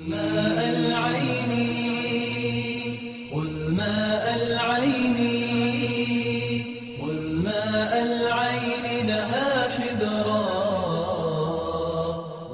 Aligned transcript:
ماء 0.00 0.76
العين 0.76 1.52
خذ 3.32 3.70
ماء 3.70 4.24
العين 4.42 5.18
خذ 7.00 7.20
ماء 7.44 7.92
العين 8.02 9.06
لها 9.06 9.68
حبرا 9.68 10.46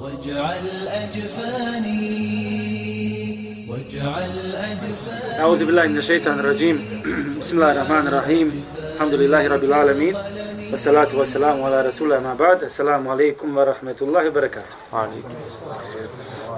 واجعل 0.01 0.87
أجفاني 0.87 2.03
واجعل 3.69 4.55
أجفاني. 4.55 5.39
أعوذ 5.39 5.65
بالله 5.65 5.87
من 5.87 5.97
الشيطان 5.97 6.39
الرجيم. 6.39 7.03
بسم 7.39 7.55
الله 7.55 7.71
الرحمن 7.71 8.07
الرحيم. 8.07 8.63
الحمد 8.95 9.13
لله 9.13 9.47
رب 9.47 9.63
العالمين. 9.63 10.15
والصلاة 10.71 11.15
والسلام 11.15 11.63
على 11.63 11.81
رسول 11.81 12.13
الله 12.13 12.23
ما 12.23 12.33
بعد. 12.33 12.63
السلام 12.63 13.07
عليكم 13.07 13.57
ورحمة 13.57 13.95
الله 14.01 14.27
وبركاته. 14.27 14.75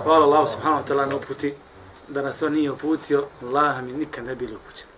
Hvala 0.06 0.26
Allah 0.26 0.50
subhanahu 0.50 0.84
wa 0.84 0.88
ta'ala 0.88 1.06
na 1.06 1.16
uputi, 1.16 1.54
da 2.08 2.22
nas 2.22 2.42
on 2.42 2.54
nije 2.54 2.72
uputio, 2.72 3.28
Allah 3.42 3.82
mi 3.82 3.92
nikad 3.92 4.26
ne 4.26 4.36
bili 4.36 4.56
upućeni. 4.56 4.92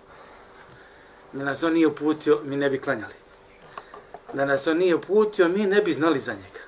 Da 1.32 1.44
nas 1.44 1.62
on 1.62 1.72
nije 1.72 1.86
uputio, 1.86 2.40
mi 2.44 2.56
ne 2.56 2.70
bi 2.70 2.80
klanjali. 2.80 3.14
Da 4.32 4.44
nas 4.44 4.66
on 4.66 4.76
nije 4.76 4.94
uputio, 4.94 5.48
mi 5.48 5.66
ne 5.66 5.80
bi 5.80 5.94
znali 5.94 6.20
za 6.20 6.32
njega. 6.32 6.60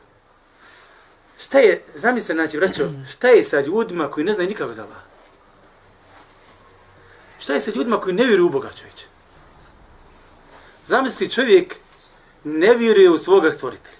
Šta 1.38 1.58
je, 1.58 1.82
zamislite, 1.94 2.34
znači, 2.34 2.56
braćo, 2.56 2.88
šta 3.10 3.28
je 3.28 3.44
sa 3.44 3.60
ljudima 3.60 4.10
koji 4.10 4.24
ne 4.24 4.32
znaju 4.32 4.48
nikako 4.48 4.72
za 4.72 4.82
Allah? 4.82 5.02
Šta 7.38 7.52
je 7.52 7.60
sa 7.60 7.70
ljudima 7.74 8.00
koji 8.00 8.14
ne 8.14 8.26
vjeruju 8.26 8.46
u 8.46 8.50
Boga 8.50 8.70
čovječe? 8.72 9.04
Zamisli 10.86 11.30
čovjek 11.30 11.76
ne 12.44 12.74
vjeruje 12.74 13.10
u 13.10 13.18
svoga 13.18 13.52
stvoritelja. 13.52 13.98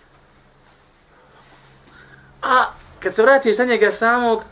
A 2.43 2.73
kad 3.03 3.15
se 3.15 3.23
vratiš 3.23 3.59
na 3.59 3.65
njega 3.65 3.91
samog, 3.91 4.43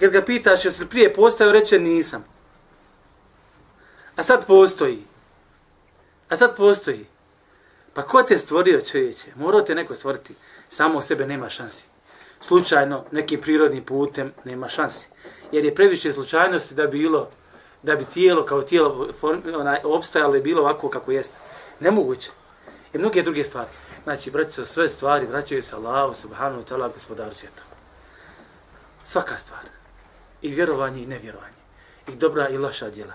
kad 0.00 0.10
ga 0.10 0.22
pitaš 0.22 0.64
jesi 0.64 0.82
li 0.82 0.88
prije 0.88 1.14
postao, 1.14 1.52
reče 1.52 1.78
nisam. 1.78 2.24
A 4.16 4.22
sad 4.22 4.46
postoji. 4.46 5.04
A 6.28 6.36
sad 6.36 6.56
postoji. 6.56 7.06
Pa 7.94 8.02
ko 8.02 8.22
te 8.22 8.38
stvorio 8.38 8.80
čovječe? 8.80 9.30
Morao 9.34 9.62
te 9.62 9.74
neko 9.74 9.94
stvoriti. 9.94 10.34
Samo 10.68 11.02
sebe 11.02 11.26
nema 11.26 11.48
šansi. 11.48 11.84
Slučajno, 12.40 13.04
nekim 13.10 13.40
prirodnim 13.40 13.84
putem 13.84 14.32
nema 14.44 14.68
šansi. 14.68 15.08
Jer 15.52 15.64
je 15.64 15.74
previše 15.74 16.12
slučajnosti 16.12 16.74
da 16.74 16.86
bi 16.86 16.98
bilo 16.98 17.30
da 17.82 17.96
bi 17.96 18.04
tijelo 18.04 18.44
kao 18.44 18.62
tijelo 18.62 19.08
form, 19.20 19.40
onaj, 19.54 19.78
opstajalo 19.84 20.36
i 20.36 20.42
bilo 20.42 20.60
ovako 20.60 20.88
kako 20.88 21.12
jeste. 21.12 21.36
Nemoguće. 21.80 22.30
I 22.92 22.98
mnoge 22.98 23.22
druge 23.22 23.44
stvari. 23.44 23.68
Znači, 24.04 24.30
braćo, 24.30 24.64
sve 24.64 24.88
stvari 24.88 25.26
vraćaju 25.26 25.62
se 25.62 25.76
Allahu 25.76 26.14
subhanahu 26.14 26.62
wa 26.62 26.74
ta'ala 26.74 26.92
gospodaru 26.92 27.34
svijeta. 27.34 27.67
Svaka 29.08 29.38
stvar. 29.38 29.60
I 30.42 30.50
vjerovanje 30.50 31.02
i 31.02 31.06
nevjerovanje. 31.06 31.56
I 32.08 32.16
dobra 32.16 32.48
i 32.48 32.58
loša 32.58 32.90
djela. 32.90 33.14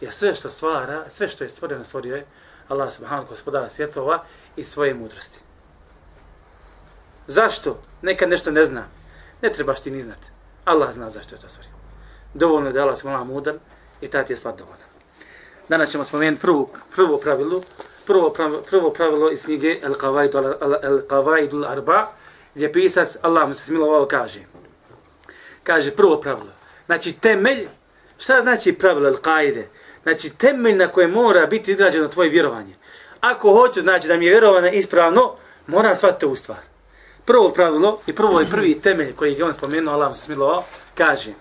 Jer 0.00 0.12
sve 0.12 0.34
što 0.34 0.50
stvara, 0.50 1.04
sve 1.08 1.28
što 1.28 1.44
je 1.44 1.50
stvoreno, 1.50 1.84
stvorio 1.84 2.16
je 2.16 2.26
Allah 2.68 2.92
subhanahu 2.92 3.28
gospodara 3.28 3.70
svjetova 3.70 4.24
i 4.56 4.64
svoje 4.64 4.94
mudrosti. 4.94 5.40
Zašto? 7.26 7.80
Nekad 8.02 8.28
nešto 8.28 8.50
ne 8.50 8.64
zna. 8.64 8.86
Ne 9.42 9.52
trebaš 9.52 9.80
ti 9.80 9.90
ni 9.90 10.02
znati. 10.02 10.28
Allah 10.64 10.92
zna 10.92 11.10
zašto 11.10 11.34
je 11.34 11.40
to 11.40 11.48
stvorio. 11.48 11.72
Dovoljno 12.34 12.68
je 12.68 12.72
da 12.72 12.82
Allah 12.82 12.98
subhanahu 12.98 13.24
mudan 13.24 13.58
i 14.00 14.08
ta 14.08 14.24
ti 14.24 14.32
je 14.32 14.36
stvar 14.36 14.56
dovoljna. 14.56 14.84
Danas 15.68 15.90
ćemo 15.90 16.04
spomenuti 16.04 16.40
prvo, 16.40 16.70
prvo 16.96 17.18
pravilo, 17.18 17.60
prvo, 18.06 18.30
pravilo, 18.30 18.62
prvo 18.70 18.90
pravilo 18.90 19.30
iz 19.30 19.44
knjige 19.44 19.80
Al-Qavaidul 19.82 21.70
Arba, 21.70 22.06
gdje 22.54 22.72
pisac 22.72 23.16
Allah 23.22 23.48
mu 23.48 23.54
se 23.54 23.64
smilovao 23.64 24.06
kaže. 24.06 24.53
Kaže 25.64 25.90
prvo 25.90 26.20
pravilo. 26.20 26.52
Znači 26.86 27.12
temelj, 27.12 27.68
šta 28.18 28.40
znači 28.40 28.72
pravilo 28.72 29.10
Al-Qaide? 29.10 29.64
Znači 30.02 30.30
temelj 30.30 30.76
na 30.76 30.88
koje 30.88 31.08
mora 31.08 31.46
biti 31.46 31.70
izgrađeno 31.70 32.08
tvoje 32.08 32.30
vjerovanje. 32.30 32.74
Ako 33.20 33.52
hoću, 33.52 33.80
znači 33.80 34.08
da 34.08 34.16
mi 34.16 34.24
je 34.24 34.30
vjerovanje 34.30 34.70
ispravno, 34.70 35.34
mora 35.66 35.94
shvatiti 35.94 36.26
u 36.26 36.36
stvar. 36.36 36.58
Prvo 37.24 37.50
pravilo 37.50 38.00
i 38.06 38.12
prvo 38.12 38.40
je 38.40 38.50
prvi 38.50 38.80
temelj 38.80 39.14
koji 39.14 39.34
je 39.34 39.44
on 39.44 39.54
spomenuo, 39.54 39.94
Allah 39.94 40.16
se 40.16 40.22
smilovao, 40.22 40.64
kaže 40.94 41.32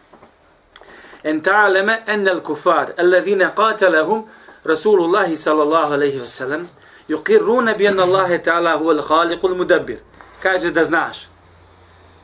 en 1.24 1.42
ta'aleme 1.42 2.04
enne 2.08 2.40
kufar, 2.44 2.94
alladhina 2.98 3.52
qatalahum 3.56 4.24
Rasulullah 4.66 5.28
sallallahu 5.36 5.94
alaihi 5.94 6.20
wa 6.20 6.28
sallam 6.28 6.68
yuqirruna 7.10 7.78
bi 7.78 7.88
anna 7.88 8.04
Allah 8.04 8.30
ta'ala 8.44 8.78
huwa 8.78 9.00
al-khaliq 9.00 9.42
al-mudabbir. 9.44 9.98
Kaže 10.42 10.72
da 10.72 10.84
znaš. 10.84 11.28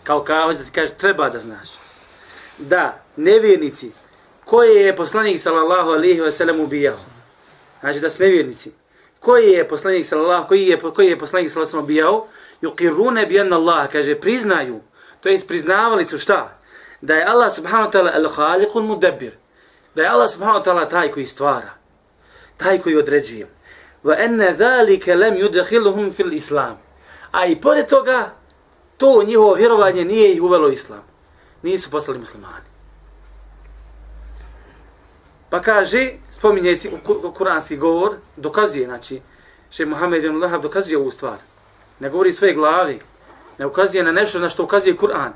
Kao 0.03 0.23
kao 0.23 0.53
da 0.53 0.63
ti 0.63 0.71
kaže 0.71 0.93
treba 0.93 1.29
da 1.29 1.39
znaš. 1.39 1.78
Da 2.59 3.03
nevjernici 3.15 3.91
koje 4.45 4.85
je 4.85 4.95
poslanik 4.95 5.39
sallallahu 5.39 5.89
alaihi 5.89 6.21
ve 6.21 6.31
sellem 6.31 6.59
ubijao. 6.59 6.97
Znači 7.79 7.99
da 7.99 8.09
su 8.09 8.23
nevjernici. 8.23 8.71
Koji 9.19 9.49
je 9.49 9.67
poslanik 9.67 10.05
sallallahu 10.05 10.47
koji 10.47 10.67
je 10.67 10.79
koji 10.79 11.07
je 11.07 11.19
poslanik 11.19 11.51
sallallahu 11.51 11.77
alaihi 11.77 11.93
ve 11.93 12.01
sallam 12.01 12.15
ubijao? 12.15 12.27
Yuqirruna 12.61 13.27
bi 13.27 13.39
anna 13.39 13.55
Allah 13.55 13.89
kaže 13.91 14.15
priznaju. 14.15 14.79
To 15.21 15.29
jest 15.29 15.47
priznavali 15.47 16.05
su 16.05 16.17
šta? 16.17 16.59
da 17.01 17.15
je 17.15 17.25
Allah 17.25 17.51
subhanahu 17.51 17.87
wa 17.87 17.91
ta'ala 17.91 18.11
al-khaliqul 18.11 18.83
mudabbir. 18.83 19.31
Da 19.95 20.03
je 20.03 20.09
Allah 20.09 20.29
subhanahu 20.29 20.59
wa 20.59 20.63
ta'ala 20.63 20.89
taj 20.89 21.11
koji 21.11 21.25
stvara. 21.25 21.73
Taj 22.57 22.79
koji 22.79 22.95
određuje. 22.95 23.47
Wa 24.03 24.15
anna 24.25 24.55
zalika 24.55 25.15
lam 25.15 25.35
yudkhiluhum 25.35 26.11
fil 26.13 26.33
islam. 26.33 26.77
A 27.31 27.45
i 27.45 27.55
pored 27.55 27.87
toga, 27.87 28.35
to 28.97 29.23
njihovo 29.23 29.53
vjerovanje 29.53 30.05
nije 30.05 30.33
ih 30.33 30.43
uvelo 30.43 30.69
islam 30.69 31.03
Nisu 31.62 31.90
poslali 31.90 32.18
muslimani. 32.18 32.64
Pa 35.50 35.60
kaže, 35.60 36.12
spominjeci 36.30 36.90
u 37.24 37.32
kuranski 37.32 37.76
govor, 37.76 38.16
dokazuje, 38.36 38.86
znači, 38.86 39.20
še 39.70 39.86
Muhammed 39.86 40.24
ibn 40.24 40.42
Lahab 40.42 40.62
dokazuje 40.62 40.98
ovu 40.98 41.10
stvar. 41.10 41.38
Ne 42.00 42.10
govori 42.10 42.32
svoje 42.32 42.54
glavi, 42.54 42.98
ne 43.58 43.66
ukazuje 43.66 44.02
na 44.02 44.12
nešto 44.12 44.38
na 44.38 44.48
što 44.48 44.64
ukazuje 44.64 44.96
Kur'an. 44.96 45.32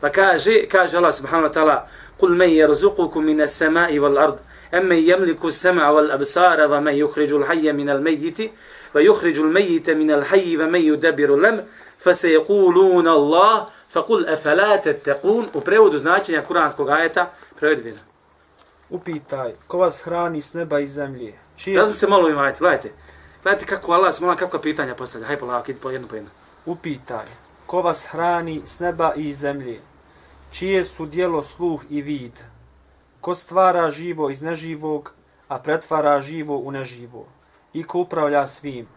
Pa 0.00 0.10
kaže, 0.10 0.66
kaže 0.68 0.96
Allah 0.96 1.14
subhanahu 1.14 1.48
wa 1.48 1.54
ta'ala, 1.54 1.88
قُلْ 2.18 2.36
مَنْ 2.36 2.48
يَرْزُقُكُمْ 2.48 3.22
مِنَ 3.24 3.40
السَّمَاءِ 3.40 3.98
وَالْأَرْضِ 3.98 4.38
أَمَّنْ 4.74 4.96
يَمْلِكُ 4.96 5.44
السَّمْعَ 5.44 5.90
وَالْأَبْصَارَ 5.90 6.72
وَمَنْ 6.72 6.94
يُخْرِجُ 6.94 7.32
الْحَيَّ 7.32 7.72
مِنَ 7.72 7.88
الْمَيِّتِ 7.90 8.50
وَيُخْرِجُ 8.94 9.38
الْمَيِّتَ 9.38 9.90
مِنَ 9.90 10.10
الْحَيِّ 10.10 10.56
وَمَنْ 10.56 10.80
يُدَبِّرُ 10.80 11.36
لَمْ 11.36 11.64
فَسَيَقُولُونَ 11.98 13.08
اللَّهِ 13.08 13.66
Fakul 13.89 14.29
efelate 14.29 14.93
tekun, 14.93 15.47
u 15.53 15.61
prevodu 15.61 15.97
značenja 15.97 16.43
kuranskog 16.43 16.89
ajeta, 16.89 17.31
prevod. 17.55 17.99
Upitaj, 18.89 19.53
ko 19.67 19.77
vas 19.77 20.01
hrani 20.01 20.41
s 20.41 20.53
neba 20.53 20.79
i 20.79 20.87
zemlje? 20.87 21.33
Čije 21.55 21.79
Razum 21.79 21.95
se 21.95 22.07
malo 22.07 22.29
imajte, 22.29 22.43
ajeti, 22.45 22.59
gledajte. 22.59 22.91
Gledajte 23.43 23.65
kako 23.65 23.91
Allah 23.91 24.13
smola, 24.15 24.35
kakva 24.35 24.61
pitanja 24.61 24.95
postavlja. 24.95 25.27
Hajde 25.27 25.39
polako, 25.39 25.71
idite 25.71 25.81
po 25.81 25.89
jednu 25.89 26.07
po 26.07 26.15
jednu. 26.15 26.29
Upitaj, 26.65 27.25
ko 27.65 27.81
vas 27.81 28.05
hrani 28.05 28.61
s 28.65 28.79
neba 28.79 29.13
i 29.15 29.33
zemlje? 29.33 29.79
Čije 30.51 30.85
su 30.85 31.05
dijelo 31.05 31.43
sluh 31.43 31.81
i 31.89 32.01
vid? 32.01 32.31
Ko 33.21 33.35
stvara 33.35 33.91
živo 33.91 34.29
iz 34.29 34.41
neživog, 34.41 35.13
a 35.47 35.59
pretvara 35.59 36.21
živo 36.21 36.57
u 36.57 36.71
neživo? 36.71 37.25
I 37.73 37.83
ko 37.83 37.99
upravlja 37.99 38.47
svim? 38.47 38.87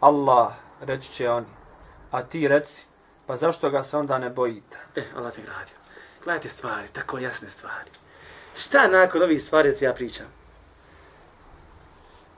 Allah, 0.00 0.52
reći 0.80 1.12
će 1.12 1.30
oni. 1.30 1.46
A 2.10 2.22
ti 2.22 2.48
reci, 2.48 2.86
pa 3.26 3.36
zašto 3.36 3.70
ga 3.70 3.82
se 3.82 3.96
onda 3.96 4.18
ne 4.18 4.30
bojite? 4.30 4.78
E, 4.96 5.02
Allah 5.16 5.34
te 5.34 5.42
gradio. 5.42 5.76
Gledajte 6.24 6.48
stvari, 6.48 6.88
tako 6.92 7.18
jasne 7.18 7.50
stvari. 7.50 7.90
Šta 8.56 8.88
nakon 8.88 9.22
ovih 9.22 9.42
stvari 9.42 9.70
da 9.70 9.76
ti 9.76 9.84
ja 9.84 9.92
pričam? 9.92 10.26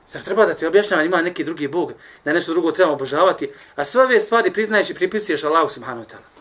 Zar 0.08 0.22
treba 0.22 0.46
da 0.46 0.54
ti 0.54 0.66
objašnjavam, 0.66 1.06
ima 1.06 1.22
neki 1.22 1.44
drugi 1.44 1.68
Bog, 1.68 1.92
da 2.24 2.32
nešto 2.32 2.52
drugo 2.52 2.72
treba 2.72 2.92
obožavati, 2.92 3.50
a 3.76 3.84
sve 3.84 4.02
ove 4.02 4.20
stvari 4.20 4.52
priznaješ 4.52 4.90
i 4.90 4.94
pripisuješ 4.94 5.44
Allahu 5.44 5.68
subhanahu 5.68 6.04
wa 6.04 6.10
ta'ala 6.10 6.38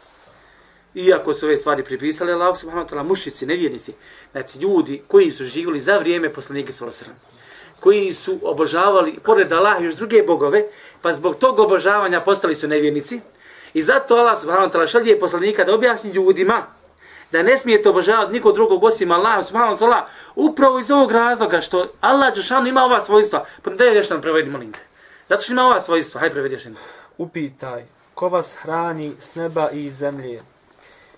iako 0.97 1.33
su 1.33 1.45
ove 1.45 1.57
stvari 1.57 1.83
pripisali 1.83 2.31
Allahu 2.31 2.55
subhanahu 2.55 2.87
wa 2.87 2.93
ta'ala, 2.93 3.03
mušici, 3.03 3.45
nevjernici, 3.45 3.93
znači 4.31 4.59
ljudi 4.59 5.01
koji 5.07 5.31
su 5.31 5.43
živjeli 5.43 5.81
za 5.81 5.97
vrijeme 5.97 6.33
poslanike 6.33 6.71
Salosrana, 6.71 7.15
koji 7.79 8.13
su 8.13 8.39
obožavali, 8.43 9.15
pored 9.23 9.51
Allaha 9.53 9.83
još 9.83 9.95
druge 9.95 10.23
bogove, 10.23 10.63
pa 11.01 11.13
zbog 11.13 11.35
tog 11.35 11.59
obožavanja 11.59 12.21
postali 12.21 12.55
su 12.55 12.67
nevjernici, 12.67 13.19
i 13.73 13.81
zato 13.81 14.15
Allah 14.15 14.39
subhanahu 14.39 14.69
wa 14.69 14.71
ta'ala 14.71 14.87
šalje 14.87 15.19
poslanika 15.19 15.63
da 15.63 15.75
objasni 15.75 16.11
ljudima 16.11 16.63
da 17.31 17.43
ne 17.43 17.57
smijete 17.57 17.89
obožavati 17.89 18.33
niko 18.33 18.51
drugog 18.51 18.83
osim 18.83 19.11
Allah 19.11 19.45
subhanahu 19.45 19.77
wa 19.77 19.79
ta'ala, 19.79 20.01
upravo 20.35 20.79
iz 20.79 20.91
ovog 20.91 21.11
razloga 21.11 21.61
što 21.61 21.87
Allah 22.01 22.35
Đešanu 22.35 22.67
ima 22.67 22.83
ova 22.83 23.01
svojstva, 23.01 23.45
pa 23.63 23.69
da 23.69 23.83
je 23.83 23.95
još 23.95 24.09
nam 24.09 24.21
prevedi, 24.21 24.49
molim 24.49 24.71
te. 24.71 24.79
Zato 25.29 25.41
što 25.41 25.53
ima 25.53 25.65
ova 25.65 25.81
svojstva, 25.81 26.19
hajde 26.19 26.33
prevedi 26.33 26.55
još 26.55 26.63
Upitaj, 27.17 27.85
ko 28.13 28.29
vas 28.29 28.55
hrani 28.55 29.13
s 29.19 29.35
neba 29.35 29.69
i 29.71 29.91
zemlje, 29.91 30.39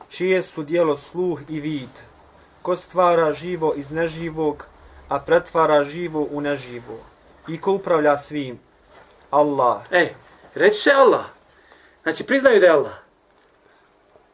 čije 0.10 0.44
su 0.44 0.64
dijelo 0.64 0.98
sluh 0.98 1.40
i 1.50 1.60
vid, 1.60 1.90
ko 2.62 2.76
stvara 2.76 3.34
živo 3.34 3.74
iz 3.76 3.92
neživog, 3.92 4.66
a 5.10 5.20
pretvara 5.20 5.84
živo 5.84 6.28
u 6.32 6.42
neživo, 6.42 7.00
i 7.48 7.62
ko 7.62 7.72
upravlja 7.72 8.18
svim, 8.18 8.60
Allah. 9.32 9.82
E, 9.92 10.14
reći 10.56 10.90
Allah. 10.92 11.39
Znači, 12.10 12.24
priznaju 12.24 12.60
da 12.60 12.66
je 12.66 12.72
Allah. 12.72 12.94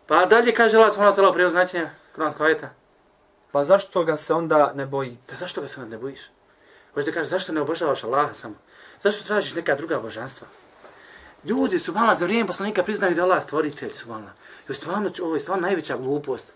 Pa 0.08 0.26
dalje 0.26 0.54
kaže 0.54 0.78
Allah 0.78 0.94
subhanahu 0.94 1.18
wa 1.18 1.22
ta'ala 1.22 1.30
u 1.30 1.34
prijevod 1.34 1.52
značenja 1.52 1.90
Kuranskog 2.16 2.46
ajeta. 2.46 2.70
Pa 3.52 3.66
zašto 3.66 4.04
ga 4.04 4.18
se 4.18 4.34
onda 4.34 4.72
ne 4.76 4.86
bojite? 4.86 5.22
Pa 5.28 5.36
zašto 5.36 5.62
ga 5.62 5.68
se 5.68 5.82
onda 5.82 5.96
ne 5.96 6.02
bojiš? 6.02 6.20
Hoćeš 6.94 7.06
da 7.06 7.12
kažeš 7.12 7.30
zašto 7.30 7.54
ne 7.54 7.62
obožavaš 7.62 8.04
Allaha 8.04 8.34
samo? 8.34 8.56
Zašto 9.00 9.28
tražiš 9.28 9.56
neka 9.56 9.76
druga 9.76 10.00
božanstva? 10.00 10.48
Ljudi 11.46 11.80
su 11.80 11.94
malo 11.94 12.16
za 12.16 12.26
vrijeme 12.26 12.48
poslanika 12.48 12.84
priznaju 12.84 13.16
da 13.16 13.24
Allah 13.24 13.44
stvoritelj 13.44 13.90
su 13.90 14.10
malo. 14.10 14.30
I 14.70 14.74
stvarno, 14.74 15.12
ovo 15.22 15.36
je 15.36 15.40
stvarno 15.40 15.62
najveća 15.62 15.98
glupost 15.98 16.54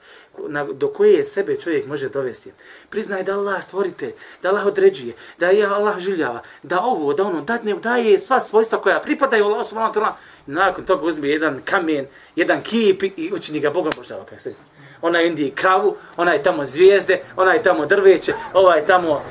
na, 0.47 0.63
do 0.63 0.87
koje 0.87 1.25
sebe 1.25 1.59
čovjek 1.59 1.85
može 1.85 2.09
dovesti. 2.09 2.51
Priznaje 2.89 3.23
da 3.23 3.33
Allah 3.33 3.63
stvoritelj, 3.63 4.13
da 4.41 4.49
Allah 4.49 4.65
određuje, 4.65 5.13
da 5.39 5.47
je 5.47 5.65
Allah 5.65 5.99
življava, 5.99 6.41
da 6.63 6.81
ovo, 6.81 7.13
da 7.13 7.23
ono, 7.23 7.41
da 7.41 7.59
ne 7.63 7.73
daje 7.73 8.19
sva 8.19 8.39
svojstva 8.39 8.81
koja 8.81 8.99
pripadaju 8.99 9.45
Allah 9.45 9.65
subhanahu 9.65 9.93
wa 9.93 9.99
ta'ala. 9.99 10.11
Nakon 10.45 10.85
toga 10.85 11.05
uzme 11.05 11.29
jedan 11.29 11.61
kamen, 11.65 12.07
jedan 12.35 12.61
kip 12.61 13.03
i 13.03 13.31
učini 13.33 13.59
ga 13.59 13.69
Bogom 13.69 13.91
božava. 13.97 14.21
Ona 14.21 14.29
pa 14.43 14.49
je 14.49 14.55
Ona 15.01 15.21
Indiji 15.21 15.51
kravu, 15.51 15.95
ona 16.17 16.33
je 16.33 16.43
tamo 16.43 16.65
zvijezde, 16.65 17.21
ona 17.35 17.53
je 17.53 17.63
tamo 17.63 17.85
drveće, 17.85 18.33
ova 18.53 18.75
je 18.75 18.85
tamo 18.85 19.21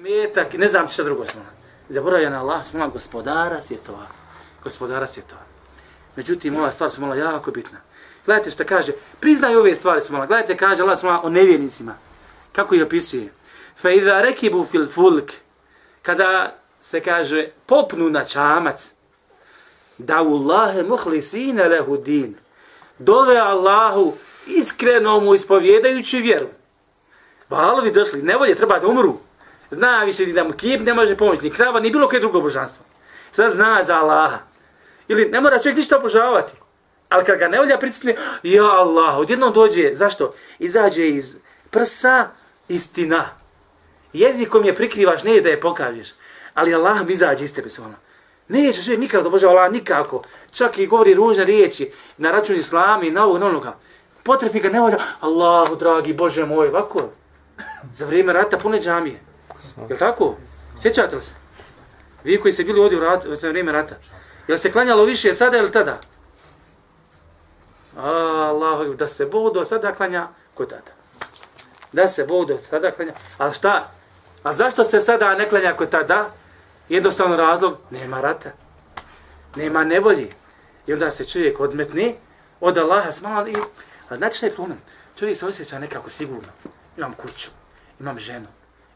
metak, 0.00 0.52
ne 0.52 0.68
znam 0.68 0.88
šta 0.88 1.02
drugo 1.02 1.26
smo. 1.26 1.40
Zaboravlja 1.88 2.30
na 2.30 2.40
Allah, 2.40 2.66
smo 2.66 2.88
gospodara 2.88 3.62
svjetova. 3.62 4.17
Gospodara 4.68 5.06
svjetova. 5.06 5.40
Međutim, 6.16 6.56
ova 6.56 6.72
stvar 6.72 6.90
su 6.90 7.00
malo 7.00 7.14
jako 7.14 7.50
bitna. 7.50 7.78
Gledajte 8.26 8.50
što 8.50 8.64
kaže, 8.64 8.92
priznaj 9.20 9.56
ove 9.56 9.74
stvari 9.74 10.00
su 10.00 10.12
malo. 10.12 10.26
Gledajte, 10.26 10.56
kaže 10.56 10.82
Allah 10.82 10.98
smo 10.98 11.20
o 11.22 11.28
nevjernicima. 11.28 11.94
Kako 12.52 12.74
ih 12.74 12.82
opisuje? 12.82 13.32
Fa 13.76 13.90
idha 13.90 14.20
rekibu 14.20 14.64
fil 14.70 14.86
fulk. 14.86 15.30
Kada 16.02 16.54
se 16.82 17.00
kaže, 17.00 17.48
popnu 17.66 18.10
na 18.10 18.24
čamac. 18.24 18.90
Da 19.98 20.16
Allahe 20.16 20.82
muhli 20.82 21.22
svine 21.22 21.68
lehu 21.68 21.96
din. 21.96 22.34
Dove 22.98 23.36
Allahu 23.36 24.12
iskreno 24.46 25.20
mu 25.20 25.34
ispovjedajući 25.34 26.20
vjeru. 26.20 26.46
Valovi 27.50 27.90
došli, 27.92 28.22
nevolje, 28.22 28.54
treba 28.54 28.78
da 28.78 28.86
umru. 28.86 29.16
Zna 29.70 30.04
više 30.04 30.26
da 30.26 30.44
mu 30.44 30.52
kip 30.52 30.80
ne 30.80 30.94
može 30.94 31.16
pomoći, 31.16 31.42
ni 31.42 31.50
krava, 31.50 31.80
ni 31.80 31.90
bilo 31.90 32.08
koje 32.08 32.20
drugo 32.20 32.40
božanstvo. 32.40 32.84
Sad 33.32 33.50
zna 33.50 33.82
za 33.82 33.96
Allaha. 33.96 34.47
Ili 35.08 35.28
ne 35.28 35.40
mora 35.40 35.58
čovjek 35.58 35.76
ništa 35.76 35.98
obožavati. 35.98 36.52
Ali 37.08 37.24
kad 37.24 37.38
ga 37.38 37.48
nevolja 37.48 37.78
pritisne, 37.78 38.16
ja 38.42 38.64
Allah, 38.64 39.18
odjednom 39.18 39.52
dođe, 39.52 39.94
zašto? 39.94 40.34
Izađe 40.58 41.08
iz 41.08 41.36
prsa 41.70 42.26
istina. 42.68 43.24
Jezikom 44.12 44.64
je 44.64 44.74
prikrivaš, 44.74 45.22
neš 45.22 45.42
da 45.42 45.48
je 45.48 45.60
pokažeš. 45.60 46.08
Ali 46.54 46.74
Allah 46.74 47.06
mi 47.06 47.12
izađe 47.12 47.44
iz 47.44 47.54
tebe 47.54 47.68
vama. 47.78 47.94
Neće 48.48 48.84
čovjek 48.84 49.00
nikako 49.00 49.22
da 49.22 49.28
obožava 49.28 49.52
Allah, 49.52 49.72
nikako. 49.72 50.22
Čak 50.52 50.78
i 50.78 50.86
govori 50.86 51.14
ružne 51.14 51.44
riječi 51.44 51.90
na 52.16 52.30
račun 52.30 52.56
islama 52.56 53.04
i 53.04 53.10
na 53.10 53.24
ovog, 53.24 53.40
na 53.40 53.46
onoga. 53.46 53.76
Potrefi 54.22 54.60
ga 54.60 54.68
nevolja, 54.68 54.98
Allahu 55.20 55.76
dragi, 55.76 56.12
Bože 56.12 56.44
moj, 56.46 56.68
ovako. 56.68 57.10
Za 57.94 58.06
vrijeme 58.06 58.32
rata 58.32 58.58
pune 58.58 58.80
džamije. 58.80 59.20
Je 59.90 59.98
tako? 59.98 60.36
Sjećate 60.82 61.16
li 61.16 61.22
se? 61.22 61.32
Vi 62.24 62.40
koji 62.40 62.52
ste 62.52 62.64
bili 62.64 62.80
ovdje 62.80 62.98
u, 62.98 63.00
rat, 63.00 63.24
u 63.24 63.48
vrijeme 63.48 63.72
rata. 63.72 63.94
Je 64.48 64.58
se 64.58 64.72
klanjalo 64.72 65.04
više 65.04 65.32
sada 65.32 65.58
ili 65.58 65.72
tada? 65.72 66.00
Allahu, 67.96 68.94
da 68.94 69.08
se 69.08 69.26
Bog 69.26 69.66
sada 69.66 69.92
klanja 69.92 70.28
ko 70.54 70.64
tada. 70.66 70.92
Da 71.92 72.08
se 72.08 72.24
Bog 72.24 72.50
sada 72.70 72.90
klanja. 72.90 73.12
Ali 73.38 73.54
šta? 73.54 73.92
A 74.42 74.52
zašto 74.52 74.84
se 74.84 75.00
sada 75.00 75.34
ne 75.34 75.48
klanja 75.48 75.72
ko 75.72 75.86
tada? 75.86 76.30
Jednostavno 76.88 77.36
razlog, 77.36 77.76
nema 77.90 78.20
rata. 78.20 78.50
Nema 79.56 79.84
nevolji. 79.84 80.32
I 80.86 80.92
onda 80.92 81.10
se 81.10 81.24
čovjek 81.24 81.60
odmetni 81.60 82.16
od 82.60 82.78
Allaha 82.78 83.12
smala 83.12 83.48
i... 83.48 83.54
A 84.08 84.16
znate 84.16 84.36
šta 84.36 84.46
je 84.46 84.54
problem? 84.54 84.78
Čovjek 85.18 85.38
se 85.38 85.46
osjeća 85.46 85.78
nekako 85.78 86.10
sigurno. 86.10 86.48
Imam 86.96 87.12
kuću, 87.12 87.50
imam 88.00 88.18
ženu, 88.18 88.46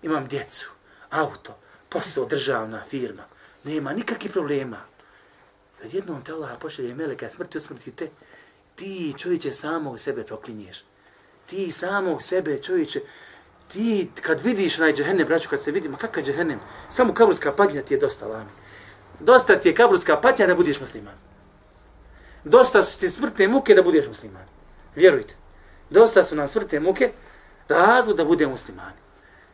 imam 0.02 0.26
djecu, 0.26 0.70
auto, 1.10 1.56
posao, 1.88 2.24
državna 2.24 2.82
firma. 2.90 3.22
Nema 3.64 3.92
nikakvih 3.92 4.32
problema. 4.32 4.91
Odjednom 5.84 6.22
te 6.22 6.32
Allah 6.32 6.50
pošalje 6.60 6.94
meleka 6.94 7.30
smrti, 7.30 7.58
usmrti 7.58 7.90
te, 7.90 8.08
ti 8.74 9.14
čovječe 9.18 9.52
samog 9.52 10.00
sebe 10.00 10.24
proklinješ. 10.24 10.84
Ti 11.46 11.72
samog 11.72 12.22
sebe 12.22 12.62
čovječe, 12.62 13.00
ti 13.68 14.10
kad 14.22 14.40
vidiš 14.40 14.78
onaj 14.78 14.94
džehennem, 14.94 15.26
braću, 15.26 15.48
kad 15.48 15.62
se 15.62 15.70
vidi, 15.70 15.88
ma 15.88 15.96
kakav 15.96 16.24
džehennem, 16.24 16.60
samo 16.90 17.14
kaburska 17.14 17.52
patnja 17.52 17.82
ti 17.82 17.94
je 17.94 18.00
dosta 18.00 18.26
lami. 18.26 18.50
Dosta 19.20 19.60
ti 19.60 19.68
je 19.68 19.74
kaburska 19.74 20.20
patnja 20.20 20.46
da 20.46 20.54
budeš 20.54 20.80
musliman. 20.80 21.14
Dosta 22.44 22.82
su 22.82 22.98
ti 22.98 23.10
smrtne 23.10 23.48
muke 23.48 23.74
da 23.74 23.82
budeš 23.82 24.06
musliman. 24.08 24.46
Vjerujte. 24.96 25.34
Dosta 25.90 26.24
su 26.24 26.36
nam 26.36 26.48
smrtne 26.48 26.80
muke 26.80 27.10
razlog 27.68 28.16
da 28.16 28.24
budemo 28.24 28.52
muslimani. 28.52 28.96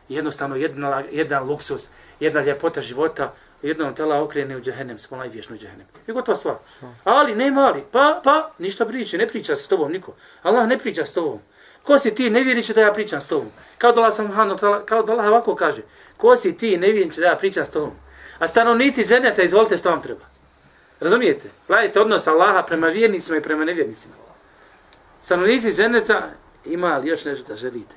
Jednostavno, 0.09 0.55
jedna, 0.55 1.03
jedan 1.11 1.47
luksus, 1.47 1.87
jedna 2.19 2.41
ljepota 2.41 2.81
života, 2.81 3.33
jednom 3.61 3.95
tela 3.95 4.21
okrene 4.23 4.57
u 4.57 4.61
džehennem, 4.61 4.99
spola 4.99 5.25
i 5.25 5.29
vješnu 5.29 5.57
džehennem. 5.57 5.87
I 6.07 6.11
gotova 6.11 6.35
stvar. 6.35 6.55
Ali, 7.03 7.35
ne 7.35 7.51
mali, 7.51 7.83
pa, 7.91 8.21
pa, 8.23 8.51
ništa 8.57 8.85
priče, 8.85 9.17
ne 9.17 9.27
priča 9.27 9.55
s 9.55 9.67
tobom 9.67 9.91
niko. 9.91 10.13
Allah 10.41 10.67
ne 10.67 10.77
priča 10.77 11.05
s 11.05 11.13
tobom. 11.13 11.39
Ko 11.83 11.99
si 11.99 12.15
ti, 12.15 12.29
ne 12.29 12.43
da 12.75 12.81
ja 12.81 12.93
pričam 12.93 13.21
s 13.21 13.27
tobom. 13.27 13.49
Kao 13.77 13.91
da 13.91 14.01
Allah, 14.01 14.15
sam, 14.15 14.55
kao 14.85 15.03
da 15.03 15.13
Allah 15.13 15.25
ovako 15.25 15.55
kaže. 15.55 15.81
Ko 16.17 16.35
si 16.35 16.57
ti, 16.57 16.77
ne 16.77 16.93
da 17.17 17.25
ja 17.25 17.35
pričam 17.35 17.65
s 17.65 17.71
tobom. 17.71 17.91
A 18.39 18.47
stanovnici 18.47 19.03
ženeta, 19.03 19.43
izvolite 19.43 19.77
što 19.77 19.89
vam 19.89 20.01
treba. 20.01 20.25
Razumijete? 20.99 21.49
Gledajte 21.67 22.01
odnos 22.01 22.27
Allaha 22.27 22.63
prema 22.63 22.87
vjernicima 22.87 23.37
i 23.37 23.41
prema 23.41 23.65
nevjernicima. 23.65 24.13
Stanovnici 25.21 25.73
ženeta, 25.73 26.29
ima 26.65 26.97
li 26.97 27.09
još 27.09 27.25
nešto 27.25 27.47
da 27.47 27.55
želite? 27.55 27.95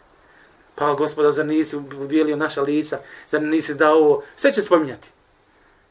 Pa 0.75 0.93
gospoda, 0.95 1.33
zar 1.33 1.47
nisi 1.47 1.77
ubijelio 1.77 2.37
naša 2.37 2.63
lica, 2.63 2.99
zar 3.29 3.43
nisi 3.43 3.75
dao 3.75 3.95
ovo, 3.95 4.23
sve 4.37 4.53
će 4.53 4.63
spominjati. 4.63 5.09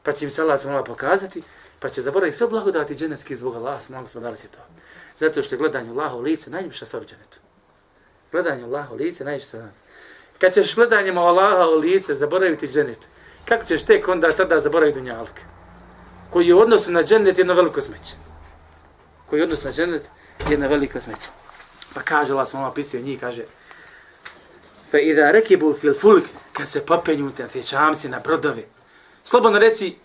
Pa 0.02 0.12
će 0.12 0.24
im 0.24 0.30
se 0.30 0.42
Allah 0.42 0.60
smala 0.60 0.84
pokazati, 0.84 1.42
pa 1.80 1.88
će 1.88 2.02
zaboraviti 2.02 2.36
sve 2.36 2.46
blagodati 2.46 2.94
dženecki 2.94 3.36
zbog 3.36 3.56
Allah, 3.56 3.82
smala 3.82 4.02
gospodara 4.02 4.36
si 4.36 4.48
to. 4.48 4.58
Zato 5.18 5.42
što 5.42 5.54
je 5.54 5.58
gledanje 5.58 5.90
Allaha 5.90 6.16
u 6.16 6.20
lice 6.20 6.50
najljepša 6.50 6.86
stvar 6.86 7.02
u 7.02 7.06
dženetu. 7.06 7.38
Gledanje 8.32 8.64
Allaha 8.64 8.94
u 8.94 8.96
lice 8.96 9.24
najljepša 9.24 9.46
stvar. 9.46 9.68
Kad 10.38 10.54
ćeš 10.54 10.74
gledanjem 10.74 11.18
Allaha 11.18 11.66
u 11.68 11.78
lice 11.78 12.14
zaboraviti 12.14 12.68
dženet, 12.68 12.98
kako 13.44 13.64
ćeš 13.64 13.82
tek 13.82 14.08
onda 14.08 14.32
tada 14.32 14.60
zaboraviti 14.60 14.98
dunjalk? 14.98 15.40
Koji 16.30 16.46
je 16.46 16.54
u 16.54 16.60
odnosu 16.60 16.90
na 16.90 17.02
dženet 17.02 17.38
jedno 17.38 17.54
veliko 17.54 17.80
smeće. 17.80 18.14
Koji 19.26 19.40
je 19.40 19.42
u 19.42 19.44
odnosu 19.44 19.66
na 19.66 19.72
dženet 19.72 20.08
jedno 20.50 20.68
veliko 20.68 21.00
smeće. 21.00 21.28
Pa 21.94 22.02
kaže 22.02 22.32
Allah 22.32 22.48
smala 22.48 22.72
pisio 22.74 23.00
njih, 23.00 23.20
kaže, 23.20 23.44
fa 24.90 24.98
idha 24.98 25.30
rekibu 25.30 25.74
fil 25.80 25.94
fulk, 25.94 26.24
kad 26.52 26.68
se 26.68 26.86
popenju 26.86 27.30
te 27.32 27.48
na 28.08 28.20
brodovi, 28.20 28.66
slobodno 29.24 29.58
reci 29.58 29.96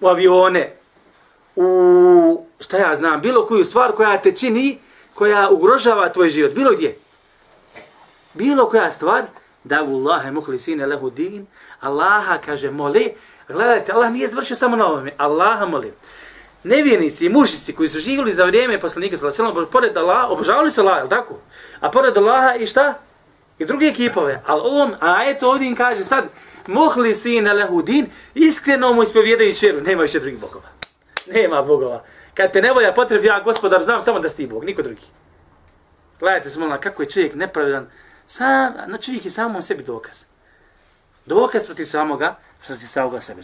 u 0.00 0.08
avione, 0.08 0.72
u 1.56 2.46
šta 2.60 2.78
ja 2.78 2.94
znam, 2.94 3.20
bilo 3.20 3.46
koju 3.46 3.64
stvar 3.64 3.92
koja 3.92 4.18
te 4.18 4.32
čini, 4.32 4.78
koja 5.14 5.48
ugrožava 5.48 6.08
tvoj 6.08 6.30
život, 6.30 6.52
bilo 6.52 6.70
gdje. 6.72 6.98
Bilo 8.34 8.68
koja 8.68 8.90
stvar, 8.90 9.24
da 9.64 9.82
u 9.82 9.96
Allahe 9.96 10.30
muhlisine 10.30 10.86
lehu 10.86 11.10
din, 11.10 11.46
Allaha 11.80 12.38
kaže 12.38 12.70
moli, 12.70 13.14
gledajte, 13.48 13.92
Allah 13.92 14.12
nije 14.12 14.28
zvršio 14.28 14.56
samo 14.56 14.76
na 14.76 14.86
ovome, 14.86 15.12
Allaha 15.16 15.66
moli. 15.66 15.92
Nevjernici 16.64 17.26
i 17.26 17.28
mušici 17.28 17.72
koji 17.72 17.88
su 17.88 17.98
živjeli 17.98 18.32
za 18.32 18.44
vrijeme 18.44 18.80
poslanika 18.80 19.16
sallallahu 19.16 19.58
alejhi 19.58 19.72
pored 19.72 19.96
Allaha, 19.96 20.26
obožavali 20.26 20.70
se 20.70 20.80
Allaha, 20.80 21.06
tako? 21.06 21.34
A 21.80 21.90
pored 21.90 22.16
Allaha 22.16 22.54
i 22.54 22.66
šta? 22.66 22.94
I 23.58 23.64
druge 23.64 23.86
ekipove. 23.86 24.42
Al 24.46 24.60
on, 24.64 24.94
a 25.00 25.24
eto 25.24 25.50
ovdje 25.50 25.68
im 25.68 25.76
kaže 25.76 26.04
sad, 26.04 26.24
mohli 26.66 27.14
si 27.14 27.40
na 27.40 27.52
lehudin, 27.52 28.06
iskreno 28.34 28.92
mu 28.92 29.02
ispovjedajući 29.02 29.66
vjeru, 29.66 29.80
nema 29.80 30.02
više 30.02 30.20
drugih 30.20 30.40
bogova. 30.40 30.68
Nema 31.26 31.62
bogova. 31.62 32.04
Kad 32.34 32.52
te 32.52 32.62
ne 32.62 32.72
volja 32.72 32.92
potrebi, 32.92 33.26
ja 33.26 33.40
gospodar 33.40 33.82
znam 33.82 34.02
samo 34.02 34.20
da 34.20 34.28
si 34.28 34.36
ti 34.36 34.46
bog, 34.46 34.64
niko 34.64 34.82
drugi. 34.82 35.02
Gledajte 36.20 36.50
se 36.50 36.58
molim, 36.58 36.80
kako 36.80 37.02
je 37.02 37.10
čovjek 37.10 37.34
nepravedan, 37.34 37.90
sam, 38.26 38.74
no 38.86 38.98
čovjek 38.98 39.24
je 39.24 39.30
samom 39.30 39.62
sebi 39.62 39.82
dokaz. 39.82 40.24
Dokaz 41.26 41.64
protiv 41.64 41.84
samoga, 41.84 42.36
protiv 42.66 42.86
samoga 42.86 43.20
sebe. 43.20 43.42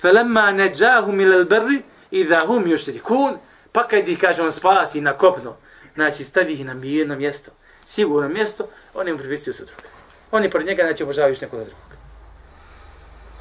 Felemma 0.00 0.52
neđahum 0.52 1.20
ilal 1.20 1.44
berri, 1.44 1.82
idha 2.10 2.46
hum 2.46 2.66
još 2.66 2.84
kun, 3.02 3.36
pa 3.72 3.88
kad 3.88 4.08
ih 4.08 4.18
kaže 4.18 4.42
on 4.42 4.52
spasi 4.52 5.00
na 5.00 5.12
kopno, 5.12 5.56
znači 5.94 6.24
stavi 6.24 6.52
ih 6.52 6.64
na 6.66 6.74
mirno 6.74 7.16
mjesto, 7.16 7.50
sigurno 7.84 8.28
mjesto, 8.28 8.68
on 8.94 9.08
im 9.08 9.18
pripistio 9.18 9.52
se 9.52 9.64
druga. 9.64 9.88
Oni 10.30 10.50
pored 10.50 10.66
njega 10.66 10.82
neće 10.82 11.04
obožavaju 11.04 11.36
nekog 11.40 11.60
drugog. 11.60 11.91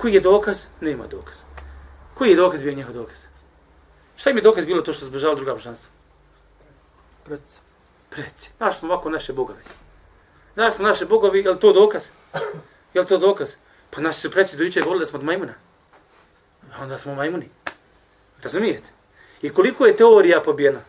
Koji 0.02 0.14
je 0.14 0.20
dokaz? 0.20 0.66
Nema 0.82 1.08
dokaz. 1.08 1.44
Koji 2.14 2.30
je 2.30 2.36
dokaz 2.36 2.62
bio 2.62 2.74
njihov 2.74 2.94
dokaz? 2.94 3.18
Šta 4.18 4.30
im 4.30 4.38
je 4.38 4.42
dokaz 4.42 4.66
bilo 4.66 4.82
to 4.82 4.94
što 4.94 5.06
zbožavali 5.06 5.36
druga 5.36 5.54
božanstva? 5.54 5.92
Preci. 7.26 7.60
Preci. 8.10 8.52
Znaš 8.58 8.80
smo 8.80 8.94
ovako 8.94 9.10
naše 9.10 9.34
bogovi. 9.34 9.60
Znaš 10.54 10.74
smo 10.74 10.88
naše 10.88 11.06
bogovi, 11.06 11.40
je 11.40 11.52
li 11.52 11.60
to 11.60 11.74
dokaz? 11.74 12.08
Je 12.94 13.02
li 13.02 13.08
to 13.08 13.18
dokaz? 13.18 13.54
Pa 13.90 14.02
naši 14.02 14.20
su 14.20 14.32
preci 14.32 14.58
do 14.58 14.64
jučer 14.64 14.84
govorili 14.84 15.06
da 15.06 15.10
smo 15.10 15.20
od 15.20 15.26
majmuna. 15.26 15.54
A 16.74 16.84
onda 16.84 17.00
smo 17.00 17.16
majmuni. 17.16 17.50
Razumijete? 18.44 18.90
I 19.42 19.50
koliko 19.50 19.86
je 19.86 19.96
teorija 19.98 20.42
pobjena? 20.42 20.80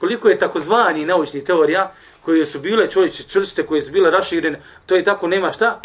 koliko 0.00 0.28
je 0.28 0.38
takozvani 0.38 1.04
naučni 1.04 1.44
teorija, 1.44 1.92
koje 2.20 2.46
su 2.46 2.60
bile 2.60 2.90
čovječe 2.90 3.22
čvrste, 3.22 3.66
koje 3.66 3.82
su 3.82 3.92
bile 3.92 4.10
raširene, 4.10 4.60
to 4.86 4.96
je 4.96 5.04
tako, 5.04 5.28
nema 5.28 5.52
šta? 5.52 5.80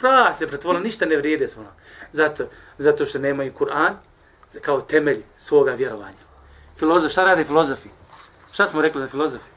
Prah 0.00 0.38
se 0.38 0.46
pretvorila, 0.46 0.82
ništa 0.82 1.06
ne 1.06 1.16
vrijede 1.16 1.48
svono. 1.48 1.68
Zato, 2.12 2.44
zato 2.78 3.06
što 3.06 3.18
nemaju 3.18 3.52
Kur'an 3.52 3.94
kao 4.60 4.80
temelj 4.80 5.22
svoga 5.38 5.72
vjerovanja. 5.72 6.22
Filozof, 6.78 7.12
šta 7.12 7.24
rade 7.24 7.44
filozofi? 7.44 7.88
Šta 8.52 8.66
smo 8.66 8.82
rekli 8.82 9.00
za 9.00 9.08
filozofi? 9.08 9.48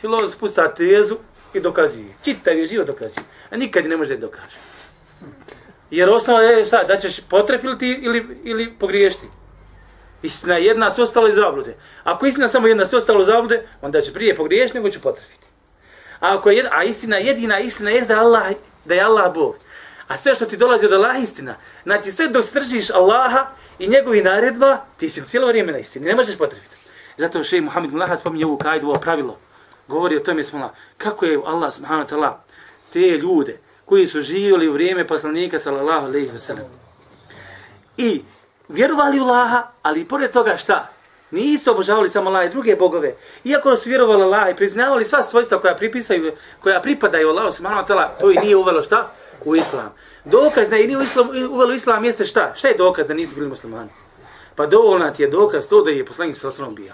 Filozof 0.00 0.40
puca 0.40 0.74
tezu 0.74 1.16
i 1.54 1.60
dokazuje. 1.60 2.14
Čitav 2.24 2.58
je 2.58 2.66
život 2.66 2.86
dokazuje. 2.86 3.24
A 3.50 3.56
nikad 3.56 3.86
ne 3.86 3.96
može 3.96 4.16
da 4.16 4.20
dokaže. 4.20 4.56
Jer 5.90 6.10
osnova 6.10 6.42
je 6.42 6.66
šta, 6.66 6.84
da 6.84 6.98
ćeš 6.98 7.20
potrefiti 7.20 8.00
ili, 8.02 8.40
ili 8.44 8.72
pogriješiti. 8.78 9.26
Istina 10.22 10.56
jedna, 10.56 10.90
sve 10.90 11.04
ostalo 11.04 11.26
je 11.26 11.34
zablude. 11.34 11.74
Ako 12.04 12.26
istina 12.26 12.48
samo 12.48 12.66
jedna, 12.66 12.86
sve 12.86 12.98
ostalo 12.98 13.20
iz 13.20 13.26
zablude, 13.26 13.66
onda 13.82 14.00
će 14.00 14.12
prije 14.12 14.34
pogriješiti, 14.34 14.78
nego 14.78 14.90
će 14.90 15.00
potrefiti. 15.00 15.47
A, 16.20 16.36
ako 16.36 16.50
je 16.50 16.68
a 16.72 16.84
istina, 16.84 17.16
jedina 17.16 17.58
istina 17.58 17.90
je 17.90 18.00
da, 18.00 18.20
Allah, 18.20 18.52
da 18.84 18.94
je 18.94 19.00
Allah 19.00 19.34
Bog. 19.34 19.56
A 20.08 20.16
sve 20.16 20.34
što 20.34 20.46
ti 20.46 20.56
dolazi 20.56 20.86
od 20.86 20.92
Allah 20.92 21.22
istina. 21.22 21.56
Znači 21.82 22.12
sve 22.12 22.28
dok 22.28 22.44
stržiš 22.44 22.90
Allaha 22.90 23.46
i 23.78 23.88
njegovi 23.88 24.22
naredba, 24.22 24.84
ti 24.96 25.10
si 25.10 25.22
cijelo 25.26 25.46
vrijeme 25.48 25.72
na 25.72 25.78
istini. 25.78 26.06
Ne 26.06 26.14
možeš 26.14 26.38
potrefiti. 26.38 26.76
Zato 27.16 27.44
šeji 27.44 27.60
Muhammed 27.60 27.92
Mlaha 27.92 28.16
spominje 28.16 28.46
ovu 28.46 28.58
kajdu, 28.58 28.86
ovo 28.86 29.00
pravilo. 29.00 29.38
Govori 29.88 30.16
o 30.16 30.20
tome 30.20 30.44
smo 30.44 30.72
kako 30.98 31.26
je 31.26 31.40
Allah 31.46 31.72
subhanahu 31.72 32.08
wa 32.08 32.14
ta'ala 32.14 32.32
te 32.92 33.00
ljude 33.00 33.58
koji 33.84 34.06
su 34.06 34.20
živjeli 34.20 34.68
u 34.68 34.72
vrijeme 34.72 35.06
poslanika 35.06 35.58
sallallahu 35.58 36.06
alejhi 36.06 36.30
ve 36.32 36.38
sellem. 36.38 36.64
I 37.96 38.22
vjerovali 38.68 39.20
u 39.20 39.22
Allaha, 39.22 39.66
ali 39.82 40.04
pored 40.04 40.30
toga 40.30 40.56
šta? 40.56 40.90
Nisu 41.30 41.70
obožavali 41.70 42.08
samo 42.08 42.30
Allah 42.30 42.46
i 42.46 42.50
druge 42.50 42.76
bogove. 42.76 43.14
Iako 43.44 43.76
su 43.76 43.88
vjerovali 43.88 44.22
Allah 44.22 44.50
i 44.50 44.56
priznavali 44.56 45.04
sva 45.04 45.22
svojstva 45.22 45.60
koja 45.60 45.74
pripisaju, 45.74 46.32
koja 46.60 46.80
pripadaju 46.80 47.28
Allahu 47.28 47.52
subhanahu 47.52 47.82
wa 47.82 47.88
ta'ala, 47.88 48.08
to 48.20 48.30
i 48.30 48.36
nije 48.36 48.56
uvelo 48.56 48.82
šta? 48.82 49.10
U 49.44 49.56
islam. 49.56 49.94
Dokaz 50.24 50.68
da 50.68 50.76
je 50.76 50.86
nije 50.86 51.02
islam, 51.02 51.28
uvelo 51.50 51.72
islam 51.72 52.04
jeste 52.04 52.24
šta? 52.24 52.52
Šta 52.56 52.68
je 52.68 52.74
dokaz 52.74 53.06
da 53.06 53.14
nisu 53.14 53.34
bili 53.34 53.48
muslimani? 53.48 53.90
Pa 54.54 54.66
dovoljna 54.66 55.12
ti 55.12 55.22
je 55.22 55.28
dokaz 55.28 55.68
to 55.68 55.82
da 55.82 55.90
je 55.90 56.04
poslanik 56.04 56.36
sa 56.36 56.48
osnovom 56.48 56.74
bio. 56.74 56.92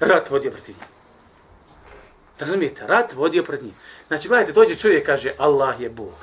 Rat 0.00 0.30
vodio 0.30 0.50
protiv 0.50 0.74
njih. 0.74 0.86
Razumijete? 2.38 2.86
Rat 2.86 3.14
vodio 3.14 3.42
protiv 3.42 3.66
njih. 3.66 3.74
Znači, 4.08 4.28
gledajte, 4.28 4.52
dođe 4.52 4.74
čovjek 4.76 5.06
kaže 5.06 5.32
Allah 5.38 5.80
je 5.80 5.90
Bog. 5.90 6.14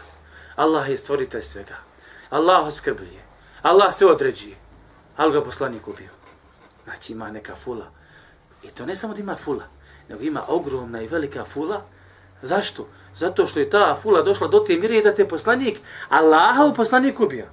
Allah 0.56 0.89
je 0.89 0.98
stvoritelj 0.98 1.42
svega. 1.42 1.75
Allah 2.30 2.68
oskrbljuje. 2.68 3.24
Allah 3.62 3.96
se 3.96 4.06
određuje. 4.06 4.56
Ali 5.18 5.34
ga 5.34 5.42
poslanik 5.42 5.88
ubio. 5.88 6.19
Znači 6.89 7.13
ima 7.13 7.31
neka 7.31 7.55
fula. 7.55 7.86
I 8.63 8.69
to 8.69 8.86
ne 8.86 8.96
samo 8.96 9.13
da 9.13 9.19
ima 9.19 9.36
fula, 9.36 9.63
nego 10.10 10.24
ima 10.24 10.41
ogromna 10.48 11.01
i 11.01 11.08
velika 11.08 11.46
fula. 11.46 11.81
Zašto? 12.41 12.88
Zato 13.15 13.46
što 13.46 13.60
je 13.60 13.69
ta 13.69 13.98
fula 14.01 14.22
došla 14.22 14.48
do 14.48 14.60
te 14.60 14.77
mire 14.77 15.01
da 15.01 15.15
te 15.15 15.27
poslanik 15.27 15.79
Allaha 16.10 16.65
u 16.65 16.74
poslanik 16.74 17.19
ubija. 17.19 17.46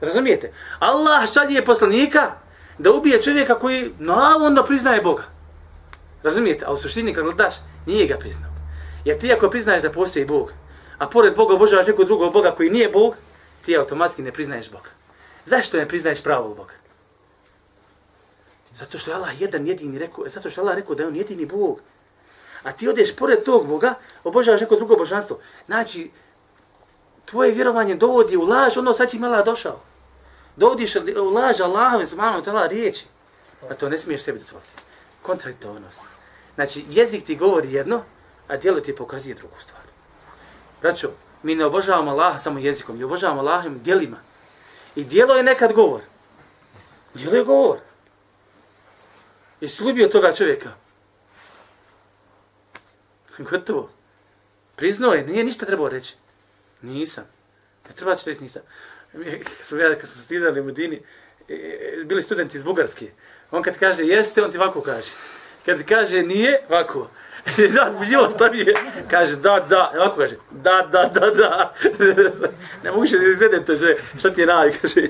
Razumijete? 0.00 0.52
Allah 0.78 1.32
šalje 1.32 1.64
poslanika 1.64 2.32
da 2.78 2.92
ubije 2.92 3.22
čovjeka 3.22 3.58
koji 3.58 3.92
no, 3.98 4.16
onda 4.40 4.62
priznaje 4.62 5.02
Boga. 5.02 5.22
Razumijete? 6.22 6.64
A 6.64 6.72
u 6.72 6.76
suštini 6.76 7.14
kad 7.14 7.24
gledaš, 7.24 7.54
nije 7.86 8.06
ga 8.06 8.16
priznao. 8.16 8.50
Jer 9.04 9.18
ti 9.18 9.32
ako 9.32 9.50
priznaješ 9.50 9.82
da 9.82 9.92
postoji 9.92 10.24
Bog, 10.24 10.52
a 10.98 11.06
pored 11.06 11.36
Boga 11.36 11.54
obožavaš 11.54 11.86
nekog 11.86 12.06
drugog 12.06 12.32
Boga 12.32 12.54
koji 12.56 12.70
nije 12.70 12.88
Bog, 12.88 13.16
ti 13.64 13.76
automatski 13.76 14.22
ne 14.22 14.32
priznaješ 14.32 14.70
Boga. 14.70 14.88
Zašto 15.44 15.76
ne 15.76 15.88
priznaješ 15.88 16.22
pravog 16.22 16.56
Boga? 16.56 16.83
Zato 18.74 18.98
što 18.98 19.10
je 19.10 19.14
Allah 19.14 19.40
jedan 19.40 19.66
jedini 19.66 19.98
rekao, 19.98 20.24
zato 20.28 20.50
što 20.50 20.60
je 20.60 20.62
Allah 20.62 20.76
rekao 20.76 20.94
da 20.94 21.02
je 21.02 21.08
on 21.08 21.16
jedini 21.16 21.46
Bog. 21.46 21.80
A 22.62 22.72
ti 22.72 22.88
odeš 22.88 23.16
pored 23.16 23.42
tog 23.42 23.66
Boga, 23.66 23.94
obožavaš 24.24 24.60
neko 24.60 24.76
drugo 24.76 24.96
božanstvo. 24.96 25.38
Znači, 25.66 26.10
tvoje 27.24 27.52
vjerovanje 27.52 27.94
dovodi 27.94 28.36
u 28.36 28.42
laž, 28.42 28.76
ono 28.76 28.92
sad 28.92 29.10
će 29.10 29.18
mi 29.18 29.26
Allah 29.26 29.44
došao. 29.44 29.80
Dovodiš 30.56 30.96
u 30.96 31.30
laž 31.30 31.60
Allahom 31.60 32.06
s 32.06 32.14
malom 32.14 32.44
tela 32.44 32.66
riječi. 32.66 33.06
A 33.70 33.74
to 33.74 33.88
ne 33.88 33.98
smiješ 33.98 34.22
sebi 34.22 34.38
dozvoliti. 34.38 34.72
Kontradiktornost. 35.22 36.02
Znači, 36.54 36.84
jezik 36.88 37.24
ti 37.24 37.36
govori 37.36 37.72
jedno, 37.72 38.02
a 38.48 38.56
djelo 38.56 38.80
ti 38.80 38.96
pokazuje 38.96 39.34
drugu 39.34 39.54
stvar. 39.62 39.82
Braćo, 40.82 41.10
mi 41.42 41.54
ne 41.54 41.64
obožavamo 41.64 42.10
Allaha 42.10 42.38
samo 42.38 42.58
jezikom, 42.58 42.98
mi 42.98 43.04
obožavamo 43.04 43.40
Allahom 43.40 43.78
djelima. 43.82 44.16
I 44.96 45.04
djelo 45.04 45.34
je 45.34 45.42
nekad 45.42 45.72
govor. 45.72 46.00
Djelo 47.14 47.36
je 47.36 47.44
govor. 47.44 47.78
Jesi 49.60 49.84
ljubio 49.84 50.08
toga 50.08 50.32
čovjeka? 50.32 50.72
Gotovo. 53.38 53.90
Priznao 54.76 55.12
je, 55.12 55.26
nije 55.26 55.44
ništa 55.44 55.66
trebao 55.66 55.88
reći. 55.88 56.14
Nisam. 56.82 57.24
Ne 57.88 57.94
treba 57.94 58.14
će 58.14 58.30
reći 58.30 58.42
nisam. 58.42 58.62
E, 59.26 59.38
kad 59.38 59.52
smo, 59.66 59.78
ja, 59.78 59.94
kad 59.94 60.08
smo 60.08 60.22
studirali 60.22 60.60
u 60.60 60.64
Medini, 60.64 61.02
e, 61.48 61.54
e, 61.54 62.04
bili 62.04 62.22
studenti 62.22 62.56
iz 62.56 62.62
Bugarske. 62.62 63.10
On 63.50 63.62
kad 63.62 63.78
kaže 63.78 64.04
jeste, 64.04 64.44
on 64.44 64.52
ti 64.52 64.58
ovako 64.58 64.80
kaže. 64.80 65.10
Kad 65.66 65.78
ti 65.78 65.84
kaže 65.84 66.22
nije, 66.22 66.60
ovako. 66.68 67.10
da, 67.74 67.90
zbuđilo 67.90 68.30
šta 68.30 68.50
mi 68.50 68.58
je. 68.58 68.74
Kaže, 69.10 69.36
da, 69.36 69.66
da. 69.68 69.92
Ovako 69.96 70.16
kaže, 70.16 70.36
da, 70.50 70.88
da, 70.92 71.04
da, 71.04 71.30
da. 71.30 71.74
ne 72.84 72.90
mogu 72.90 73.06
še 73.06 73.18
da 73.18 73.26
izvedem 73.26 73.64
to, 73.64 73.76
že, 73.76 73.96
što 74.18 74.30
ti 74.30 74.40
je 74.40 74.46
navik, 74.46 74.74
kaže. 74.82 75.08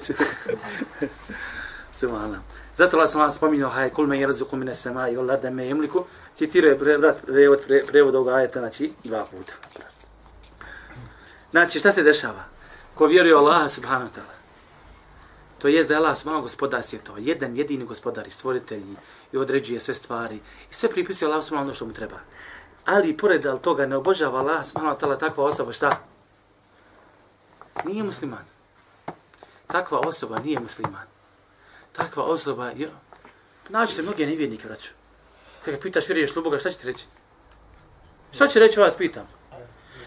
Subhanallah. 1.92 2.63
Zato 2.76 2.96
Allah 2.96 3.10
sam 3.10 3.20
vam 3.20 3.30
spominjao, 3.30 3.70
haj, 3.70 3.90
kul 3.90 4.06
me 4.06 4.18
jerzuku 4.18 4.56
mine 4.56 4.74
sema 4.74 5.08
i 5.08 5.16
Allah 5.16 5.42
da 5.42 5.50
me 5.50 5.66
jemliku, 5.66 6.04
citiruje 6.34 6.74
brat 6.74 7.22
prevod, 7.26 7.64
pre, 7.66 7.82
prevod 7.86 8.14
ovog 8.14 8.28
ajeta, 8.28 8.60
znači, 8.60 8.92
dva 9.04 9.24
puta. 9.24 9.52
Znači, 11.50 11.78
šta 11.78 11.92
se 11.92 12.02
dešava? 12.02 12.44
Ko 12.94 13.06
vjeruje 13.06 13.34
Allah 13.34 13.70
subhanahu 13.70 14.10
wa 14.10 14.14
ta'ala, 14.14 14.34
to 15.58 15.68
jest 15.68 15.88
da 15.88 15.94
je 15.94 15.98
Allah 15.98 16.16
subhanahu 16.16 16.42
gospodar 16.42 16.82
svjetova, 16.82 17.18
jedan 17.18 17.56
jedini 17.56 17.84
gospodar 17.84 18.26
i 18.26 18.30
stvoritelj 18.30 18.82
i 19.32 19.36
određuje 19.36 19.80
sve 19.80 19.94
stvari 19.94 20.36
i 20.70 20.74
sve 20.74 20.90
pripisuje 20.90 21.30
Allah 21.30 21.44
subhanahu 21.44 21.66
ono 21.66 21.74
što 21.74 21.86
mu 21.86 21.92
treba. 21.92 22.16
Ali 22.84 23.16
pored 23.16 23.46
al 23.46 23.58
toga 23.58 23.86
ne 23.86 23.96
obožava 23.96 24.38
Allah 24.38 24.66
subhanahu 24.66 25.00
ta'ala 25.00 25.18
takva 25.18 25.44
osoba 25.44 25.72
šta? 25.72 25.90
Nije 27.84 28.02
musliman. 28.02 28.44
Takva 29.66 29.98
osoba 29.98 30.36
nije 30.44 30.60
musliman 30.60 31.13
takva 31.96 32.22
osoba, 32.22 32.70
jo, 32.76 32.88
naćete 33.68 34.02
mnoge 34.02 34.26
nevjernike, 34.26 34.66
vraću. 34.68 34.90
Kada 35.64 35.78
pitaš, 35.78 36.08
vjeruješ 36.08 36.36
li 36.36 36.42
Boga, 36.42 36.58
šta 36.58 36.70
će 36.70 36.78
ti 36.78 36.86
reći? 36.86 37.04
Šta 38.32 38.46
će 38.46 38.60
reći, 38.60 38.80
vas 38.80 38.94
pitam? 38.96 39.26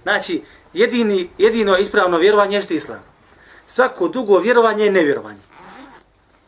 Znači, 0.03 0.44
jedini, 0.74 1.29
jedino 1.38 1.77
ispravno 1.77 2.17
vjerovanje 2.17 2.56
jeste 2.56 2.75
islam. 2.75 3.03
Svako 3.67 4.08
dugo 4.08 4.39
vjerovanje 4.39 4.86
je 4.86 4.91
nevjerovanje. 4.91 5.41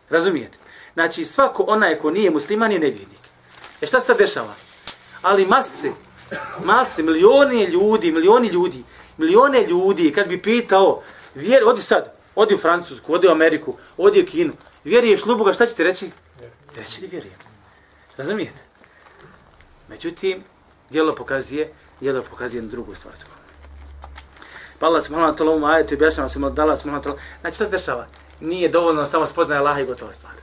Razumijete? 0.09 0.57
Znači, 0.93 1.25
svako 1.25 1.63
onaj 1.67 1.99
ko 1.99 2.11
nije 2.11 2.31
musliman 2.31 2.71
je 2.71 2.79
nevjernik. 2.79 3.19
E 3.81 3.85
šta 3.85 3.99
se 3.99 4.13
dešava? 4.13 4.53
Ali 5.21 5.45
mase, 5.45 5.91
mase, 6.63 7.03
milioni 7.03 7.63
ljudi, 7.63 8.11
milioni 8.11 8.47
ljudi, 8.47 8.83
milione 9.17 9.67
ljudi, 9.67 10.11
kad 10.11 10.27
bi 10.27 10.41
pitao, 10.41 11.01
vjer, 11.35 11.63
odi 11.65 11.81
sad, 11.81 12.13
odi 12.35 12.55
u 12.55 12.57
Francusku, 12.57 13.13
odi 13.13 13.27
u 13.27 13.31
Ameriku, 13.31 13.75
odi 13.97 14.21
u 14.21 14.25
Kinu, 14.25 14.53
vjeruješ 14.83 15.25
li 15.25 15.33
u 15.33 15.37
Boga, 15.37 15.53
šta 15.53 15.65
će 15.65 15.75
ti 15.75 15.83
reći? 15.83 16.11
Reći 16.75 17.01
da 17.01 17.07
vjerujem. 17.07 17.37
Razumijete? 18.17 18.59
Međutim, 19.87 20.43
dijelo 20.89 21.15
pokazuje, 21.15 21.73
dijelo 21.99 22.21
pokazuje 22.29 22.61
na 22.61 22.67
drugu 22.67 22.95
stvar. 22.95 23.13
Pa 24.79 24.85
Allah 24.85 25.03
se 25.03 25.11
molim 25.11 25.35
tolom 25.35 25.63
ajetu 25.63 25.93
i 25.93 25.97
objašnjava 25.97 26.29
se 26.29 26.39
da 26.39 26.61
Allah 26.61 26.79
se 26.79 26.87
molim 26.87 27.03
Znači, 27.41 27.55
šta 27.55 27.65
se 27.65 27.71
dešava? 27.71 28.07
Nije 28.39 28.69
dovoljno 28.69 29.05
samo 29.05 29.25
spoznaje 29.25 29.59
Allaha 29.59 29.81
i 29.81 29.85
gotova 29.85 30.11
stvar. 30.11 30.33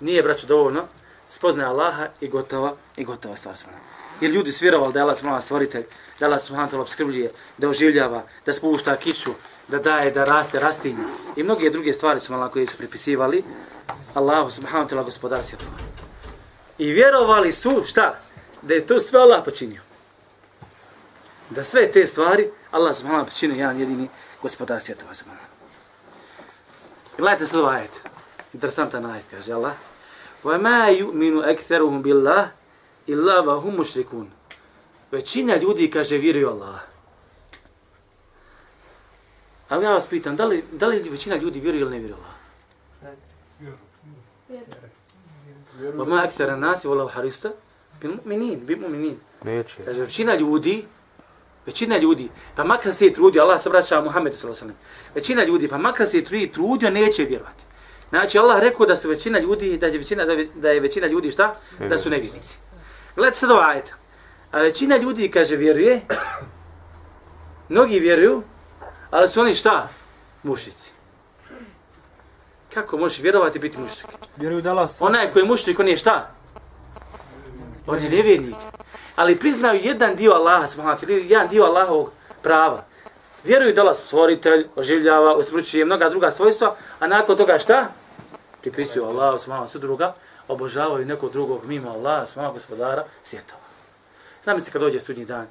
Nije, 0.00 0.22
braćo, 0.22 0.46
dovoljno 0.46 0.84
spoznaje 1.28 1.68
Allaha 1.68 2.08
i 2.20 2.28
gotova 2.28 2.74
i 2.96 3.04
gotova 3.04 3.36
stvar 3.36 3.56
Jer 4.21 4.31
ljudi 4.31 4.51
svjerovali 4.51 4.93
da 4.93 4.99
je 4.99 5.03
Allah 5.03 5.17
se 5.17 5.25
molim 5.25 5.41
stvoritelj, 5.41 5.83
da 6.19 6.25
Allah 6.25 6.41
se 6.41 6.53
molim 6.53 6.79
obskrbljuje, 6.79 7.31
da 7.57 7.69
oživljava, 7.69 8.23
da 8.45 8.53
spušta 8.53 8.95
kišu, 8.95 9.31
da 9.67 9.79
daje, 9.79 10.11
da 10.11 10.25
raste, 10.25 10.59
rastinje. 10.59 11.03
I 11.35 11.43
mnoge 11.43 11.69
druge 11.69 11.93
stvari 11.93 12.19
su 12.19 12.31
malo 12.33 12.49
koje 12.49 12.67
su 12.67 12.77
pripisivali 12.77 13.43
Allahu 14.13 14.51
subhanahu 14.51 14.89
wa 14.89 14.89
ta'ala 14.89 15.03
gospodar 15.03 15.43
svjetova. 15.43 15.77
I 16.77 16.91
vjerovali 16.91 17.51
su, 17.51 17.83
šta? 17.85 18.19
Da 18.61 18.73
je 18.73 18.87
to 18.87 18.99
sve 18.99 19.19
Allah 19.19 19.41
počinio. 19.45 19.81
Da 21.49 21.63
sve 21.63 21.91
te 21.91 22.07
stvari 22.07 22.49
Allah 22.71 22.95
subhanahu 22.95 23.23
wa 23.23 23.25
ta'ala 23.25 23.33
počinio 23.33 23.55
jedan 23.55 23.79
jedini 23.79 24.09
gospodar 24.41 24.81
svjetova. 24.81 25.11
Gledajte 27.17 27.47
slovo 27.47 27.67
ajet. 27.67 27.91
Interesantan 28.53 29.05
ajet, 29.05 29.25
kaže 29.31 29.53
Allah. 29.53 29.73
وَمَا 30.43 30.89
يُؤْمِنُ 30.89 31.41
أَكْثَرُهُمْ 31.41 32.01
بِاللَّهِ 32.03 32.47
illa 33.10 33.42
wa 33.42 33.60
hum 33.62 33.76
mushrikun. 33.76 34.30
Većina 35.10 35.56
ljudi 35.56 35.90
kaže 35.90 36.18
vjeruju 36.18 36.48
Allah. 36.48 36.80
A 39.68 39.76
ja 39.76 39.92
vas 39.92 40.06
pitam, 40.06 40.36
da 40.36 40.44
li, 40.44 40.64
da 40.72 40.86
li 40.86 41.08
većina 41.08 41.36
ljudi 41.36 41.60
vjeruju 41.60 41.80
ili 41.80 41.90
ne 41.90 41.98
vjeruju 41.98 42.16
Allah? 42.16 42.34
Vjeruju. 43.02 43.18
Vjeruju. 43.60 43.78
Vjeruju. 44.48 44.66
Vjeruju. 45.78 46.04
Vjeruju. 46.04 46.04
Vjeruju. 46.04 47.06
Vjeruju. 47.06 47.08
Vjeruju. 47.12 47.50
Vjeruju. 47.50 47.70
Bim 48.00 48.20
uminin, 48.24 48.66
bim. 48.66 49.16
Neće. 49.44 49.76
Kaže, 49.84 50.00
većina 50.00 50.34
ljudi, 50.34 50.84
većina 51.66 51.98
ljudi, 51.98 52.28
pa 52.56 52.64
makar 52.64 52.94
se 52.94 53.06
i 53.06 53.14
trudio, 53.14 53.42
Allah 53.42 53.60
se 53.62 53.68
vraća 53.68 54.00
Muhammedu 54.00 54.36
s.a.v. 54.36 54.72
Većina 55.14 55.44
ljudi, 55.44 55.68
pa 55.68 55.78
makar 55.78 56.06
se 56.06 56.18
i 56.18 56.52
trudio, 56.52 56.90
neće 56.90 57.24
vjerovati. 57.24 57.64
Znači, 58.08 58.38
Allah 58.38 58.60
rekao 58.60 58.86
da 58.86 58.96
su 58.96 59.08
većina 59.08 59.38
ljudi, 59.38 59.78
da 59.78 59.86
je 59.86 59.98
većina, 59.98 60.24
da 60.54 60.70
je 60.70 60.80
većina 60.80 61.06
ljudi 61.06 61.30
šta? 61.30 61.52
Da 61.88 61.98
su 61.98 62.10
nevjernici. 62.10 62.56
Gledajte 63.14 63.38
sad 63.38 63.50
ovaj 63.50 63.72
ajet. 63.72 63.92
A 64.52 64.58
većina 64.58 64.96
ljudi, 64.96 65.30
kaže, 65.30 65.56
vjeruje, 65.56 66.00
mnogi 67.68 67.98
vjeruju, 67.98 68.42
ali 69.10 69.28
su 69.28 69.40
oni 69.40 69.54
šta? 69.54 69.88
Mušnici. 70.42 70.90
Kako 72.74 72.96
možeš 72.96 73.18
vjerovati 73.18 73.58
i 73.58 73.60
biti 73.60 73.78
mušnik? 73.78 74.06
Vjeruju 74.36 74.62
da 74.62 74.70
Allah 74.70 74.90
stvara. 74.90 75.08
Onaj 75.08 75.30
koji 75.30 75.42
je 75.42 75.48
mušnik, 75.48 75.78
on 75.78 75.88
je 75.88 75.96
šta? 75.96 76.30
On 77.86 78.02
je 78.02 78.10
nevjernik. 78.10 78.54
Ali 79.16 79.36
priznaju 79.36 79.80
jedan 79.82 80.16
dio 80.16 80.32
Allaha, 80.32 80.66
wa 80.66 80.96
ta'ala, 80.96 81.30
jedan 81.30 81.48
dio 81.48 81.64
Allahovog 81.64 82.12
prava. 82.42 82.84
Vjeruju 83.44 83.74
da 83.74 83.80
Allah 83.80 83.96
stvoritelj, 83.96 84.66
oživljava, 84.76 85.36
usmrćuje 85.36 85.84
mnoga 85.84 86.08
druga 86.08 86.30
svojstva, 86.30 86.76
a 87.00 87.06
nakon 87.06 87.36
toga 87.36 87.58
šta? 87.58 87.88
Pripisuju 88.60 89.04
Allahu, 89.04 89.38
subhanahu 89.38 89.68
wa 89.68 89.78
druga, 89.78 90.14
obožavaju 90.50 91.06
nekog 91.06 91.32
drugog 91.32 91.64
mimo 91.64 91.90
Allaha, 91.90 92.26
svama 92.26 92.52
gospodara, 92.52 93.04
svjetova. 93.22 93.60
Zamislite 94.44 94.72
kad 94.72 94.80
dođe 94.80 95.00
sudnji 95.00 95.24
dan, 95.24 95.46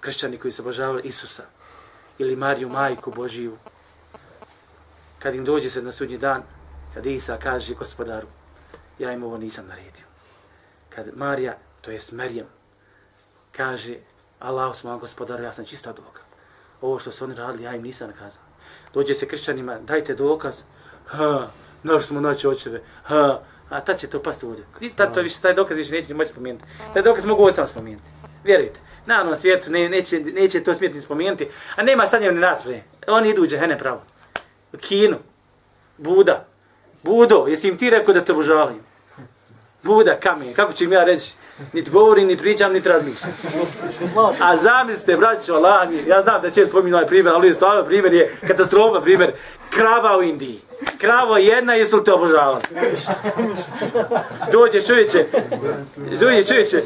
kršćani 0.00 0.38
koji 0.38 0.52
se 0.52 0.62
obožavaju 0.62 1.00
Isusa, 1.04 1.42
ili 2.18 2.36
Mariju, 2.36 2.68
majku 2.68 3.10
Božiju, 3.10 3.56
kad 5.18 5.34
im 5.34 5.44
dođe 5.44 5.70
se 5.70 5.82
na 5.82 5.92
sudnji 5.92 6.18
dan, 6.18 6.42
kad 6.94 7.06
Isa 7.06 7.38
kaže 7.42 7.74
gospodaru, 7.74 8.26
ja 8.98 9.12
im 9.12 9.22
ovo 9.22 9.38
nisam 9.38 9.66
naredio. 9.68 10.04
Kad 10.88 11.16
Marija, 11.16 11.56
to 11.80 11.90
jest 11.90 12.12
Merijem, 12.12 12.46
kaže, 13.52 13.96
Allah 14.40 14.76
smo 14.76 14.98
gospodaru, 14.98 15.42
ja 15.42 15.52
sam 15.52 15.64
čista 15.64 15.92
doka. 15.92 16.22
Ovo 16.80 16.98
što 16.98 17.12
su 17.12 17.24
oni 17.24 17.34
radili, 17.34 17.64
ja 17.64 17.74
im 17.74 17.82
nisam 17.82 18.10
nakazao. 18.10 18.42
Dođe 18.94 19.14
se 19.14 19.28
kršćanima, 19.28 19.78
dajte 19.78 20.14
dokaz, 20.14 20.62
ha, 21.06 21.48
naš 21.82 22.06
smo 22.06 22.20
naći 22.20 22.48
očeve, 22.48 22.82
ha, 23.04 23.40
a 23.74 23.80
tad 23.80 23.98
će 23.98 24.06
to 24.06 24.22
pasti 24.22 24.46
vodu. 24.46 24.62
I 24.80 24.90
tad 24.90 25.14
to 25.14 25.22
više, 25.22 25.40
taj 25.40 25.54
dokaz 25.54 25.76
više 25.76 25.92
neće 25.92 26.08
ni 26.08 26.14
moći 26.14 26.30
spomenuti. 26.30 26.64
Taj 26.92 27.02
dokaz 27.02 27.24
mogu 27.24 27.42
ovdje 27.42 27.54
samo 27.54 27.66
spomenuti. 27.66 28.08
Vjerujte. 28.44 28.80
Na 29.06 29.20
onom 29.20 29.36
svijetu 29.36 29.70
ne, 29.70 29.88
neće, 29.88 30.20
neće 30.20 30.64
to 30.64 30.74
smijeti 30.74 31.00
spomenuti, 31.00 31.48
a 31.76 31.82
nema 31.82 32.06
sad 32.06 32.22
njevne 32.22 32.40
rasprave. 32.40 32.82
Oni 33.06 33.30
idu 33.30 33.42
u 33.42 33.46
džehene 33.46 33.78
pravo. 33.78 34.02
U 34.72 34.76
Kinu. 34.76 35.16
Buda. 35.98 36.46
Budo, 37.02 37.46
jesi 37.48 37.68
im 37.68 37.78
ti 37.78 37.90
rekao 37.90 38.14
da 38.14 38.24
te 38.24 38.32
obožavaju? 38.32 38.80
Buda, 39.84 40.16
kamen, 40.16 40.54
kako 40.54 40.72
ću 40.72 40.84
im 40.84 40.92
ja 40.92 41.04
reći? 41.04 41.32
Niti 41.72 41.90
govorim, 41.90 42.26
ni 42.26 42.36
pričam, 42.36 42.72
niti 42.72 42.88
razmišljam. 42.88 43.32
A 44.40 44.56
zamislite, 44.56 45.16
braćo, 45.16 45.54
Allah 45.54 45.90
mi, 45.90 46.04
ja 46.06 46.22
znam 46.22 46.42
da 46.42 46.50
će 46.50 46.66
spominjati 46.66 46.94
ovaj 46.94 47.06
primjer, 47.06 47.34
ali 47.34 47.54
stvarno 47.54 47.84
primjer 47.84 48.14
je 48.14 48.36
katastrofa 48.46 49.00
primjer. 49.00 49.32
Krava 49.70 50.18
u 50.18 50.22
Indiji. 50.22 50.60
Krava 50.98 51.38
jedna, 51.38 51.74
jesu 51.74 51.96
li 51.96 52.04
te 52.04 52.12
obožavali? 52.12 52.62
Dođe 54.52 54.82
čovječe, 54.82 55.26
dođe 56.20 56.44
čovječe, 56.44 56.80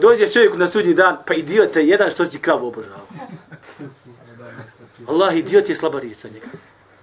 dođe 0.00 0.28
čovjeku 0.28 0.58
na 0.58 0.66
sudnji 0.66 0.94
dan, 0.94 1.16
pa 1.26 1.34
idiote 1.34 1.82
jedan 1.82 2.10
što 2.10 2.26
si 2.26 2.38
kravu 2.38 2.68
obožavao. 2.68 3.06
Allah, 5.08 5.36
idiot 5.36 5.68
je 5.68 5.76
slaba 5.76 6.00
riječ 6.00 6.24
njega. 6.24 6.46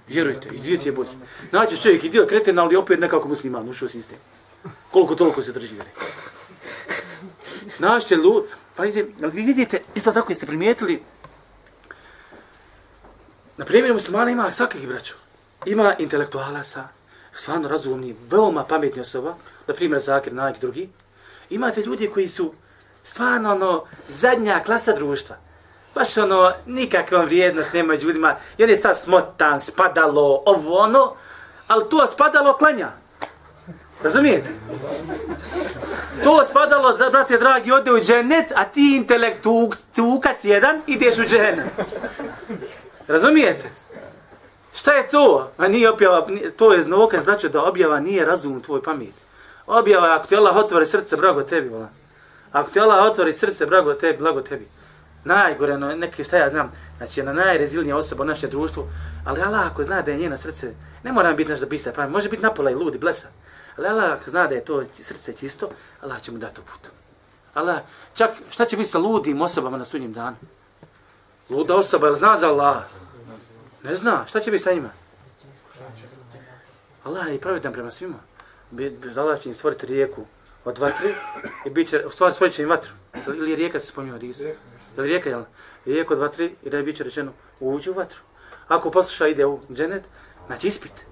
Vjerujte, 0.08 0.50
idiot 0.54 0.86
je 0.86 0.92
bolje. 0.92 1.10
Nađeš 1.52 1.82
čovjek 1.82 2.04
idiot 2.04 2.30
kreten, 2.30 2.60
ali 2.60 2.76
opet 2.76 3.00
nekako 3.00 3.28
musliman, 3.28 3.70
ušao 3.70 3.90
sistem. 3.90 4.18
Koliko 4.92 5.16
toliko 5.16 5.44
se 5.44 5.52
drži 5.52 5.74
vjeri. 5.74 5.90
Znači, 7.78 8.16
lu, 8.16 8.46
pa 8.76 8.84
vidite, 8.84 9.24
ali 9.24 9.32
vi 9.32 9.42
vidite, 9.42 9.82
isto 9.96 10.12
tako 10.12 10.32
jeste 10.32 10.46
primijetili, 10.46 11.04
na 13.58 13.66
primjer 13.66 13.94
muslimana 13.94 14.32
ima 14.32 14.54
svakih 14.54 14.88
braća. 14.88 15.14
Ima 15.66 15.96
intelektualaca, 16.00 16.88
stvarno 17.34 17.68
razumni, 17.68 18.16
veoma 18.30 18.64
pametni 18.64 19.02
osoba, 19.02 19.36
na 19.68 19.74
primjer 19.74 20.02
Zakir, 20.02 20.34
Nike, 20.34 20.60
drugi. 20.60 20.90
Imate 21.50 21.82
ljudi 21.82 22.08
koji 22.14 22.28
su 22.28 22.54
stvarno 23.04 23.52
ono, 23.52 23.86
zadnja 24.08 24.64
klasa 24.66 24.94
društva 24.94 25.51
baš 25.96 26.18
ono, 26.18 26.52
nikakva 26.66 27.24
vrijednost 27.24 27.74
nema 27.74 27.88
među 27.88 28.08
ljudima, 28.08 28.36
i 28.58 28.64
on 28.64 28.70
je 28.70 28.78
sad 28.78 28.98
smotan, 28.98 29.60
spadalo, 29.60 30.44
ovo 30.46 30.78
ono, 30.78 31.14
ali 31.68 31.90
to 31.90 32.08
spadalo 32.08 32.58
klanja. 32.58 32.92
Razumijete? 34.04 34.50
To 36.24 36.46
spadalo, 36.46 36.98
da, 36.98 37.10
brate 37.10 37.38
dragi, 37.38 37.72
ode 37.72 37.92
u 37.92 38.00
dženet, 38.00 38.52
a 38.56 38.66
ti 38.66 38.96
intelektukac 38.96 40.44
jedan, 40.44 40.82
ideš 40.88 41.18
u 41.18 41.24
dženet. 41.24 41.66
Razumijete? 43.08 43.70
Šta 44.74 44.94
je 44.94 45.08
to? 45.08 45.52
A 45.58 45.68
nije 45.68 45.90
objava, 45.90 46.28
to 46.56 46.74
je 46.74 46.86
novokaz, 46.86 47.24
braćo, 47.24 47.50
da 47.50 47.64
objava 47.64 48.00
nije 48.00 48.26
razum 48.26 48.62
tvoj 48.62 48.84
pamet. 48.84 49.14
Objava, 49.68 50.16
ako 50.16 50.28
ti 50.28 50.36
Allah 50.36 50.56
otvori 50.56 50.86
srce, 50.86 51.18
brago 51.18 51.44
tebi, 51.44 51.70
vola. 51.70 51.90
Ako 52.52 52.70
ti 52.70 52.80
Allah 52.80 53.06
otvori 53.06 53.34
srce, 53.34 53.66
brago 53.66 53.94
tebi, 53.94 54.18
blago 54.18 54.42
tebi 54.42 54.68
najgore, 55.24 55.78
no, 55.78 55.96
neke 55.96 56.24
šta 56.24 56.38
ja 56.38 56.50
znam, 56.50 56.72
znači 56.98 57.20
jedna 57.20 57.34
najrezilnija 57.34 57.98
osoba 57.98 58.24
u 58.24 58.28
našem 58.28 58.50
društvu, 58.50 58.88
ali 59.26 59.42
Allah 59.42 59.72
ako 59.72 59.84
zna 59.84 60.02
da 60.02 60.12
je 60.12 60.18
njeno 60.18 60.38
srce, 60.38 60.74
ne 61.04 61.12
mora 61.12 61.34
biti 61.34 61.52
nešto 61.52 61.66
bisa, 61.66 61.92
pa 61.96 62.08
može 62.08 62.30
biti 62.30 62.44
napola 62.44 62.72
i 62.72 62.76
ludi, 62.76 62.98
blesa, 62.98 63.28
ali 63.78 63.88
Allah 63.88 64.12
ako 64.12 64.30
zna 64.30 64.48
da 64.48 64.56
je 64.56 64.66
to 64.66 64.84
srce 64.92 65.34
čisto, 65.34 65.70
Allah 66.02 66.22
će 66.22 66.32
mu 66.32 66.38
dati 66.38 66.62
put. 66.62 66.92
Allah, 67.54 67.80
čak 68.14 68.32
šta 68.50 68.66
će 68.66 68.78
biti 68.78 68.90
sa 68.90 68.98
ludim 68.98 69.42
osobama 69.42 69.78
na 69.78 69.86
sudnjem 69.86 70.14
danu? 70.14 70.36
Luda 71.50 71.76
osoba, 71.76 72.08
jel 72.08 72.16
zna 72.16 72.38
za 72.38 72.48
Allah? 72.48 72.84
Ne 73.84 73.96
zna, 73.96 74.26
šta 74.28 74.40
će 74.40 74.52
biti 74.52 74.64
sa 74.64 74.74
njima? 74.74 74.90
Allah 77.04 77.28
je 77.28 77.42
pravedan 77.42 77.74
prema 77.74 77.92
svima. 77.92 78.18
Bez 78.72 79.18
Allah 79.18 79.40
će 79.40 79.50
im 79.50 79.56
stvoriti 79.56 79.86
rijeku 79.86 80.26
od 80.66 80.78
vatri 80.78 81.16
i 81.66 81.70
bit 81.70 81.90
će, 81.90 82.04
stvorit 82.10 82.54
će 82.54 82.64
im 82.64 82.70
vatru. 82.70 82.94
Ili 83.28 83.50
je 83.50 83.56
rijeka 83.56 83.80
se 83.80 83.88
spominjava, 83.88 84.20
Dizu? 84.20 84.44
Je 84.44 84.56
li 84.98 85.08
rijeka, 85.08 85.30
jel? 85.30 85.44
Rijeka 85.86 86.16
dva, 86.16 86.28
tri, 86.28 86.56
i 86.64 86.70
da 86.70 86.78
je 86.78 86.84
biće 86.84 87.04
rečeno, 87.04 87.32
uđi 87.60 87.90
u 87.90 87.94
vatru. 87.94 88.20
Ako 88.68 88.92
posluša 88.92 89.28
ide 89.28 89.46
u 89.46 89.60
dženet, 89.74 90.04
znači 90.48 90.68
ispit. 90.68 91.06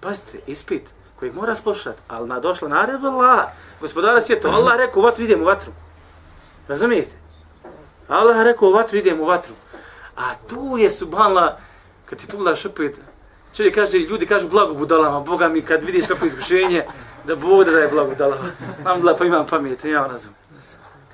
Pazite, 0.00 0.38
ispit 0.46 0.82
kojeg 1.22 1.34
mora 1.34 1.54
poslušati, 1.64 2.00
ali 2.08 2.28
na 2.28 2.40
došla 2.40 2.68
naredba 2.68 3.08
Allah, 3.08 3.48
gospodara 3.80 4.20
svijeta, 4.20 4.48
Allah 4.48 4.76
rekao 4.76 5.00
u 5.00 5.04
vatru, 5.04 5.24
idem 5.24 5.42
u 5.42 5.44
vatru. 5.44 5.72
Razumijete? 6.68 7.16
Allah 8.08 8.42
rekao 8.42 8.68
u 8.68 8.72
vatru, 8.72 8.98
idem 8.98 9.20
u 9.20 9.24
vatru. 9.24 9.54
A 10.16 10.34
tu 10.48 10.76
je 10.78 10.90
subhanla, 10.90 11.58
kad 12.04 12.18
ti 12.18 12.26
pogledaš 12.26 12.64
opet, 12.66 13.00
čovjek 13.56 13.74
kaže, 13.74 13.98
ljudi 13.98 14.26
kažu 14.26 14.48
blago 14.48 14.74
budalama, 14.74 15.20
Boga 15.20 15.48
mi 15.48 15.62
kad 15.62 15.84
vidiš 15.84 16.06
kako 16.06 16.26
iskušenje, 16.26 16.84
da 17.24 17.36
bude 17.36 17.70
da 17.70 17.78
je 17.78 17.88
blago 17.88 18.10
budalama. 18.10 18.50
Mam 18.84 19.00
da 19.00 19.16
pa 19.16 19.24
imam 19.24 19.46
pamet, 19.46 19.84
imam 19.84 20.10
razum. 20.10 20.32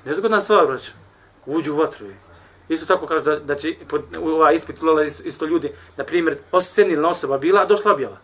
Ne 0.05 0.15
zgodna 0.15 0.41
stvar, 0.41 0.67
braću 0.67 0.91
uđu 1.45 1.73
u 1.73 1.77
vatru. 1.77 2.07
Isto 2.69 2.85
tako 2.85 3.07
kaže 3.07 3.23
da, 3.23 3.39
da 3.39 3.55
će 3.55 3.75
pod, 3.87 4.03
u 4.19 4.27
ovaj 4.27 4.55
ispit 4.55 4.81
ulala 4.81 5.03
isto 5.03 5.45
ljudi, 5.45 5.71
na 5.97 6.03
primjer, 6.03 6.37
senilna 6.61 7.09
osoba 7.09 7.37
bila, 7.37 7.65
došla 7.65 7.93
objava. 7.93 8.17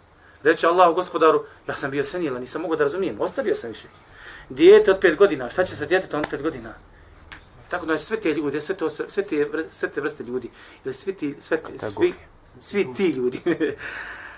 Reče 0.43 0.67
Allahu 0.67 0.93
gospodaru, 0.93 1.43
ja 1.67 1.73
sam 1.73 1.91
bio 1.91 2.03
senila, 2.03 2.39
nisam 2.39 2.61
mogao 2.61 2.77
da 2.77 2.83
razumijem, 2.83 3.21
ostavio 3.21 3.55
sam 3.55 3.69
više. 3.69 3.87
Dijete 4.49 4.91
od 4.91 4.99
pet 4.99 5.15
godina, 5.15 5.49
šta 5.49 5.63
će 5.63 5.75
sa 5.75 5.85
djetetom 5.85 6.19
od 6.19 6.27
pet 6.29 6.41
godina? 6.41 6.73
Tako 7.69 7.85
da 7.85 7.97
sve 7.97 8.17
te 8.17 8.33
ljude, 8.33 8.61
sve, 8.61 8.75
to, 8.75 8.89
sve, 8.89 9.23
te, 9.23 9.47
sve 9.71 9.89
te 9.89 10.01
vrste 10.01 10.23
ljudi, 10.23 10.49
ili 10.85 10.93
svi 10.93 11.13
ti, 11.13 11.35
sve 11.39 11.57
te, 11.57 11.89
svi, 11.89 12.13
svi 12.59 12.93
ti 12.93 13.09
ljudi, 13.09 13.41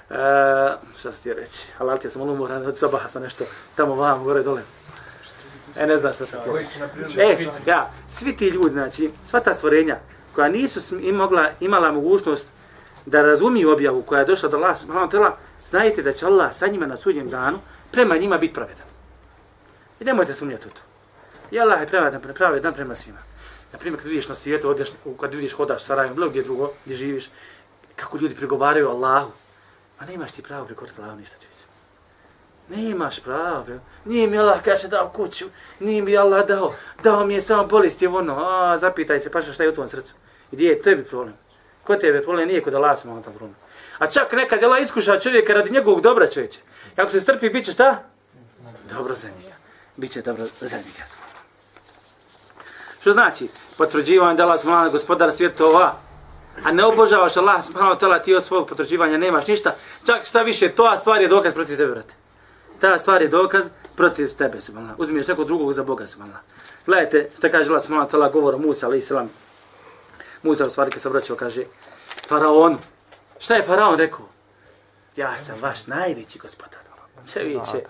Uh, 0.10 0.16
šta 1.00 1.12
ti 1.12 1.34
reći? 1.34 1.68
Ali 1.78 2.00
ti 2.00 2.08
ja 2.08 2.12
sam 2.12 2.22
umoran 2.22 2.66
od 2.66 2.78
sabaha 2.78 3.08
sa 3.08 3.20
nešto 3.20 3.46
tamo 3.76 3.96
vam, 3.96 4.24
gore, 4.24 4.44
dole. 4.44 4.62
E, 5.78 5.88
ne 5.88 5.98
znam 5.98 6.14
šta 6.14 6.26
sam 6.26 6.40
ti 6.44 7.22
E, 7.22 7.38
ja, 7.66 7.92
svi 8.08 8.36
ti 8.36 8.48
ljudi, 8.48 8.70
znači, 8.70 9.12
sva 9.26 9.40
ta 9.40 9.54
stvorenja 9.54 10.00
koja 10.36 10.50
nisu 10.50 11.00
im 11.00 11.16
mogla, 11.16 11.50
imala 11.60 11.92
mogućnost 11.92 12.52
da 13.06 13.22
razumiju 13.22 13.72
objavu 13.72 14.02
koja 14.02 14.20
je 14.20 14.26
došla 14.26 14.50
do 14.50 14.58
Allah, 14.58 14.78
subhanahu 14.78 15.12
tela, 15.12 15.38
znajte 15.70 16.04
da 16.04 16.12
će 16.12 16.26
Allah 16.26 16.54
sa 16.54 16.68
njima 16.68 16.86
na 16.86 16.98
sudnjem 16.98 17.30
danu 17.30 17.60
prema 17.92 18.18
njima 18.18 18.38
biti 18.38 18.54
pravedan. 18.54 18.88
I 20.00 20.04
nemojte 20.04 20.34
sumnjati 20.34 20.68
u 20.68 20.72
to. 20.72 20.82
I 21.52 21.60
Allah 21.60 21.82
je 21.82 21.88
pravedan, 21.88 22.22
pravedan 22.22 22.74
prema 22.74 22.96
svima. 22.96 23.20
Na 23.74 23.80
primjer, 23.80 24.02
kad 24.02 24.10
vidiš 24.10 24.28
na 24.28 24.36
svijetu, 24.36 24.70
odeš, 24.70 24.90
kad 25.20 25.34
vidiš 25.34 25.54
hodaš 25.54 25.84
sa 25.84 26.08
bilo 26.08 26.30
gdje 26.30 26.44
drugo, 26.44 26.72
gdje 26.86 26.98
živiš, 26.98 27.30
kako 27.96 28.18
ljudi 28.18 28.36
pregovaraju 28.36 28.90
Allahu, 28.90 29.32
a 30.00 30.06
nemaš 30.06 30.32
ti 30.32 30.42
pravo 30.42 30.66
prekoriti 30.66 31.02
Allahu 31.02 31.20
ništa 31.20 31.38
ti 31.38 31.48
Nemaš 32.70 33.20
pravo. 33.20 33.66
Nije 34.06 34.28
mi 34.28 34.38
Allah 34.38 34.62
kaže 34.64 34.88
dao 34.88 35.10
kuću, 35.10 35.46
nije 35.80 36.02
mi 36.02 36.18
Allah 36.18 36.48
dao, 36.48 36.74
dao 37.04 37.26
mi 37.26 37.34
je 37.34 37.42
samo 37.42 37.68
bolest, 37.68 38.02
i 38.02 38.08
ono, 38.08 38.46
a, 38.46 38.78
zapitaj 38.78 39.20
se, 39.20 39.32
paša 39.32 39.54
šta 39.54 39.64
je 39.64 39.70
u 39.70 39.74
tvom 39.74 39.88
srcu. 39.88 40.14
Gdje 40.52 40.70
je 40.70 40.82
tebi 40.82 41.04
problem? 41.04 41.36
Ko 41.84 41.96
tebe 41.96 42.22
problem? 42.22 42.48
Nije 42.48 42.64
kod 42.64 42.76
Allah 42.76 43.00
sam 43.00 43.24
tam 43.24 43.34
problem. 43.34 43.56
A 43.98 44.08
čak 44.08 44.32
nekad 44.32 44.62
je 44.62 44.66
Allah 44.66 44.82
iskuša 44.82 45.20
čovjeka 45.20 45.54
radi 45.54 45.72
njegovog 45.72 46.02
dobra 46.02 46.28
čovječe. 46.28 46.60
I 46.98 47.02
ako 47.02 47.12
se 47.12 47.20
strpi, 47.20 47.50
bit 47.50 47.66
će 47.66 47.72
šta? 47.72 48.04
Dobro 48.90 49.16
za 49.16 49.28
njega. 49.28 49.56
Biće 49.96 50.22
dobro 50.22 50.44
za 50.60 50.78
njega. 50.78 51.04
Što 53.02 53.14
znači? 53.14 53.48
Potvrđivanje 53.78 54.38
da 54.38 54.44
Allah 54.44 54.60
subhanahu 54.60 54.92
gospodar 54.92 55.32
svjetova, 55.32 55.96
a 56.64 56.72
ne 56.72 56.86
obožavaš 56.86 57.38
Allah 57.38 57.66
subhanahu 57.66 57.96
wa 57.96 58.00
ta'ala, 58.00 58.24
ti 58.24 58.36
od 58.36 58.44
svog 58.44 58.68
potvrđivanja 58.68 59.18
nemaš 59.18 59.48
ništa, 59.48 59.76
čak 60.06 60.26
šta 60.26 60.42
više, 60.42 60.70
toa 60.70 60.98
stvar 60.98 61.22
je 61.22 61.28
dokaz 61.28 61.54
protiv 61.54 61.78
tebe, 61.78 61.92
brate. 61.92 62.16
Ta 62.80 62.98
stvar 62.98 63.22
je 63.22 63.28
dokaz 63.28 63.66
protiv 63.96 64.30
tebe, 64.38 64.62
subhanallah. 64.62 65.00
Uzmiješ 65.00 65.28
nekog 65.28 65.48
drugog 65.48 65.74
za 65.74 65.84
Boga, 65.84 66.08
subhanallah. 66.08 66.42
Gledajte 66.86 67.30
šta 67.38 67.50
kaže 67.50 67.70
Allah 67.70 67.84
subhanallah, 67.84 68.12
wa 68.14 68.32
govor 68.32 68.58
Musa, 68.58 68.86
alaih 68.86 69.06
salam. 69.06 69.30
Musa 70.44 70.66
u 70.66 70.70
stvari 70.70 70.92
kad 70.92 71.02
se 71.02 71.08
obraćao 71.08 71.36
kaže, 71.36 71.64
Faraonu. 72.28 72.78
Šta 73.40 73.56
je 73.56 73.64
Faraon 73.64 73.98
rekao? 73.98 74.26
Ja 75.16 75.38
sam 75.38 75.56
vaš 75.62 75.88
najveći 75.88 76.40
gospodar. 76.40 76.80
Čovječe, 77.34 77.84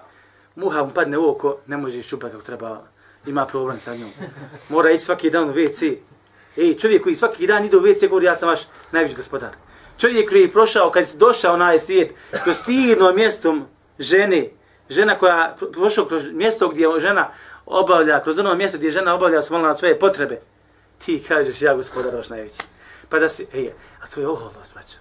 muha 0.56 0.84
mu 0.84 0.90
padne 0.90 1.18
u 1.18 1.30
oko, 1.30 1.58
ne 1.68 1.78
može 1.78 2.00
iščupati 2.00 2.32
kako 2.32 2.46
treba, 2.46 2.82
ima 3.26 3.46
problem 3.46 3.80
sa 3.80 3.96
njom. 3.96 4.10
Mora 4.70 4.92
ići 4.92 5.06
svaki 5.06 5.30
dan 5.30 5.50
u 5.50 5.54
WC. 5.54 5.98
Ej, 6.58 6.78
čovjek 6.78 7.04
koji 7.04 7.16
svaki 7.16 7.48
dan 7.48 7.66
ide 7.66 7.78
u 7.78 7.82
WC, 7.82 8.10
govori 8.10 8.26
ja 8.26 8.36
sam 8.36 8.50
vaš 8.50 8.60
najveći 8.92 9.16
gospodar. 9.16 9.50
Čovjek 9.98 10.30
koji 10.30 10.42
je 10.42 10.52
prošao, 10.52 10.92
kad 10.92 11.04
je 11.04 11.10
došao 11.16 11.58
na 11.58 11.66
ovaj 11.66 11.80
svijet, 11.80 12.14
kroz 12.44 12.58
stidno 12.58 13.12
mjestom 13.12 13.66
žene, 14.00 14.50
žena 14.90 15.16
koja 15.16 15.56
prošla 15.74 16.08
kroz 16.08 16.24
mjesto 16.32 16.70
gdje 16.70 16.88
žena 17.00 17.30
obavlja, 17.66 18.24
kroz 18.24 18.40
ono 18.40 18.56
mjesto 18.56 18.78
gdje 18.78 18.92
žena 18.92 19.16
obavlja 19.16 19.42
svoje 19.42 20.00
potrebe, 20.00 20.42
ti 21.06 21.24
kažeš 21.28 21.62
ja 21.62 21.76
gospodar 21.76 22.16
vaš 22.16 22.30
najveći. 22.30 22.62
Pa 23.10 23.20
da 23.20 23.30
se, 23.30 23.46
ej, 23.54 23.72
a 24.02 24.08
to 24.08 24.20
je 24.20 24.28
oholost, 24.28 24.74
braćo. 24.74 24.98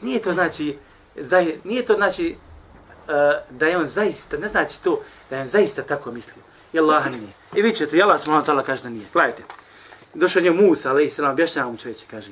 Nije 0.00 0.22
to 0.22 0.32
znači, 0.32 0.78
zaj, 1.16 1.54
nije 1.64 1.86
to 1.86 1.94
znači 1.94 2.36
uh, 3.06 3.14
da 3.50 3.66
je 3.66 3.76
on 3.76 3.86
zaista, 3.86 4.36
ne 4.36 4.48
znači 4.48 4.82
to 4.82 5.00
da 5.30 5.36
je 5.36 5.42
on 5.42 5.48
zaista 5.48 5.82
tako 5.82 6.10
mislio. 6.10 6.42
I 6.72 6.78
Allah 6.78 7.06
nije. 7.06 7.32
I 7.54 7.62
vi 7.62 7.72
ćete, 7.72 8.02
Allah 8.02 8.20
subhanahu 8.20 8.46
tala 8.46 8.62
kaže 8.62 8.82
da 8.82 8.88
nije. 8.88 9.04
Gledajte. 9.12 9.42
Došao 10.14 10.42
je 10.42 10.50
Musa, 10.50 10.90
alaih 10.90 11.14
sallam, 11.14 11.32
objašnjava 11.32 11.70
mu 11.70 11.76
čovječe, 11.76 12.06
kaže. 12.10 12.30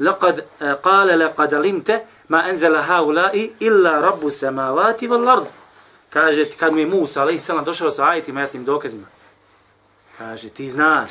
لقد 0.00 0.38
uh, 0.60 0.74
kale 0.82 1.16
laqad 1.16 1.52
e, 1.52 1.56
alimte 1.56 2.00
ma 2.28 2.48
enzela 2.48 2.82
haulai 2.82 3.52
illa 3.60 4.00
rabbu 4.00 4.30
samavati. 4.30 5.08
Kaže, 6.16 6.48
kad 6.56 6.72
mi 6.72 6.80
je 6.80 6.86
Musa, 6.86 7.20
alaih 7.22 7.42
selam, 7.42 7.64
došao 7.64 7.90
sa 7.90 8.08
ajitima, 8.08 8.40
jasnim 8.40 8.64
dokazima. 8.64 9.06
Kaže, 10.18 10.48
ti 10.48 10.70
znaš 10.70 11.10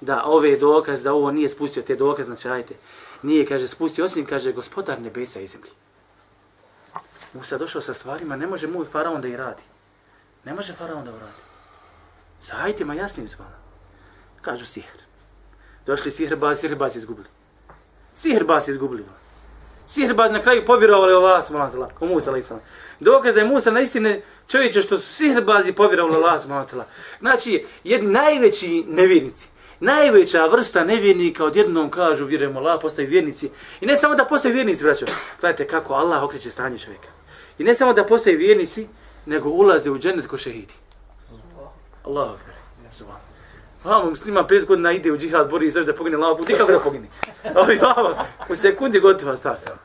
da 0.00 0.22
ove 0.24 0.56
dokaz, 0.56 1.02
da 1.02 1.12
ovo 1.12 1.30
nije 1.30 1.48
spustio 1.48 1.82
te 1.82 1.96
dokaz, 1.96 2.26
znači 2.26 2.48
ajte, 2.48 2.74
nije, 3.22 3.46
kaže, 3.46 3.68
spustio, 3.68 4.04
osim, 4.04 4.26
kaže, 4.26 4.52
gospodar 4.52 5.00
nebesa 5.00 5.40
i 5.40 5.48
zemlji. 5.48 5.70
Musa 7.34 7.58
došao 7.58 7.82
sa 7.82 7.94
stvarima, 7.94 8.36
ne 8.36 8.46
može 8.46 8.66
mu 8.66 8.84
faraon 8.84 9.20
da 9.20 9.28
i 9.28 9.36
radi. 9.36 9.62
Ne 10.44 10.54
može 10.54 10.72
faraon 10.72 11.04
da 11.04 11.10
uradi. 11.10 11.42
Sa 12.40 12.56
ajtima 12.64 12.94
jasnim 12.94 13.28
zvala. 13.28 13.56
Kažu 14.42 14.66
sihr. 14.66 15.00
Došli 15.86 16.10
sihrbaz, 16.10 16.60
sihrbaz 16.60 16.96
izgubili. 16.96 17.28
Sihrbaz 18.14 18.68
izgubili. 18.68 19.04
Sihrbaz 19.86 20.32
na 20.32 20.42
kraju 20.42 20.64
povjerovali 20.66 21.14
u 21.14 21.16
Allah, 21.16 21.44
wa 21.50 21.70
ta'ala, 21.72 21.88
u 22.00 22.06
Musa, 22.06 22.30
alaih 22.30 22.44
sallam. 22.44 22.62
Dokaz 23.00 23.34
da 23.34 23.40
je 23.40 23.46
Musa 23.46 23.70
na 23.70 23.80
istine 23.80 24.22
čovječe 24.48 24.80
što 24.80 24.98
su 24.98 25.14
sihrbazi 25.14 25.72
povjerovali 25.72 26.16
u 26.16 26.18
Allah, 26.18 26.40
wa 26.40 26.64
ta'ala. 26.66 26.84
Znači, 27.20 27.64
jedni 27.84 28.10
najveći 28.10 28.84
nevjernici, 28.88 29.48
najveća 29.80 30.46
vrsta 30.46 30.84
nevjernika 30.84 31.44
odjednom 31.44 31.90
kažu 31.90 32.24
vjerujemo 32.24 32.60
Allah, 32.60 32.78
postaju 32.82 33.08
vjernici. 33.08 33.50
I 33.80 33.86
ne 33.86 33.96
samo 33.96 34.14
da 34.14 34.24
postaju 34.24 34.54
vjernici, 34.54 34.84
braćo. 34.84 35.06
Gledajte 35.40 35.66
kako 35.66 35.94
Allah 35.94 36.22
okreće 36.22 36.50
stanje 36.50 36.78
čovjeka. 36.78 37.08
I 37.58 37.64
ne 37.64 37.74
samo 37.74 37.92
da 37.92 38.04
postaju 38.04 38.38
vjernici, 38.38 38.86
nego 39.26 39.48
ulaze 39.48 39.90
u 39.90 39.98
džennet 39.98 40.26
ko 40.26 40.38
šehidi. 40.38 40.74
Allah 42.04 42.30
akbar. 42.30 42.55
Vamo, 43.86 44.10
muslima 44.10 44.44
5 44.44 44.66
godina 44.66 44.92
ide 44.92 45.12
u 45.12 45.18
džihad, 45.18 45.50
bori 45.50 45.72
se 45.72 45.82
da 45.82 45.94
pogine 45.94 46.16
lava 46.16 46.36
put, 46.36 46.48
nikako 46.48 46.72
da 46.72 46.80
pogine. 46.80 47.08
Ovi 47.54 47.76
vamo, 47.76 48.16
u 48.48 48.56
sekundi 48.56 49.00
gotova 49.00 49.36
star 49.36 49.60
sam. 49.60 49.78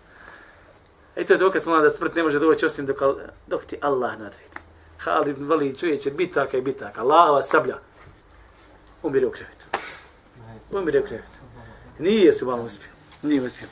E 1.16 1.26
to 1.26 1.34
je 1.34 1.38
dokaz 1.38 1.66
da 1.66 1.90
smrt 1.90 2.16
ne 2.16 2.24
može 2.24 2.40
doći 2.40 2.66
osim 2.66 2.86
dok, 2.86 2.98
dok 3.48 3.66
ti 3.66 3.78
Allah 3.82 4.12
nadredi. 4.12 4.58
Halid 4.98 5.42
vali 5.42 5.78
čovječe 5.78 6.12
bitaka 6.12 6.58
i 6.58 6.62
bitaka. 6.62 7.04
lava, 7.04 7.42
sablja. 7.42 7.78
Umire 9.04 9.28
u 9.28 9.32
krevetu. 9.32 9.66
Umire 10.72 11.00
u 11.00 11.04
krevetu. 11.04 11.40
Nije 12.00 12.34
se 12.34 12.46
malo 12.46 12.64
uspio. 12.64 12.90
Nije 13.22 13.42
uspio. 13.42 13.68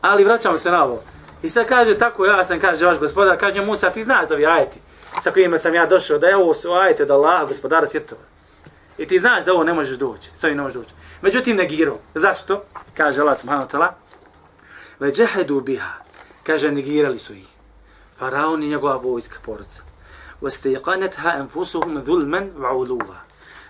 Ali 0.00 0.24
vraćamo 0.24 0.58
se 0.58 0.70
na 0.70 0.84
ovo. 0.84 1.02
I 1.42 1.48
sad 1.48 1.66
kaže 1.66 1.98
tako, 1.98 2.26
ja 2.26 2.44
sam, 2.44 2.60
kaže 2.60 2.86
vaš 2.86 2.98
gospodar, 2.98 3.38
kaže 3.38 3.64
Musa, 3.64 3.90
ti 3.90 4.04
znaš 4.04 4.28
da 4.28 4.34
vi 4.34 4.46
ajeti 4.46 4.80
sa 5.22 5.30
kojima 5.30 5.58
sam 5.58 5.74
ja 5.74 5.86
došao, 5.86 6.18
da 6.18 6.26
je 6.26 6.36
ovo 6.36 6.54
su 6.54 6.72
ajeti 6.72 7.02
od 7.02 7.10
Allaha, 7.10 7.44
gospodara 7.44 7.86
svjetova. 7.86 8.33
I 8.98 9.06
ti 9.06 9.18
znaš 9.18 9.44
da 9.44 9.52
ovo 9.52 9.64
ne 9.64 9.74
možeš 9.74 9.98
doći, 9.98 10.30
sa 10.34 10.46
ovim 10.46 10.56
ne 10.56 10.62
možeš 10.62 10.74
doći. 10.74 10.94
Međutim, 11.22 11.56
negirao. 11.56 11.98
Zašto? 12.14 12.64
Kaže 12.94 13.20
Allah 13.20 13.38
subhanahu 13.38 13.68
wa 13.68 13.72
ta'ala. 13.72 13.92
Ve 15.00 15.12
džehedu 15.12 15.60
biha. 15.60 15.92
Kaže, 16.42 16.72
negirali 16.72 17.18
su 17.18 17.34
ih. 17.34 17.46
Faraon 18.18 18.62
i 18.62 18.68
njegova 18.68 18.96
vojska 18.96 19.38
porodca. 19.42 19.82
Ve 20.40 20.50
stejqanetha 20.50 21.38
enfusuhum 21.40 22.02
dhulman 22.02 22.50
va. 22.56 23.20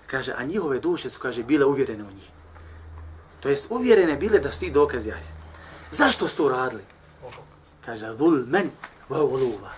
Kaže, 0.07 0.33
a 0.37 0.43
njihove 0.43 0.79
duše 0.79 1.09
su, 1.09 1.19
kaže, 1.19 1.43
bile 1.43 1.65
uvjerene 1.65 2.03
u 2.03 2.11
njih. 2.11 2.29
To 3.39 3.49
jest, 3.49 3.67
uvjerene 3.69 4.15
bile 4.15 4.39
da 4.39 4.51
su 4.51 4.59
ti 4.59 4.71
dokazi. 4.71 5.13
Zašto 5.91 6.27
su 6.27 6.37
to 6.37 6.49
radili? 6.49 6.83
Kaže, 7.85 8.13
dhulman 8.13 8.69
va. 9.09 9.71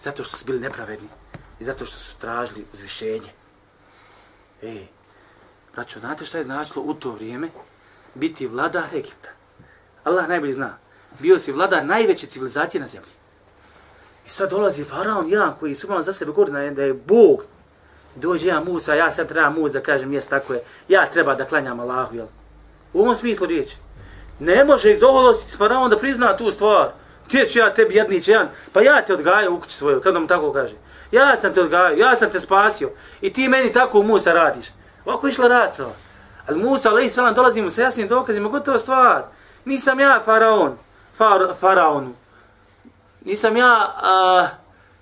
Zato 0.00 0.24
što 0.24 0.36
su 0.36 0.44
bili 0.44 0.60
nepravedni. 0.60 1.08
I 1.60 1.64
zato 1.64 1.86
što 1.86 1.98
su 1.98 2.16
tražili 2.16 2.66
uzvišenje. 2.72 3.32
Ej, 4.62 4.86
braćo, 5.74 6.00
znate 6.00 6.26
šta 6.26 6.38
je 6.38 6.44
značilo 6.44 6.84
u 6.84 6.94
to 6.94 7.10
vrijeme? 7.10 7.48
Biti 8.14 8.46
vladar 8.46 8.84
Egipta. 8.94 9.28
Allah 10.04 10.28
najbolje 10.28 10.52
zna. 10.52 10.78
Bio 11.18 11.38
si 11.38 11.52
vladar 11.52 11.84
najveće 11.84 12.26
civilizacije 12.26 12.80
na 12.80 12.86
zemlji. 12.86 13.10
I 14.26 14.30
sad 14.30 14.50
dolazi 14.50 14.84
faraon, 14.84 15.30
jedan 15.30 15.54
koji 15.60 15.74
su 15.74 16.02
za 16.02 16.12
sebe 16.12 16.32
govori 16.32 16.70
da 16.70 16.82
je 16.82 16.94
Bog. 16.94 17.44
Dođe 18.14 18.48
ja 18.48 18.60
Musa, 18.60 18.94
ja 18.94 19.10
sad 19.10 19.28
treba 19.28 19.50
Musa 19.50 19.80
kažem, 19.80 20.12
jes 20.12 20.26
tako 20.26 20.54
je, 20.54 20.62
ja 20.88 21.06
treba 21.06 21.34
da 21.34 21.44
klanjam 21.44 21.80
Allahu, 21.80 22.16
jel? 22.16 22.26
U 22.92 23.00
ovom 23.00 23.14
smislu 23.14 23.46
riječi. 23.46 23.76
Ne 24.38 24.64
može 24.64 24.92
iz 24.92 25.02
oholosti 25.02 25.56
faraon 25.56 25.90
da 25.90 25.98
prizna 25.98 26.36
tu 26.36 26.50
stvar. 26.50 26.90
Gdje 27.26 27.48
ću 27.48 27.58
ja 27.58 27.74
tebi 27.74 27.94
jednić 27.94 28.28
jedan? 28.28 28.48
Pa 28.72 28.82
ja 28.82 29.04
te 29.04 29.14
odgajam 29.14 29.54
u 29.54 29.60
kući 29.60 29.76
svoju, 29.76 30.00
kad 30.00 30.14
nam 30.14 30.26
tako 30.26 30.52
kaže. 30.52 30.74
Ja 31.12 31.36
sam 31.36 31.52
te 31.52 31.60
odgajao, 31.60 31.96
ja 31.96 32.16
sam 32.16 32.30
te 32.30 32.40
spasio. 32.40 32.90
I 33.20 33.32
ti 33.32 33.48
meni 33.48 33.72
tako 33.72 34.02
Musa 34.02 34.32
radiš. 34.32 34.66
Ovako 35.04 35.26
je 35.26 35.30
išla 35.30 35.48
rasprava. 35.48 35.92
Ali 36.46 36.58
Musa, 36.58 36.90
alaih 36.90 37.12
salam, 37.12 37.34
dolazi 37.34 37.62
mu 37.62 37.70
sa 37.70 37.82
jasnim 37.82 38.08
dokazima, 38.08 38.48
gotova 38.48 38.78
stvar. 38.78 39.24
Nisam 39.64 40.00
ja 40.00 40.20
faraon, 40.24 40.76
far, 41.16 41.54
faraonu. 41.60 42.14
Nisam 43.24 43.56
ja, 43.56 43.94
a, 44.02 44.48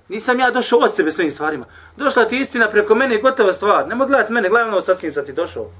nisam 0.08 0.38
ja 0.38 0.50
došao 0.50 0.78
od 0.78 0.94
sebe 0.94 1.10
svojim 1.10 1.30
stvarima. 1.30 1.64
Došla 1.96 2.24
ti 2.24 2.38
istina 2.38 2.68
preko 2.68 2.94
mene 2.94 3.14
i 3.14 3.22
gotova 3.22 3.52
stvar. 3.52 3.88
Nemoj 3.88 4.06
gledati 4.06 4.32
mene, 4.32 4.48
gledaj 4.48 4.68
ono 4.68 4.80
sa 4.80 4.94
kim 4.94 5.12
sam 5.12 5.24
ti 5.24 5.32
došao. 5.32 5.70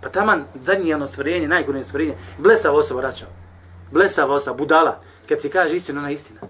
Pa 0.00 0.08
taman 0.08 0.44
zadnji 0.64 0.94
ono 0.94 1.06
stvorenje, 1.06 1.48
najgore 1.48 1.84
stvorenje, 1.84 2.14
blesava 2.38 2.78
osoba 2.78 3.00
račao. 3.00 3.28
Blesava 3.90 4.34
osoba, 4.34 4.56
budala. 4.56 4.98
Kad 5.28 5.38
ti 5.38 5.48
kaže 5.48 5.76
istinu, 5.76 6.00
ona 6.00 6.10
istina 6.10 6.40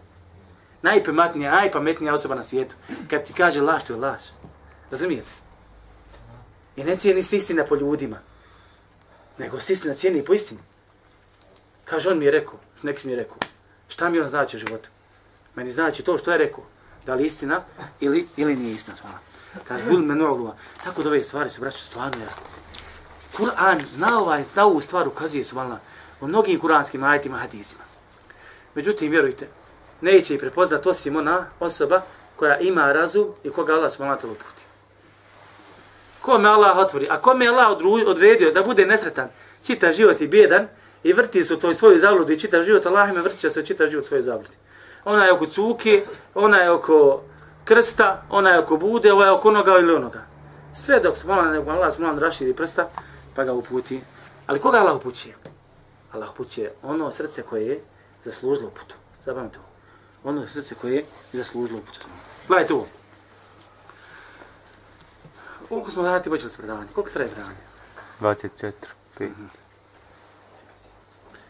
najpametnija, 0.82 1.50
najpametnija 1.50 2.14
osoba 2.14 2.34
na 2.34 2.42
svijetu. 2.42 2.76
Kad 3.10 3.24
ti 3.24 3.32
kaže 3.32 3.60
laž, 3.60 3.82
to 3.82 3.92
je 3.92 3.98
laž. 3.98 4.20
Razumijete? 4.90 5.30
I 6.76 6.84
ne 6.84 6.96
cijeni 6.96 7.22
se 7.22 7.36
istina 7.36 7.64
po 7.64 7.76
ljudima. 7.76 8.18
Nego 9.38 9.60
se 9.60 9.72
istina 9.72 9.94
cijeni 9.94 10.24
po 10.24 10.34
istini. 10.34 10.60
Kaže, 11.84 12.10
on 12.10 12.18
mi 12.18 12.24
je 12.24 12.30
rekao, 12.30 12.58
neki 12.82 13.06
mi 13.06 13.12
je 13.12 13.16
rekao, 13.16 13.36
šta 13.88 14.08
mi 14.08 14.20
on 14.20 14.28
znači 14.28 14.56
u 14.56 14.60
životu? 14.60 14.88
Meni 15.54 15.72
znači 15.72 16.02
to 16.02 16.18
što 16.18 16.32
je 16.32 16.38
rekao. 16.38 16.64
Da 17.06 17.14
li 17.14 17.24
istina 17.24 17.62
ili, 18.00 18.26
ili 18.36 18.56
nije 18.56 18.74
istina 18.74 18.96
svala. 18.96 19.18
Kaže, 19.68 19.84
bul 19.84 19.98
me 19.98 20.14
nogluva. 20.14 20.54
Tako 20.84 21.02
da 21.02 21.08
ove 21.08 21.22
stvari 21.22 21.50
se 21.50 21.60
vraćaju 21.60 21.84
stvarno 21.84 22.24
jasne. 22.24 22.44
Kur'an 23.36 23.82
na, 23.96 24.18
ovaj, 24.18 24.44
na 24.54 24.64
ovu 24.64 24.80
stvar 24.80 25.08
ukazuje 25.08 25.44
se 25.44 25.54
u 26.20 26.28
mnogim 26.28 26.60
kuranskim 26.60 27.04
ajitima 27.04 27.38
hadisima. 27.38 27.82
Međutim, 28.74 29.10
vjerujte, 29.10 29.48
neće 30.00 30.34
ih 30.34 30.40
prepoznat 30.40 30.86
osim 30.86 31.16
ona 31.16 31.46
osoba 31.60 32.02
koja 32.36 32.58
ima 32.58 32.92
razum 32.92 33.32
i 33.44 33.50
koga 33.50 33.74
Allah 33.74 33.92
subhanahu 33.92 34.20
wa 34.20 34.32
uputi. 34.32 34.62
Kome 36.20 36.48
Allah 36.48 36.78
otvori, 36.78 37.06
a 37.10 37.20
kome 37.20 37.48
Allah 37.48 37.78
odredio 38.06 38.52
da 38.52 38.62
bude 38.62 38.86
nesretan, 38.86 39.28
čita 39.66 39.92
život 39.92 40.20
i 40.20 40.28
bjedan 40.28 40.68
i 41.02 41.12
vrti 41.12 41.44
se 41.44 41.54
u 41.54 41.56
toj 41.56 41.74
svojoj 41.74 41.98
zabludi, 41.98 42.40
čita 42.40 42.62
život, 42.62 42.86
Allah 42.86 43.10
ime 43.10 43.20
vrti 43.20 43.50
se 43.50 43.66
čita 43.66 43.86
život 43.86 44.04
svojoj 44.04 44.22
zabludi. 44.22 44.56
Ona 45.04 45.24
je 45.24 45.32
oko 45.32 45.46
cuke, 45.46 46.04
ona 46.34 46.56
je 46.56 46.70
oko 46.70 47.22
krsta, 47.64 48.22
ona 48.30 48.50
je 48.50 48.58
oko 48.58 48.76
bude, 48.76 49.12
ova 49.12 49.24
je 49.24 49.30
oko 49.30 49.48
onoga 49.48 49.78
ili 49.78 49.94
onoga. 49.94 50.22
Sve 50.74 51.00
dok 51.00 51.16
se 51.16 51.26
nego 51.26 51.70
Allah 51.70 51.94
subhanahu 51.94 52.20
raširi 52.20 52.54
prsta, 52.54 52.88
pa 53.34 53.44
ga 53.44 53.52
uputi. 53.52 54.00
Ali 54.46 54.58
koga 54.58 54.78
Allah 54.78 54.96
upućuje? 54.96 55.34
Allah 56.12 56.30
upućuje 56.30 56.72
ono 56.82 57.10
srce 57.10 57.42
koje 57.42 57.66
je 57.66 57.78
zaslužilo 58.24 58.68
uputu. 58.68 58.94
Zapamte 59.24 59.58
ovo 59.58 59.69
ono 60.24 60.48
srce 60.48 60.74
koje 60.74 60.94
je 60.94 61.04
zaslužilo 61.32 61.78
uput. 61.78 62.04
Gledajte 62.48 62.74
ovo. 62.74 62.86
Koliko 65.68 65.90
smo 65.90 66.02
dati 66.02 66.30
počeli 66.30 66.50
s 66.50 66.56
predavanjem? 66.56 66.88
Koliko 66.94 67.10
traje 67.10 67.28
predavanje? 67.28 67.58
24, 68.20 68.72
5. 69.18 69.30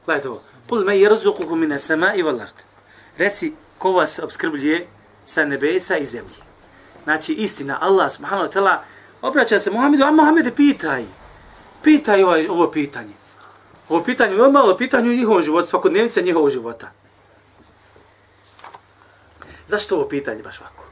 Gledajte 0.07 0.29
ovo. 0.29 0.43
Kul 0.69 0.85
me 0.85 1.01
jerzukuhu 1.01 1.57
mine 1.57 1.79
sema 1.79 2.15
i 2.15 2.23
valart. 2.23 2.55
Reci, 3.19 3.53
ko 3.79 3.93
vas 3.93 4.19
obskrbljuje 4.19 4.87
sa 5.25 5.45
nebesa 5.45 5.97
i 5.97 6.05
zemlje. 6.05 6.37
Znači, 7.05 7.33
istina, 7.33 7.79
Allah 7.81 8.13
subhanahu 8.13 8.49
wa 8.49 8.53
ta'ala 8.53 8.77
obraća 9.23 9.59
se 9.59 9.71
Muhammedu, 9.71 10.05
a 10.05 10.11
Muhammede 10.11 10.51
pitaj. 10.51 11.05
Pitaj 11.83 12.23
ovaj, 12.23 12.47
ovo 12.49 12.71
pitanje. 12.71 13.15
Ovo 13.89 14.05
pitanje, 14.05 14.35
ovo 14.35 14.51
malo 14.51 14.77
pitanje 14.77 15.11
u 15.11 15.15
njihovom 15.15 15.43
životu, 15.43 15.69
svakodnevnica 15.69 16.21
njihovog 16.21 16.51
života. 16.51 16.91
Zašto 19.71 19.97
ovo 19.97 20.09
pitanje 20.09 20.43
baš 20.43 20.61
ovako? 20.61 20.85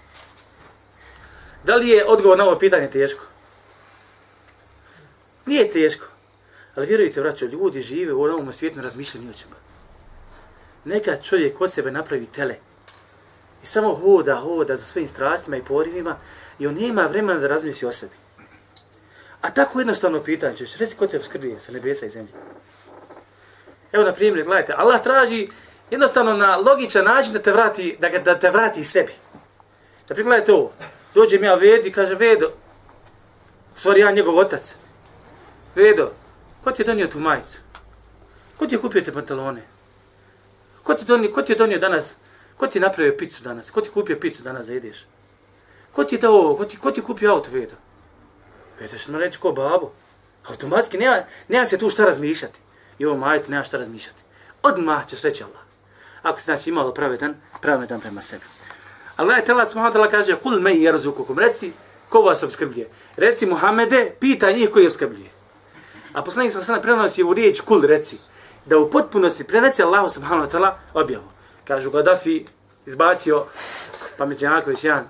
Da 1.64 1.76
li 1.76 1.88
je 1.88 2.04
odgovor 2.06 2.38
na 2.38 2.44
ovo 2.44 2.58
pitanje 2.58 2.90
teško? 2.90 3.24
Nije 5.46 5.70
teško. 5.70 6.06
Ali 6.74 6.86
vjerujte, 6.86 7.20
braćo, 7.20 7.46
ljudi 7.46 7.82
žive 7.82 8.12
u 8.12 8.22
ovom 8.22 8.52
svijetu 8.52 8.80
razmišljanju 8.80 9.30
o 9.30 9.38
čemu. 9.38 9.54
Neka 10.84 11.16
čovjek 11.16 11.60
od 11.60 11.72
sebe 11.72 11.90
napravi 11.90 12.26
tele 12.26 12.54
i 13.62 13.66
samo 13.66 13.94
hoda, 13.94 14.36
hoda 14.36 14.76
za 14.76 14.84
svojim 14.84 15.08
strastima 15.08 15.56
i 15.56 15.64
porivima 15.64 16.16
i 16.58 16.66
on 16.66 16.74
nema 16.74 17.06
vremena 17.06 17.40
da 17.40 17.48
razmisli 17.48 17.88
o 17.88 17.92
sebi. 17.92 18.14
A 19.40 19.50
tako 19.50 19.80
jednostavno 19.80 20.20
pitanje 20.20 20.56
ćeš, 20.56 20.76
reci 20.76 20.96
ko 20.96 21.06
te 21.06 21.20
skrbije 21.24 21.60
sa 21.60 21.72
nebesa 21.72 22.06
i 22.06 22.10
zemlje. 22.10 22.32
Evo 23.92 24.04
na 24.04 24.12
primjer, 24.12 24.44
gledajte, 24.44 24.74
Allah 24.76 25.02
traži 25.02 25.48
jednostavno 25.90 26.32
na 26.32 26.56
logičan 26.56 27.04
način 27.04 27.32
da 27.32 27.42
te 27.42 27.52
vrati, 27.52 27.96
da, 28.00 28.08
ga, 28.08 28.18
da 28.18 28.38
te 28.38 28.50
vrati 28.50 28.84
sebi. 28.84 29.12
Da 30.08 30.14
prigledajte 30.14 30.52
ovo, 30.52 30.72
dođe 31.14 31.38
mi 31.38 31.46
ja 31.46 31.54
Vedo 31.54 31.88
i 31.88 31.92
kaže, 31.92 32.14
Vedo, 32.14 32.50
stvari 33.74 34.00
ja 34.00 34.10
njegov 34.10 34.38
otac. 34.38 34.74
Vedo, 35.74 36.10
ko 36.64 36.70
ti 36.70 36.82
je 36.82 36.86
donio 36.86 37.06
tu 37.06 37.20
majicu? 37.20 37.58
Ko 38.56 38.66
ti 38.66 38.74
je 38.74 38.80
kupio 38.80 39.00
te 39.00 39.12
pantalone? 39.12 39.62
Ko 40.82 40.94
ti, 40.94 41.04
donio, 41.04 41.32
ko 41.32 41.42
ti 41.42 41.52
je 41.52 41.56
donio 41.56 41.78
danas, 41.78 42.14
ko 42.56 42.66
ti 42.66 42.78
je 42.78 42.82
napravio 42.82 43.16
picu 43.18 43.42
danas? 43.42 43.70
Ko 43.70 43.80
ti 43.80 43.88
je 43.88 43.92
kupio 43.92 44.20
picu 44.20 44.42
danas 44.42 44.66
da 44.66 44.72
jedeš? 44.72 45.06
Ko 45.92 46.04
ti 46.04 46.14
je 46.14 46.18
dao 46.18 46.32
ovo? 46.32 46.56
Ko 46.56 46.64
ti, 46.64 46.76
ko 46.76 46.90
ti 46.90 47.00
je 47.00 47.04
kupio 47.04 47.32
auto, 47.32 47.50
Vedo? 47.50 47.74
Vedo 48.80 48.98
što 48.98 49.12
nam 49.12 49.20
reći 49.20 49.38
ko 49.38 49.52
babo. 49.52 49.92
Automatski 50.48 50.98
nema, 50.98 51.22
nema 51.48 51.66
se 51.66 51.78
tu 51.78 51.90
šta 51.90 52.04
razmišljati. 52.04 52.60
I 52.98 53.06
ovo 53.06 53.16
majicu 53.16 53.50
nema 53.50 53.64
šta 53.64 53.78
razmišljati. 53.78 54.22
Odmah 54.62 55.06
ćeš 55.06 55.22
reći 55.22 55.44
Allah. 55.44 55.67
Ako 56.22 56.38
si 56.38 56.44
znači 56.44 56.70
imalo 56.70 56.94
pravedan, 56.94 57.34
pravedan 57.60 58.00
prema 58.00 58.22
sebi. 58.22 58.44
Allah 59.16 59.36
je 59.36 59.44
tela 59.44 59.66
smahala 59.66 60.08
kaže, 60.08 60.36
kul 60.36 60.60
me 60.60 60.74
i 60.74 60.82
jerzukukum, 60.82 61.38
reci, 61.38 61.72
ko 62.08 62.20
vas 62.20 62.42
obskrbljuje? 62.42 62.88
Reci 63.16 63.46
Muhammede, 63.46 64.12
pita 64.20 64.52
njih 64.52 64.70
koji 64.70 64.86
obskrbljuje. 64.86 65.30
A 66.12 66.22
poslanik 66.22 66.52
sam 66.52 66.62
sada 66.62 66.80
prenosi 66.80 67.22
u 67.22 67.34
riječ 67.34 67.60
kul 67.60 67.82
reci, 67.82 68.18
da 68.66 68.78
u 68.78 68.90
potpunosti 68.90 69.44
prenese 69.44 69.82
Allah 69.82 70.12
subhanahu 70.12 70.46
wa 70.46 70.50
ta'ala 70.50 70.72
objavu. 70.94 71.24
Kažu 71.64 71.90
Gaddafi, 71.90 72.46
izbacio, 72.86 73.44
pametnjaković 74.18 74.84
jedan, 74.84 75.08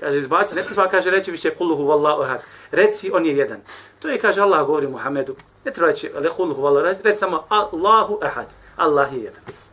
kaže 0.00 0.18
izbacio, 0.18 0.56
ne 0.56 0.62
treba 0.62 0.88
kaže 0.88 1.10
reći 1.10 1.30
više 1.30 1.54
kulluhu 1.54 1.86
vallahu 1.86 2.22
ahad. 2.22 2.42
Reci, 2.70 3.10
on 3.14 3.26
je 3.26 3.36
jedan. 3.36 3.60
To 3.98 4.08
je 4.08 4.18
kaže 4.18 4.40
Allah 4.40 4.66
govori 4.66 4.88
Muhammedu, 4.88 5.36
ne 5.64 5.72
treba 5.72 5.90
reći, 5.90 6.10
ale 6.16 6.30
kulluhu 6.30 6.62
vallahu 6.62 6.86
ahad, 6.86 7.00
reci 7.04 7.18
samo 7.18 7.44
Allahu 7.48 8.18
ahad. 8.22 8.46
Allah 8.76 9.12
je 9.12 9.18
jedan. 9.18 9.63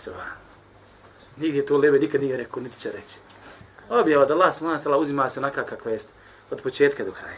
Subhan. 0.00 0.36
Nigdje 1.36 1.66
to 1.66 1.76
leve 1.76 1.98
nikad 1.98 2.22
nije 2.22 2.36
rekao, 2.36 2.62
niti 2.62 2.80
će 2.80 2.92
reći. 2.92 3.16
Objava 3.88 4.24
da 4.24 4.34
Allah 4.34 4.54
subhanahu 4.54 4.84
ta'ala 4.84 4.96
uzima 4.96 5.30
se 5.30 5.40
onaka 5.40 5.64
kakva 5.64 5.92
jest, 5.92 6.08
od 6.50 6.62
početka 6.62 7.04
do 7.04 7.12
kraja. 7.12 7.36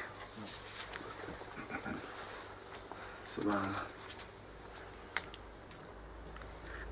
Subhanallah. 3.25 3.83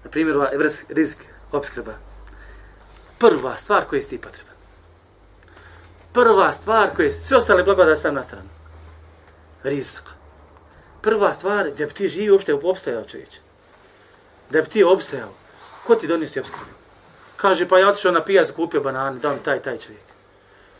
Na 0.05 0.11
primjer, 0.11 0.37
ova 0.37 0.51
rizik, 0.89 1.19
obskrba. 1.53 1.93
Prva 3.19 3.57
stvar 3.57 3.85
koja 3.85 3.99
je 3.99 4.09
ti 4.09 4.21
potreba. 4.21 4.51
Prva 6.13 6.53
stvar 6.53 6.97
koja 6.97 7.07
je, 7.07 7.13
sve 7.13 7.37
ostale 7.37 7.63
blagodati 7.63 7.99
stavim 7.99 8.15
na 8.15 8.23
stranu. 8.23 8.49
Rizik. 9.63 10.03
Prva 11.03 11.33
stvar, 11.33 11.71
da 11.71 11.87
bi 11.87 11.93
ti 11.93 12.09
živi 12.09 12.31
uopšte 12.31 12.55
obstajao 12.55 13.05
čovječe. 13.05 13.41
Da 14.51 14.63
bi 14.63 14.69
ti 14.69 14.85
obstajao. 14.85 15.33
Ko 15.87 15.95
ti 15.95 16.07
donio 16.07 16.29
obskrbu? 16.40 16.71
Kaže, 17.37 17.69
pa 17.69 17.79
ja 17.79 17.88
otišao 17.88 18.12
na 18.12 18.25
pijac, 18.25 18.51
kupio 18.51 18.81
banane, 18.81 19.19
dao 19.19 19.35
mi 19.35 19.43
taj, 19.43 19.62
taj 19.62 19.79
čovjek. 19.79 20.03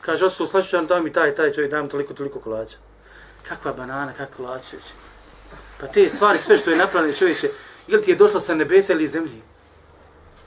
Kaže, 0.01 0.27
otišao 0.27 0.45
u 0.45 0.47
slačićan, 0.47 0.87
dao 0.87 1.03
mi 1.03 1.13
taj, 1.13 1.35
taj 1.35 1.53
čovjek, 1.53 1.71
dao 1.71 1.83
mi 1.83 1.89
toliko, 1.89 2.15
toliko 2.15 2.41
kolača. 2.41 2.77
Kakva 3.49 3.73
banana, 3.73 4.13
kakva 4.13 4.37
kolača. 4.37 4.77
Pa 5.81 5.87
te 5.87 6.09
stvari, 6.09 6.39
sve 6.39 6.59
što 6.59 6.71
je 6.71 6.77
napravljeno 6.77 7.17
čovječe, 7.17 7.49
ili 7.89 8.03
ti 8.03 8.11
je 8.11 8.17
došlo 8.17 8.41
sa 8.41 8.55
nebesa 8.55 8.93
ili 8.93 9.07
zemlji? 9.07 9.43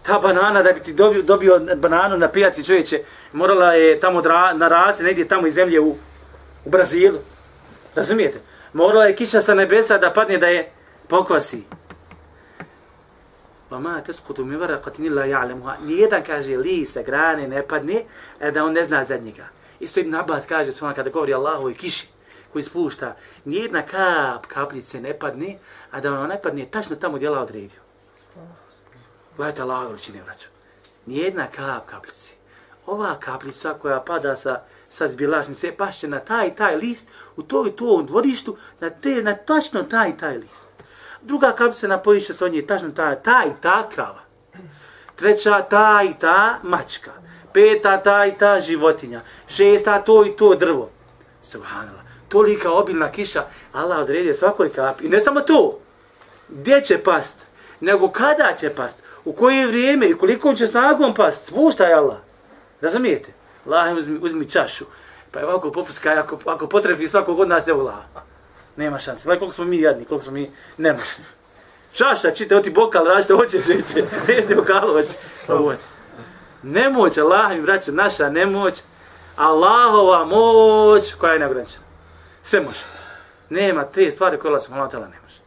Ta 0.01 0.19
banana, 0.19 0.63
da 0.63 0.71
bi 0.71 0.79
ti 0.79 0.93
dobio, 0.93 1.21
dobio 1.21 1.59
bananu 1.75 2.17
na 2.17 2.27
pijaci 2.27 2.65
čovječe, 2.65 3.03
morala 3.31 3.73
je 3.73 3.99
tamo 3.99 4.21
dra, 4.21 4.53
narasti 4.53 5.03
negdje 5.03 5.27
tamo 5.27 5.47
iz 5.47 5.53
zemlje 5.53 5.79
u, 5.79 5.95
u 6.65 6.69
Brazilu. 6.69 7.19
Razumijete? 7.95 8.39
Morala 8.73 9.05
je 9.05 9.15
kiša 9.15 9.41
sa 9.41 9.53
nebesa 9.53 9.97
da 9.97 10.13
padne 10.13 10.37
da 10.37 10.47
je 10.47 10.71
pokvasi. 11.07 11.63
Pa 13.73 13.79
ma 13.79 14.01
tasqutu 14.01 14.45
min 14.45 14.59
waraqatin 14.59 15.05
illa 15.05 15.21
la 15.21 15.27
ja'lemuha. 15.27 15.73
Nijedan 15.81 16.23
kaže 16.23 16.57
li 16.57 16.85
sa 16.85 17.01
grane 17.01 17.47
ne 17.47 17.63
padne, 17.63 18.05
e 18.39 18.51
da 18.51 18.63
on 18.63 18.73
ne 18.73 18.83
zna 18.83 19.05
za 19.05 19.17
njega. 19.17 19.47
Isto 19.79 19.99
Ibn 19.99 20.15
Abbas 20.15 20.45
kaže 20.45 20.71
sva 20.71 20.93
kada 20.93 21.09
govori 21.09 21.33
Allahovoj 21.33 21.73
kiši 21.73 22.07
koji 22.51 22.63
spušta, 22.63 23.15
nijedna 23.45 23.81
kap 23.81 24.45
kapljice 24.45 25.01
ne 25.01 25.13
padne, 25.19 25.57
a 25.91 25.99
da 25.99 26.11
ona 26.13 26.27
ne 26.27 26.41
padne, 26.41 26.65
tačno 26.65 26.95
tamo 26.95 27.17
djela 27.17 27.41
odredio. 27.41 27.79
Gledajte 29.37 29.61
Allah 29.61 29.87
veličine, 29.87 30.21
vraću. 30.21 30.47
Nijedna 31.05 31.47
kap 31.47 31.85
kapljice. 31.85 32.33
Ova 32.85 33.15
kapljica 33.19 33.73
koja 33.73 33.99
pada 34.01 34.35
sa, 34.35 34.61
sa 34.89 35.07
zbilašnice, 35.07 35.71
pašće 35.77 36.07
na 36.07 36.19
taj 36.19 36.55
taj 36.55 36.75
list, 36.75 37.09
u 37.35 37.43
toj 37.43 37.75
tom 37.75 38.05
dvorištu, 38.05 38.57
na, 38.79 38.89
te, 38.89 39.23
na 39.23 39.35
tačno 39.35 39.83
taj 39.83 40.17
taj 40.17 40.37
list. 40.37 40.72
Druga 41.23 41.51
kapljica 41.51 41.87
napojit 41.87 42.25
će 42.25 42.33
se 42.33 42.45
on 42.45 42.53
je 42.53 42.67
tačno 42.67 42.91
ta 43.23 43.43
i 43.47 43.61
ta 43.61 43.89
krava. 43.89 44.23
Treća 45.15 45.61
ta 45.61 46.01
i 46.09 46.13
ta 46.19 46.59
mačka. 46.63 47.11
Peta 47.53 47.97
ta 47.97 48.25
i 48.25 48.37
ta 48.37 48.59
životinja. 48.59 49.21
Šesta 49.47 50.01
to 50.01 50.25
i 50.25 50.35
to 50.35 50.55
drvo. 50.55 50.89
Subhanallah 51.41 52.03
tolika 52.33 52.71
obilna 52.71 53.11
kiša, 53.11 53.45
Allah 53.73 53.99
odredio 53.99 54.35
svakoj 54.35 54.69
kapi. 54.69 55.05
I 55.05 55.09
ne 55.09 55.19
samo 55.19 55.41
to, 55.41 55.79
gdje 56.49 56.81
će 56.81 56.97
past, 56.97 57.45
nego 57.79 58.09
kada 58.09 58.53
će 58.59 58.69
past, 58.69 59.03
u 59.25 59.33
koje 59.33 59.67
vrijeme 59.67 60.09
i 60.09 60.17
koliko 60.17 60.53
će 60.53 60.67
snagom 60.67 61.13
past, 61.13 61.45
spuštaj 61.45 61.93
Allah. 61.93 62.17
Razumijete? 62.81 63.31
Allah 63.65 63.97
uzmi, 63.97 64.19
uzmi 64.21 64.49
čašu, 64.49 64.85
pa 65.31 65.39
je 65.39 65.45
ovako 65.45 65.71
popuska, 65.71 66.09
ako, 66.17 66.39
ako 66.45 66.67
potrebi 66.67 67.07
svakog 67.07 67.39
od 67.39 67.49
nas 67.49 67.67
je 67.67 67.73
u 67.73 67.89
Nema 68.75 68.99
šanse. 68.99 69.23
Gledaj 69.23 69.39
koliko 69.39 69.55
smo 69.55 69.65
mi 69.65 69.81
jadni, 69.81 70.05
koliko 70.05 70.23
smo 70.23 70.33
mi 70.33 70.51
nemoćni. 70.77 71.23
Čaša, 71.93 72.31
čite, 72.31 72.55
oti 72.55 72.69
bokal, 72.69 73.05
raži 73.05 73.23
što 73.23 73.37
hoćeš, 73.37 73.67
neće, 73.75 74.03
neće 74.27 74.55
bokalu, 74.55 74.93
hoće. 74.93 75.17
Nemoć, 76.63 77.17
Allah 77.17 77.51
mi 77.51 77.61
vraća, 77.61 77.91
naša 77.91 78.29
nemoć, 78.29 78.81
Allahova 79.35 80.25
moć 80.25 81.13
koja 81.13 81.33
je 81.33 81.39
neograničena. 81.39 81.83
Sve 82.43 82.61
može. 82.61 82.85
Nema 83.49 83.85
te 83.85 84.11
stvari 84.11 84.39
koje 84.39 84.49
Allah 84.49 84.63
subhanahu 84.63 84.89
wa 84.89 84.95
ta'ala 84.95 85.09
ne 85.11 85.19
može. 85.23 85.39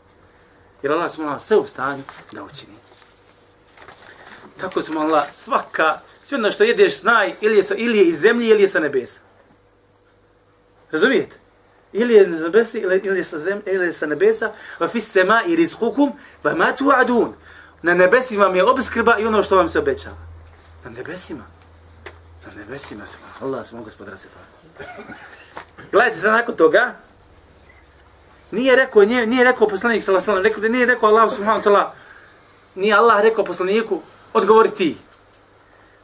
Jer 0.83 0.93
Allah 0.93 1.11
subhanahu 1.11 1.39
wa 1.39 1.43
sve 1.43 1.57
u 1.57 1.67
stanju 1.67 2.03
da 2.33 2.45
učini. 2.45 2.77
Tako 4.57 4.83
smo 4.83 5.01
Allah 5.01 5.25
svaka, 5.33 6.01
sve 6.23 6.39
ono 6.39 6.53
što 6.53 6.65
jedeš 6.65 7.01
znaj 7.01 7.35
ili 7.41 7.57
je, 7.57 7.63
sa, 7.63 7.75
ili 7.75 7.99
je 7.99 8.05
iz 8.05 8.21
zemlje 8.21 8.49
ili 8.49 8.63
je 8.63 8.69
sa 8.69 8.81
nebesa. 8.81 9.21
Razumijete? 10.91 11.46
Ili 11.93 12.15
je 12.15 12.27
na 12.27 12.39
nebesa 12.39 12.79
ili, 12.79 13.19
je 13.19 13.25
sa 13.25 13.39
zem, 13.39 13.63
ili 13.67 13.87
je 13.87 13.93
sa 13.93 14.07
nebesa. 14.07 14.53
Va 14.81 14.89
fis 14.89 15.11
sema 15.11 15.43
i 15.47 15.57
rizkukum 15.57 16.13
va 16.45 16.55
ma 16.55 16.73
tu 16.73 16.93
adun. 16.95 17.35
Na 17.83 17.95
nebesima 17.95 18.45
vam 18.45 18.57
je 18.57 18.65
obskrba 18.65 19.19
i 19.19 19.27
ono 19.27 19.43
što 19.43 19.57
vam 19.57 19.69
se 19.69 19.79
obećava. 19.79 20.17
Na 20.85 20.91
nebesima. 20.91 21.45
Na 22.47 22.53
nebesima 22.55 23.07
se. 23.07 23.17
Allah 23.41 23.67
smo 23.67 23.83
gospodara 23.83 24.17
se 24.17 24.29
to. 24.29 24.39
Gledajte 25.93 26.19
sad 26.19 26.33
nakon 26.33 26.57
toga, 26.57 26.95
nije 28.51 28.77
rekao, 28.77 29.03
nije, 29.03 29.27
nije 29.27 29.45
rekao 29.45 29.69
poslanik 29.69 30.03
sallallahu 30.03 30.31
alejhi 30.31 30.49
ve 30.49 30.55
sellem, 30.55 30.73
nije 30.73 30.87
rekao 30.87 31.09
Allah 31.09 31.33
subhanahu 31.33 31.61
wa 31.61 31.65
ta'ala, 31.65 31.91
nije 32.75 32.95
Allah 32.95 33.23
rekao 33.23 33.45
poslaniku, 33.45 34.01
odgovori 34.33 34.71
ti. 34.71 34.97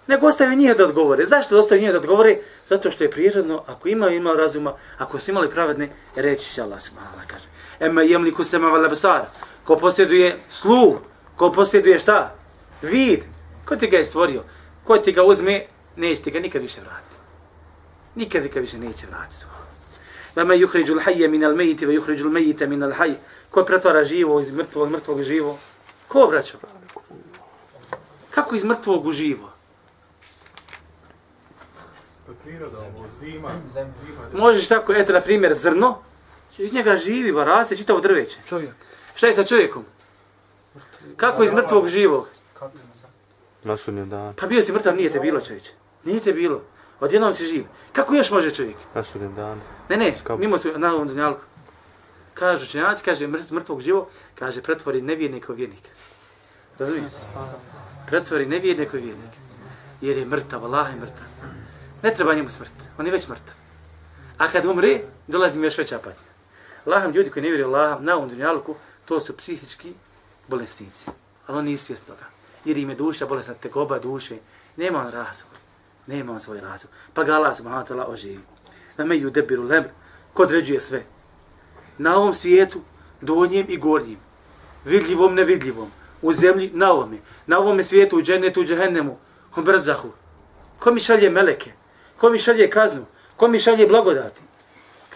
Nego 0.07 0.27
ostavi 0.27 0.57
njih 0.57 0.77
da 0.77 0.85
odgovore. 0.85 1.27
Zašto 1.27 1.59
ostavi 1.59 1.81
njih 1.81 1.93
da 1.93 1.99
odgovore? 1.99 2.39
Zato 2.69 2.91
što 2.91 3.05
je 3.05 3.11
prirodno, 3.11 3.63
ako 3.67 3.89
ima 3.89 4.09
ima 4.11 4.33
razuma, 4.33 4.75
ako 4.99 5.19
su 5.19 5.31
imali 5.31 5.51
pravedne, 5.51 5.89
reći 6.17 6.55
će 6.55 6.63
Allah 6.63 6.81
subhanahu 6.81 7.17
wa 7.17 7.27
kaže. 7.27 7.45
Ema 7.81 8.03
jemliku 8.03 8.45
sema 8.45 8.69
vala 8.69 8.89
basar. 8.89 9.23
Ko 9.65 9.77
posjeduje 9.77 10.39
sluh, 10.51 10.99
ko 11.37 11.53
posjeduje 11.53 11.99
šta? 11.99 12.35
Vid. 12.83 13.21
Ko 13.65 13.77
ti 13.77 13.87
ga 13.87 13.97
je 13.97 14.05
stvorio? 14.05 14.43
Ko 14.85 14.99
ti 14.99 15.13
ga 15.13 15.23
uzme 15.23 15.67
neće 15.97 16.23
ti 16.23 16.31
ga 16.31 16.41
nikad 16.41 16.63
više 16.63 16.81
vratiti. 16.81 17.17
Nikad 18.15 18.47
ga 18.49 18.61
više 18.61 18.79
neće 18.79 19.07
vratiti. 19.07 19.37
subhanallah. 19.37 19.73
Vama 20.37 20.55
yuhriđu 20.55 20.95
l'hajje 20.95 21.29
min 21.29 21.45
al 21.45 21.55
mejiti, 21.55 21.87
ve 21.87 21.95
yuhriđu 21.95 22.25
l'mejite 22.25 22.67
min 22.67 22.83
al 22.83 22.93
haj. 22.93 23.15
Ko 23.51 23.65
pretvara 23.65 24.05
živo 24.05 24.41
iz 24.41 24.51
mrtvog, 24.51 24.91
mrtvog 24.91 25.23
živo? 25.23 25.59
Ko, 26.09 26.27
braćo? 26.27 26.59
Kako 28.31 28.55
iz 28.55 28.65
mrtvog 28.65 29.07
u 29.07 29.13
živo? 29.13 29.52
Je 32.33 32.37
priroda, 32.45 32.79
ovo 32.79 33.07
zima. 33.21 33.51
Zem, 33.73 33.93
zima. 34.01 34.41
Možeš 34.45 34.69
tako, 34.69 34.93
eto, 34.93 35.13
na 35.13 35.21
primjer, 35.21 35.55
zrno, 35.55 35.99
iz 36.59 36.73
njega 36.75 36.97
živi, 36.97 37.33
ba, 37.33 37.45
raste 37.45 37.77
čitavo 37.77 38.01
drveće. 38.01 38.39
Čovjek. 38.49 38.71
Šta 39.15 39.27
je 39.27 39.35
sa 39.35 39.45
čovjekom? 39.45 39.85
Kako 41.17 41.45
iz 41.45 41.53
mrtvog 41.53 41.89
živog? 41.89 42.29
Na 43.65 43.77
sudnjem 43.77 44.09
danu. 44.11 44.35
Pa 44.41 44.47
bio 44.47 44.63
si 44.63 44.73
mrtav, 44.73 44.97
nije 44.97 45.11
te 45.11 45.21
bilo, 45.21 45.41
čovječe. 45.41 45.71
Nije 46.05 46.21
te 46.21 46.33
bilo. 46.33 46.63
Odjednom 47.01 47.35
si 47.35 47.47
živ. 47.47 47.65
Kako 47.93 48.15
još 48.15 48.31
može 48.31 48.51
čovjek? 48.51 48.77
Na 48.95 49.05
sudnjem 49.05 49.35
danu. 49.35 49.61
Ne, 49.89 49.97
ne, 49.97 50.15
mimo 50.39 50.59
su 50.59 50.79
na 50.79 50.95
ovom 50.95 51.09
dunjalku. 51.09 51.43
Kažu 52.35 52.67
činjaci, 52.67 53.05
kaže 53.05 53.27
mrt- 53.27 53.53
mrtvog 53.53 53.81
živo, 53.81 54.09
kaže 54.35 54.63
pretvori 54.63 55.03
nevjernika 55.03 55.53
u 55.53 55.57
vjernika. 55.57 55.89
Razumiješ? 56.79 57.13
Pretvori 58.07 58.47
nevjernika 58.47 58.97
u 58.97 59.01
vjernika. 59.01 59.37
Jer 60.01 60.19
je 60.19 60.25
mrtav, 60.27 60.65
Allah 60.65 60.91
je 60.91 61.01
mrtav. 61.01 61.27
Ne 62.03 62.15
treba 62.15 62.35
njemu 62.35 62.49
smrt, 62.49 62.73
on 62.99 63.07
je 63.07 63.13
već 63.13 63.29
mrtav. 63.29 63.55
A 64.39 64.49
kad 64.49 64.65
umre, 64.65 65.01
dolazi 65.27 65.59
mi 65.59 65.67
još 65.67 65.79
veća 65.79 65.99
patnja. 65.99 66.33
Laham, 66.87 67.11
ljudi 67.11 67.31
koji 67.31 67.43
ne 67.43 67.49
vjeruju 67.49 67.75
Allahom 67.75 68.05
na 68.05 68.17
ovom 68.17 68.29
dunjalku, 68.29 68.75
to 69.05 69.21
su 69.21 69.37
psihički 69.37 69.93
bolesnici. 70.49 71.07
Ali 71.47 71.59
on 71.59 71.65
nije 71.65 71.77
svjesni 71.77 72.07
toga. 72.07 72.25
Jer 72.65 72.79
im 72.79 72.91
je 72.91 72.97
duša 72.97 73.27
bolesna, 73.27 73.55
tegoba 73.55 73.99
duše. 73.99 74.37
Nema 74.77 74.99
on 74.99 75.11
razvoj. 75.11 75.59
Nema 76.07 76.33
on 76.33 76.41
svoj 76.41 76.61
razvoj. 76.61 76.93
Pa 77.15 77.25
ga 77.25 77.35
Allah 77.35 77.57
subhanahu 77.57 77.85
wa 77.85 77.89
ta'ala 77.89 78.13
oživi. 78.13 78.41
Na 78.97 79.05
meju 79.05 79.31
debiru 79.31 79.63
lemr. 79.63 79.89
Ko 80.33 80.43
određuje 80.43 80.81
sve? 80.81 81.05
Na 81.99 82.17
ovom 82.17 82.35
svijetu, 82.35 82.81
donjem 83.21 83.67
i 83.69 83.77
gornjem. 83.77 84.19
Vidljivom, 84.85 85.35
nevidljivom. 85.35 85.91
U 86.23 86.33
zemlji, 86.33 86.71
na 86.75 86.93
ovome. 86.93 87.19
Na 87.47 87.59
ovome 87.59 87.83
svijetu, 87.83 88.19
u 88.19 88.23
džennetu, 88.23 88.61
u 88.61 88.65
džehennemu. 88.65 89.19
U 89.57 89.61
brzahu. 89.61 90.13
Ko 90.79 90.93
mi 90.93 91.01
šalje 91.01 91.31
meleke? 91.31 91.73
Ko 92.22 92.30
mi 92.30 92.40
šalje 92.40 92.70
kaznu? 92.70 93.06
Ko 93.38 93.48
mi 93.48 93.60
šalje 93.60 93.88
blagodati? 93.88 94.42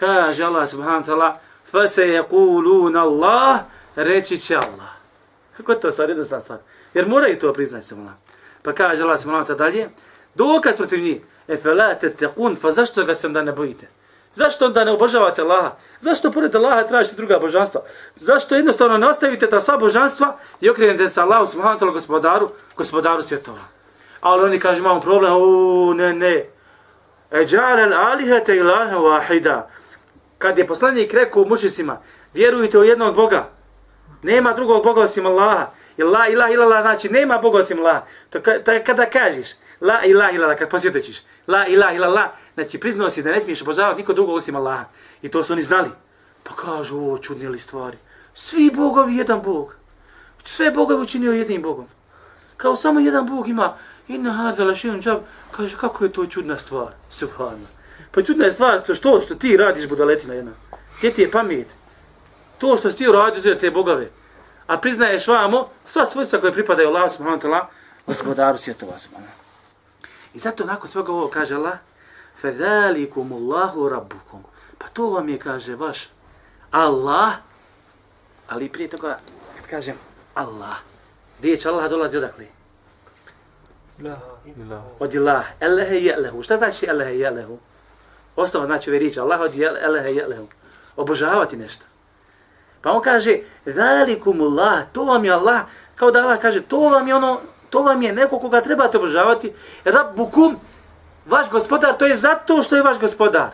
Kaže 0.00 0.44
Allah 0.44 0.68
subhanahu 0.68 1.02
wa 1.02 1.06
ta'ala, 1.06 1.38
فَسَيَقُولُونَ 1.72 2.98
Allah, 2.98 3.60
reći 3.96 4.38
će 4.38 4.56
Allah. 4.56 4.92
Kako 5.56 5.72
je 5.72 5.80
to 5.80 5.92
stvar, 5.92 6.08
jednostavna 6.08 6.44
stvar? 6.44 6.58
Jer 6.94 7.08
moraju 7.08 7.38
to 7.38 7.52
priznati 7.52 7.86
se 7.86 7.94
Allah. 7.94 8.14
Pa 8.62 8.72
kaže 8.72 9.02
Allah 9.02 9.20
subhanahu 9.20 9.44
wa 9.44 9.48
ta'ala 9.48 9.58
dalje, 9.58 9.88
dokaz 10.34 10.76
protiv 10.76 11.00
njih, 11.00 11.20
e 11.48 11.56
fe 11.56 11.74
la 11.74 11.94
tetekun, 11.94 12.56
fa 12.56 12.70
zašto 12.70 13.04
ga 13.04 13.14
se 13.14 13.26
onda 13.26 13.42
ne 13.42 13.52
bojite? 13.52 13.88
Zašto 14.34 14.66
onda 14.66 14.84
ne 14.84 14.90
obožavate 14.90 15.42
Allaha? 15.42 15.70
Zašto 16.00 16.32
pored 16.32 16.54
Allaha 16.54 16.82
tražite 16.82 17.16
druga 17.16 17.38
božanstva? 17.38 17.80
Zašto 18.16 18.54
jednostavno 18.54 18.98
ne 18.98 19.08
ostavite 19.08 19.48
ta 19.48 19.60
sva 19.60 19.76
božanstva 19.76 20.36
i 20.60 20.70
okrenete 20.70 21.10
se 21.10 21.20
Allahu 21.20 21.46
subhanahu 21.46 21.78
wa 21.78 21.80
ta'ala 21.80 21.92
gospodaru, 21.92 22.50
gospodaru 22.76 23.22
svjetova? 23.22 23.58
Ali 24.20 24.44
oni 24.44 24.58
kažu 24.58 24.80
imamo 24.80 25.00
problem, 25.00 25.32
u 25.32 25.94
ne, 25.94 26.14
ne. 26.14 26.44
E 27.31 27.45
džale 27.45 27.95
alihete 27.95 28.55
ilahe 28.55 28.95
wahida. 28.95 29.61
Kad 30.37 30.57
je 30.57 30.67
poslanik 30.67 31.13
rekao 31.13 31.45
mušicima, 31.45 32.01
vjerujte 32.33 32.77
u 32.77 32.83
jednog 32.83 33.15
Boga. 33.15 33.49
Nema 34.23 34.53
drugog 34.53 34.83
Boga 34.83 35.01
osim 35.01 35.25
Allaha. 35.25 35.71
I 35.97 36.03
la 36.03 36.27
ilaha 36.27 36.51
illallah 36.53 36.81
znači 36.81 37.09
nema 37.09 37.37
Boga 37.37 37.57
osim 37.59 37.79
Allaha. 37.79 38.01
To 38.29 38.41
ka, 38.41 38.63
ta, 38.63 38.83
kada 38.83 39.05
kažeš 39.05 39.47
la 39.81 40.03
ilaha 40.03 40.31
illallah, 40.31 40.57
kad 40.57 40.69
posvjetočiš 40.69 41.21
la 41.47 41.65
ilaha 41.67 41.93
illallah, 41.93 42.29
znači 42.53 42.79
priznao 42.79 43.09
si 43.09 43.23
da 43.23 43.31
ne 43.31 43.41
smiješ 43.41 43.61
obožavati 43.61 44.01
niko 44.01 44.13
drugog 44.13 44.35
osim 44.35 44.55
Allaha. 44.55 44.85
I 45.21 45.29
to 45.29 45.43
su 45.43 45.53
oni 45.53 45.61
znali. 45.61 45.89
Pa 46.43 46.55
kažu, 46.55 47.11
o, 47.11 47.17
čudne 47.17 47.49
li 47.49 47.59
stvari. 47.59 47.97
Svi 48.33 48.71
bogovi 48.75 49.15
jedan 49.15 49.41
Bog. 49.41 49.75
Sve 50.43 50.71
bogovi 50.71 51.03
učinio 51.03 51.31
jednim 51.31 51.61
Bogom. 51.61 51.85
Kao 52.57 52.75
samo 52.75 52.99
jedan 52.99 53.25
Bog 53.25 53.47
ima 53.47 53.75
inna 54.08 54.32
hada 54.32 54.64
la 54.64 54.74
šeun 54.74 55.00
džab. 55.02 55.18
Kaže, 55.50 55.76
kako 55.76 56.04
je 56.04 56.12
to 56.12 56.26
čudna 56.26 56.58
stvar. 56.58 56.92
Subhanallah. 57.10 57.70
Pa 58.10 58.22
čudna 58.22 58.44
je 58.44 58.52
stvar 58.52 58.82
to 58.82 58.94
što, 58.94 59.20
što 59.20 59.34
ti 59.34 59.56
radiš 59.56 59.88
budaletina 59.88 60.34
jedna. 60.34 60.52
Gdje 60.98 61.12
ti 61.12 61.22
je 61.22 61.30
pamet? 61.30 61.66
To 62.58 62.76
što 62.76 62.90
si 62.90 62.96
ti 62.96 63.08
uradio 63.08 63.40
za 63.40 63.58
te 63.58 63.70
bogove. 63.70 64.10
A 64.66 64.78
priznaješ 64.78 65.26
vamo 65.26 65.68
sva 65.84 66.06
svojstva 66.06 66.40
koje 66.40 66.52
pripadaju 66.52 66.88
Allah 66.88 67.12
subhanahu 67.12 67.40
wa 67.40 67.48
ta'ala, 67.48 67.66
gospodaru 68.06 68.58
svjetova 68.58 68.98
subhanahu. 68.98 69.32
I 70.34 70.38
zato 70.38 70.64
nakon 70.64 70.88
svega 70.88 71.12
ovo 71.12 71.28
kaže 71.28 71.54
Allah, 71.54 71.78
فَذَلِكُمُ 72.42 73.26
اللَّهُ 73.32 73.72
رَبُّكُمْ 73.88 74.40
Pa 74.78 74.88
to 74.88 75.10
vam 75.10 75.28
je, 75.28 75.38
kaže, 75.38 75.74
vaš 75.74 76.08
Allah, 76.70 77.32
ali 78.48 78.68
prije 78.68 78.88
toga, 78.88 79.18
kad 79.56 79.66
kažem 79.66 79.96
Allah, 80.34 80.76
riječ 81.42 81.66
Allah 81.66 81.90
dolazi 81.90 82.16
odakle? 82.16 82.46
Od 84.99 85.13
ilah, 85.13 85.45
elehe 85.59 85.95
je'lehu. 85.95 86.43
Šta 86.43 86.57
znači 86.57 86.85
elehe 86.89 87.11
je'lehu? 87.11 87.57
Osnova 88.35 88.65
znači 88.65 88.89
ove 88.89 88.99
riječi, 88.99 89.19
Allah 89.19 89.41
od 89.41 89.55
elehe 89.59 90.09
je'lehu. 90.09 90.45
Obožavati 90.95 91.57
nešto. 91.57 91.85
Pa 92.81 92.91
on 92.91 93.01
kaže, 93.01 93.39
zalikumullah, 93.65 94.83
to 94.91 95.03
vam 95.03 95.25
je 95.25 95.31
Allah, 95.31 95.61
kao 95.95 96.11
da 96.11 96.19
Allah 96.19 96.39
kaže, 96.41 96.61
to 96.61 96.79
vam 96.79 97.07
je 97.07 97.15
ono, 97.15 97.39
to 97.69 97.81
vam 97.83 98.01
je 98.01 98.13
neko 98.13 98.39
koga 98.39 98.61
trebate 98.61 98.97
obožavati, 98.97 99.53
rabbukum, 99.85 100.59
vaš 101.25 101.49
gospodar, 101.49 101.97
to 101.97 102.05
je 102.05 102.15
zato 102.15 102.61
što 102.61 102.75
je 102.75 102.83
vaš 102.83 102.99
gospodar. 102.99 103.49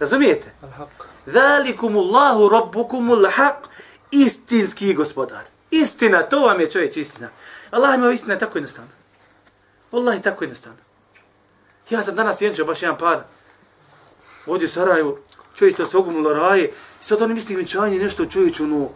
Razumijete? 0.00 0.52
Al-haq. 0.62 1.04
Zalikumullahu 1.26 2.48
rabbukumul 2.48 3.26
haq, 3.26 3.68
istinski 4.10 4.94
gospodar. 4.94 5.42
Istina, 5.70 6.22
to 6.22 6.40
vam 6.40 6.60
je 6.60 6.70
čovječ 6.70 6.96
istina. 6.96 7.28
Allah 7.70 7.94
ima 7.94 8.12
istina 8.12 8.38
tako 8.38 8.58
jednostavno. 8.58 8.99
Wallahi 9.92 10.22
tako 10.22 10.44
jednostavno. 10.44 10.78
Ja 11.90 12.02
sam 12.02 12.14
danas 12.14 12.40
vjenčao 12.40 12.66
baš 12.66 12.82
jedan 12.82 12.98
par 12.98 13.18
ovdje 14.46 14.66
u 14.66 14.68
Sarajevu, 14.68 15.18
čovjek 15.54 15.78
da 15.78 15.86
se 15.86 15.96
ogumilo 15.96 16.32
raje, 16.32 16.64
i 17.00 17.04
sad 17.04 17.22
oni 17.22 17.34
misli 17.34 17.56
vjenčanje 17.56 17.98
nešto 17.98 18.26
čovječ 18.26 18.60
ono, 18.60 18.88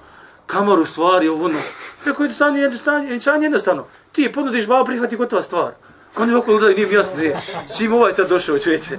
kamaru 0.46 0.84
stvari, 0.84 1.28
ovo 1.28 1.44
ono. 1.44 1.58
Tako 2.04 2.22
jednostavno, 2.22 2.58
jednostavno, 2.58 3.08
vjenčanje 3.08 3.44
jednostavno. 3.44 3.86
Ti 4.12 4.32
ponudiš 4.32 4.66
babu, 4.66 4.84
prihvati 4.84 5.16
gotova 5.16 5.42
stvar. 5.42 5.72
Oni 6.16 6.34
okolo 6.34 6.58
gledaju, 6.58 6.76
nije 6.76 6.88
mi 6.88 6.94
jasno, 6.94 7.16
ne. 7.16 7.36
S 7.68 7.78
čim 7.78 7.92
ovaj 7.92 8.12
sad 8.12 8.28
došao, 8.28 8.58
čovječe? 8.58 8.98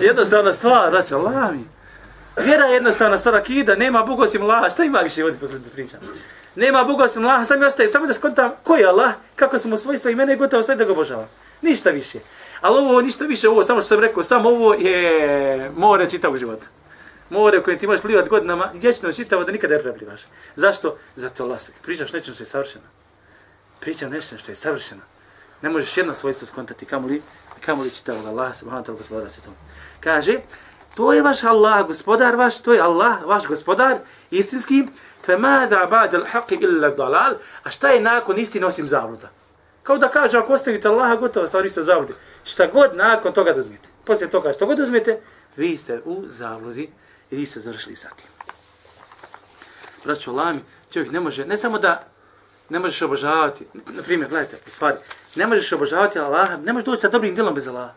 Jednostavna 0.00 0.54
stvar, 0.54 0.90
znači, 0.90 1.14
Allah 1.14 1.52
mi. 1.52 1.64
Vjera 2.44 2.64
je 2.64 2.74
jednostavna 2.74 3.18
stvar, 3.18 3.34
akida, 3.34 3.76
nema 3.76 4.02
Boga 4.02 4.22
osim 4.22 4.42
laž, 4.42 4.72
šta 4.72 4.84
ima 4.84 4.98
više 4.98 5.24
ovdje 5.24 5.40
posle 5.40 5.58
da 5.58 5.70
pričam? 5.70 6.00
Nema 6.56 6.84
Boga 6.84 7.04
osim 7.04 7.24
Allaha, 7.24 7.44
šta 7.44 7.56
mi 7.56 7.64
ostaje? 7.64 7.88
Samo 7.88 8.06
da 8.06 8.12
skontam 8.12 8.50
ko 8.62 8.76
je 8.76 8.86
Allah, 8.86 9.12
kako 9.36 9.58
su 9.58 9.68
mu 9.68 9.76
svojstva 9.76 10.10
i 10.10 10.14
mene 10.14 10.36
gotovo 10.36 10.62
sve 10.62 10.76
da 10.76 10.84
ga 10.84 10.92
obožavam. 10.92 11.28
Ništa 11.62 11.90
više. 11.90 12.18
Ali 12.60 12.78
ovo, 12.78 13.00
ništa 13.00 13.24
više, 13.24 13.48
ovo, 13.48 13.64
samo 13.64 13.80
što 13.80 13.88
sam 13.88 14.00
rekao, 14.00 14.22
samo 14.22 14.48
ovo 14.48 14.74
je 14.74 15.70
more 15.76 16.10
čitavog 16.10 16.38
života. 16.38 16.66
More 17.30 17.58
u 17.58 17.62
kojem 17.62 17.78
ti 17.78 17.86
možeš 17.86 18.02
plivati 18.02 18.28
godinama, 18.28 18.70
vječno 18.74 19.12
čitavo 19.12 19.44
da 19.44 19.52
nikada 19.52 19.74
ne 19.74 19.82
preplivaš. 19.82 20.20
Zašto? 20.54 20.96
Zato 21.16 21.42
Allah, 21.42 21.60
pričaš 21.82 22.12
nečem 22.12 22.34
što 22.34 22.42
je 22.42 22.46
savršeno. 22.46 22.84
Pričam 23.80 24.10
nečem 24.10 24.38
što 24.38 24.52
je 24.52 24.56
savršeno. 24.56 25.02
Ne 25.62 25.70
možeš 25.70 25.96
jedno 25.96 26.14
svojstvo 26.14 26.46
skontati, 26.46 26.86
kamo 26.86 27.08
li, 27.08 27.22
kamo 27.60 27.82
li 27.82 27.90
čitavog 27.90 28.26
Allah, 28.26 28.56
subhanahu 28.56 28.84
wa 28.84 28.88
ta'ala, 28.88 28.98
gospodara 28.98 29.30
svjetom. 29.30 29.54
Kaže, 30.00 30.40
to 30.94 31.12
je 31.12 31.22
vaš 31.22 31.44
Allah, 31.44 31.86
gospodar 31.86 32.36
vaš, 32.36 32.60
to 32.60 32.72
je 32.72 32.80
Allah, 32.80 33.24
vaš 33.24 33.46
gospodar, 33.46 33.98
istinski, 34.30 34.84
فَمَاذَا 35.27 35.85
بَعْدَ 35.85 36.15
الْحَقِّ 36.15 36.51
إِلَّا 36.51 36.95
الضَّلَالِ 36.95 37.35
A 37.63 37.69
šta 37.69 37.89
je 37.89 38.01
nakon 38.01 38.37
istine 38.37 38.65
osim 38.65 38.87
zabluda? 38.89 39.29
Kao 39.83 39.97
da 39.97 40.09
kaže, 40.09 40.37
ako 40.37 40.53
ostavite 40.53 40.87
Allaha, 40.87 41.15
gotovo 41.15 41.47
stvari 41.47 41.69
ste 41.69 41.81
u 41.81 41.83
zabludi. 41.83 42.13
Šta 42.43 42.67
god 42.67 42.95
nakon 42.95 43.33
toga 43.33 43.53
da 43.53 43.59
uzmete. 43.59 43.89
Poslije 44.05 44.29
toga 44.29 44.53
što 44.53 44.65
god 44.65 44.79
uzmete, 44.79 45.19
vi 45.55 45.77
ste 45.77 46.01
u 46.05 46.23
zabludi 46.27 46.89
i 47.31 47.35
vi 47.35 47.45
ste 47.45 47.59
završili 47.59 47.95
sa 47.95 48.09
tim. 48.09 48.27
Braćo 50.05 50.31
Lami, 50.31 50.59
čovjek 50.93 51.11
ne 51.11 51.19
može, 51.19 51.45
ne 51.45 51.57
samo 51.57 51.79
da 51.79 52.01
ne 52.69 52.79
možeš 52.79 53.01
obožavati, 53.01 53.65
na 53.73 54.03
primjer, 54.03 54.29
gledajte, 54.29 54.57
u 54.67 54.69
stvari, 54.69 54.97
ne 55.35 55.47
možeš 55.47 55.71
obožavati 55.71 56.19
Allaha, 56.19 56.57
ne 56.57 56.73
možeš 56.73 56.85
doći 56.85 57.01
sa 57.01 57.09
dobrim 57.09 57.35
djelom 57.35 57.53
bez 57.53 57.67
Allaha. 57.67 57.93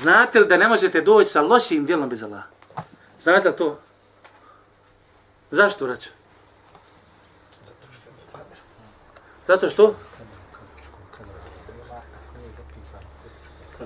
Znate 0.00 0.40
li 0.40 0.46
da 0.46 0.56
ne 0.56 0.68
možete 0.68 1.00
doći 1.00 1.30
sa 1.30 1.42
lošim 1.42 1.86
djelom 1.86 2.08
bez 2.08 2.22
Allaha? 2.22 2.48
Znate 3.22 3.48
li 3.48 3.56
to? 3.56 3.78
Zašto, 5.51 5.85
braćo? 5.85 6.09
Zato 9.47 9.69
što? 9.69 9.95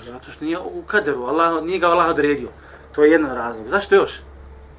Zato 0.06 0.32
što 0.32 0.46
nije 0.46 0.60
u 0.60 0.84
kaderu, 0.88 1.24
Allah, 1.24 1.64
nije 1.64 1.80
ga 1.80 1.88
Allah 1.88 2.10
odredio. 2.10 2.50
To 2.96 3.04
je 3.04 3.12
jedan 3.12 3.36
razlog. 3.36 3.70
Zašto 3.70 3.96
još? 3.96 4.22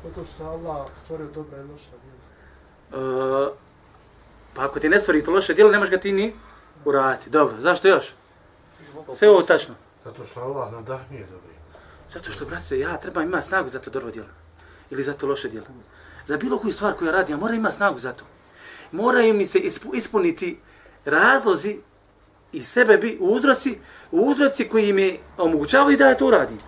Zato 0.04 0.24
što 0.24 0.44
Allah 0.44 0.86
stvorio 1.04 1.26
dobra 1.26 1.58
i 1.58 1.62
loša 1.62 1.90
djela. 2.02 3.48
E, 3.48 3.52
pa 4.54 4.64
ako 4.64 4.80
ti 4.80 4.88
ne 4.88 4.98
stvori 4.98 5.24
to 5.24 5.32
loše 5.32 5.54
djelo, 5.54 5.70
ne 5.70 5.78
možeš 5.78 5.90
ga 5.90 5.98
ti 5.98 6.12
ni 6.12 6.34
uraditi. 6.84 7.30
Dobro, 7.30 7.54
zašto 7.58 7.88
još? 7.88 8.14
Sve 9.14 9.30
ovo 9.30 9.42
tačno. 9.42 9.74
Zato 10.04 10.26
što 10.26 10.40
Allah 10.40 10.72
nadahnije 10.72 11.26
dobri. 11.26 11.54
Zato 12.10 12.30
što, 12.30 12.44
brate, 12.44 12.78
ja 12.78 12.96
treba 12.96 13.22
ima 13.22 13.42
snagu 13.42 13.68
za 13.68 13.78
to 13.78 13.90
dobro 13.90 14.10
djelo. 14.10 14.28
Ili 14.90 15.02
za 15.02 15.12
to 15.12 15.26
loše 15.26 15.48
djelo. 15.48 15.66
Za 16.26 16.36
bilo 16.36 16.58
koju 16.58 16.72
stvar 16.72 16.94
koju 16.94 17.06
ja 17.06 17.12
radim, 17.12 17.34
ja 17.34 17.40
mora 17.40 17.54
ima 17.54 17.72
snagu 17.72 17.98
za 17.98 18.12
to. 18.12 18.24
Moraju 18.92 19.34
mi 19.34 19.46
se 19.46 19.58
ispuniti 19.94 20.58
razlozi 21.04 21.78
i 22.52 22.64
sebe 22.64 22.98
bi 22.98 23.16
uzroci, 23.20 23.78
uzroci 24.10 24.68
koji 24.68 24.92
mi 24.92 25.18
omogućavaju 25.36 25.96
da 25.96 26.08
ja 26.08 26.16
to 26.16 26.26
uradim. 26.26 26.58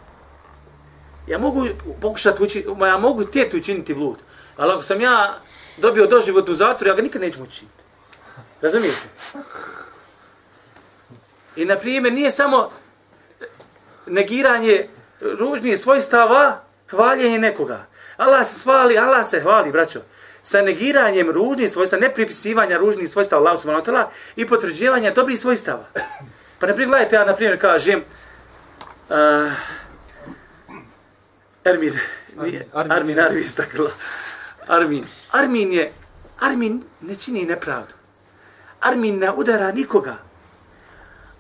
Ja 1.27 1.39
mogu 1.39 1.67
pokušati 2.01 2.43
učiniti, 2.43 2.71
ja 2.81 2.99
mogu 2.99 3.25
tijeti 3.25 3.57
učiniti 3.57 3.95
blud. 3.95 4.19
Ali 4.57 4.73
ako 4.73 4.83
sam 4.83 5.01
ja 5.01 5.39
dobio 5.77 6.07
doživot 6.07 6.49
u 6.49 6.55
zatvor, 6.55 6.89
ja 6.89 6.95
ga 6.95 7.03
nikad 7.03 7.21
neću 7.21 7.43
učiniti. 7.43 7.85
Razumijete? 8.61 9.09
I 11.57 11.65
na 11.65 11.77
primjer 11.77 12.13
nije 12.13 12.31
samo 12.31 12.71
negiranje 14.07 14.89
ružnije 15.21 15.77
svojstava, 15.77 16.61
hvaljenje 16.91 17.39
nekoga. 17.39 17.87
Allah 18.23 18.47
se 18.47 18.59
svali, 18.59 18.99
Allah 18.99 19.27
se 19.27 19.41
hvali, 19.41 19.73
braćo. 19.73 20.01
Sa 20.43 20.63
negiranjem 20.63 21.31
ružnih 21.31 21.71
svojstava, 21.71 22.01
ne 22.01 22.15
pripisivanja 22.15 22.79
ružnih 22.79 23.11
svojstava 23.11 23.41
Allah 23.43 23.61
subhanahu 23.61 23.85
wa 23.85 23.93
ta'ala 23.93 24.07
i 24.37 24.47
potvrđivanja 24.47 25.11
dobrih 25.11 25.41
svojstava. 25.41 25.85
Pa 26.59 26.67
ne 26.67 26.75
prigledajte, 26.75 27.17
ja 27.17 27.25
na 27.25 27.35
primjer 27.35 27.61
kažem, 27.61 28.05
uh, 29.11 29.53
Ermin, 31.65 31.95
nije, 32.43 32.67
Armin. 32.73 32.93
Armin, 32.93 33.21
Armin, 33.21 33.49
stakla. 33.49 33.91
Armin. 34.67 35.05
Armin 35.33 35.73
je, 35.73 35.93
Armin 36.41 36.83
ne 37.01 37.17
čini 37.17 37.45
nepravdu. 37.45 37.95
Armin 38.81 39.19
ne 39.19 39.31
udara 39.31 39.73
nikoga. 39.73 40.17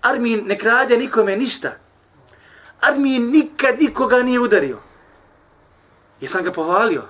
Armin 0.02 0.46
ne 0.46 0.58
krade 0.58 0.98
nikome 0.98 1.36
ništa. 1.36 1.72
Armin 2.80 3.30
nikad 3.30 3.80
nikoga 3.80 4.22
nije 4.22 4.40
udario. 4.40 4.78
Jesam 6.22 6.44
ga 6.44 6.52
pohvalio? 6.52 7.02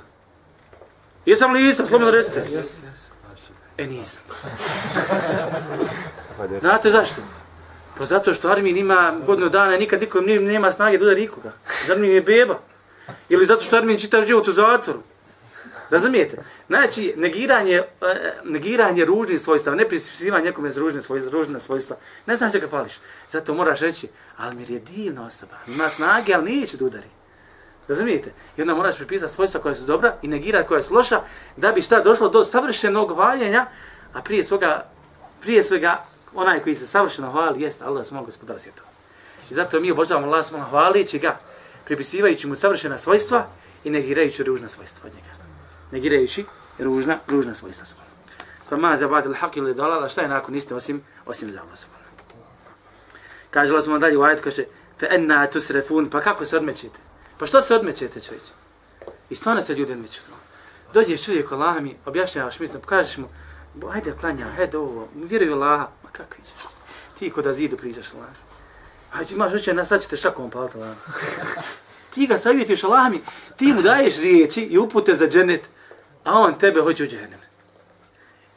Jesam 1.27 1.53
li 1.53 1.63
nisam, 1.63 1.87
slobodno 1.89 2.11
recite. 2.11 2.45
E 3.79 3.87
nisam. 3.87 4.23
Znate 6.61 6.91
zašto? 6.91 7.23
Pa 7.99 8.05
zato 8.05 8.35
što 8.35 8.49
Armin 8.49 8.77
ima 8.77 9.15
godinu 9.27 9.49
dana 9.49 9.77
i 9.77 9.79
nikad 9.79 10.01
nikom 10.01 10.25
nema 10.27 10.73
snage 10.73 10.99
da 10.99 11.05
udari 11.05 11.21
nikoga. 11.21 11.53
Armin 11.91 12.11
je 12.11 12.21
beba. 12.21 12.59
Ili 13.29 13.47
zato 13.47 13.65
što 13.65 13.77
Armin 13.77 13.99
čitav 13.99 14.27
život 14.27 14.49
u 14.49 14.53
zatvoru. 14.53 15.03
Razumijete? 15.91 16.37
Znači, 16.69 17.15
negiranje, 17.17 17.77
eh, 17.77 17.85
negiranje 18.45 19.05
ružnih 19.05 19.41
svojstava, 19.41 19.77
ne 19.77 19.89
prispisivanje 19.89 20.45
nekome 20.45 20.69
iz 20.69 20.77
ružne 20.77 21.03
svojstva, 21.03 21.33
ružne 21.33 21.61
svojstva. 21.61 21.97
Ne 22.27 22.37
znaš 22.37 22.53
čega 22.53 22.69
fališ. 22.69 22.93
Zato 23.31 23.55
moraš 23.55 23.81
reći, 23.81 24.09
Almir 24.37 24.71
je 24.71 24.81
divna 24.81 25.27
osoba. 25.27 25.57
Ima 25.67 25.89
snage, 25.89 26.35
ali 26.35 26.61
neće 26.61 26.77
da 26.77 26.85
udari. 26.85 27.09
Razumijete? 27.89 28.33
I 28.57 28.63
onda 28.63 28.75
moraš 28.75 28.97
pripisati 28.97 29.35
svojstva 29.35 29.61
koja 29.61 29.75
su 29.75 29.83
dobra 29.83 30.15
i 30.23 30.29
negirati 30.29 30.69
koja 30.69 30.83
su 30.83 30.95
loša, 30.95 31.21
da 31.57 31.73
bi 31.73 31.83
šta 31.83 32.01
došlo 32.01 32.29
do 32.29 32.45
savršenog 32.45 33.11
valjenja, 33.11 33.67
a 34.13 34.23
prije 34.23 34.45
svega, 34.45 34.87
prije 35.41 35.63
svega, 35.63 36.05
onaj 36.35 36.61
koji 36.61 36.75
se 36.75 36.87
savršeno 36.87 37.31
hvali, 37.31 37.63
jest 37.63 37.83
Allah 37.83 38.07
svojom 38.07 38.25
gospodar 38.25 38.59
svjetova. 38.59 38.89
I 39.51 39.55
zato 39.55 39.81
mi 39.81 39.91
obožavamo 39.91 40.27
Allah 40.27 40.47
svojom 40.47 40.67
hvalići 40.67 41.19
ga, 41.19 41.39
pripisivajući 41.85 42.47
mu 42.47 42.55
savršena 42.55 42.99
svojstva 42.99 43.47
i 43.85 43.91
negirajući 43.91 44.43
ružna 44.43 44.69
svojstva 44.69 45.07
od 45.07 45.15
njega. 45.15 45.35
Negirajući 45.91 46.45
ružna, 46.79 47.19
ružna 47.29 47.55
svojstva. 47.55 47.87
Pa 48.71 48.77
ma 48.77 48.97
za 48.97 49.09
ba'd 49.09 49.27
al-haq 49.27 49.59
ili 49.59 49.75
dalala, 49.75 50.09
šta 50.09 50.23
je 50.23 50.29
nakon 50.29 50.55
iste 50.55 50.75
osim, 50.75 51.03
osim 51.27 51.53
za 51.53 51.61
Allah 51.61 51.79
subhanahu. 51.79 52.17
Kaže 53.51 53.73
Allah 53.73 53.85
subhanahu 53.85 54.01
dalje 54.01 54.19
u 54.19 54.23
ajetu, 54.23 54.43
kaže, 54.43 54.65
fe 54.99 55.07
enna 55.11 55.47
tusrefun, 55.47 56.11
pa 56.11 56.21
kako 56.21 56.47
se 56.47 56.57
odmećete? 56.57 56.99
Pa 57.43 57.47
što 57.47 57.61
se 57.61 57.75
odmećete, 57.75 58.21
čovječ? 58.21 58.43
I 59.31 59.35
stvarno 59.35 59.63
se 59.63 59.75
ljudi 59.75 59.93
odmeću. 59.93 60.21
Dođeš 60.95 61.25
čovjek 61.25 61.53
Allah 61.53 61.83
mi, 61.83 61.97
objašnjavaš 62.07 62.59
mislim, 62.59 62.83
pokažeš 62.83 63.17
mu, 63.17 63.29
"Bo, 63.75 63.91
ajde 63.91 64.13
klanja, 64.21 64.47
ajde 64.59 64.79
ovo, 64.79 65.09
vjeruj 65.15 65.51
u 65.51 65.55
Allaha, 65.55 65.89
ma 66.03 66.09
kako 66.13 66.35
ćeš? 66.35 66.67
Ti 67.19 67.31
ko 67.31 67.43
da 67.43 67.53
zidu 67.53 67.77
pričaš 67.77 68.07
Allah. 68.15 68.29
Ajde, 69.13 69.35
imaš 69.35 69.55
oče, 69.55 69.75
na 69.75 69.87
sad 69.87 70.03
ćete 70.03 70.17
šakom 70.17 70.51
paliti 70.51 70.77
Allah. 70.77 70.97
ti 72.15 72.27
ga 72.27 72.39
savjetiš 72.39 72.85
Allah 72.85 73.11
mi, 73.11 73.21
ti 73.57 73.73
mu 73.73 73.83
daješ 73.83 74.19
riječi 74.19 74.63
i 74.63 74.79
upute 74.79 75.15
za 75.15 75.29
dženet, 75.29 75.69
a 76.25 76.39
on 76.39 76.59
tebe 76.59 76.81
hoće 76.81 77.05
u 77.05 77.07
dženem. 77.07 77.41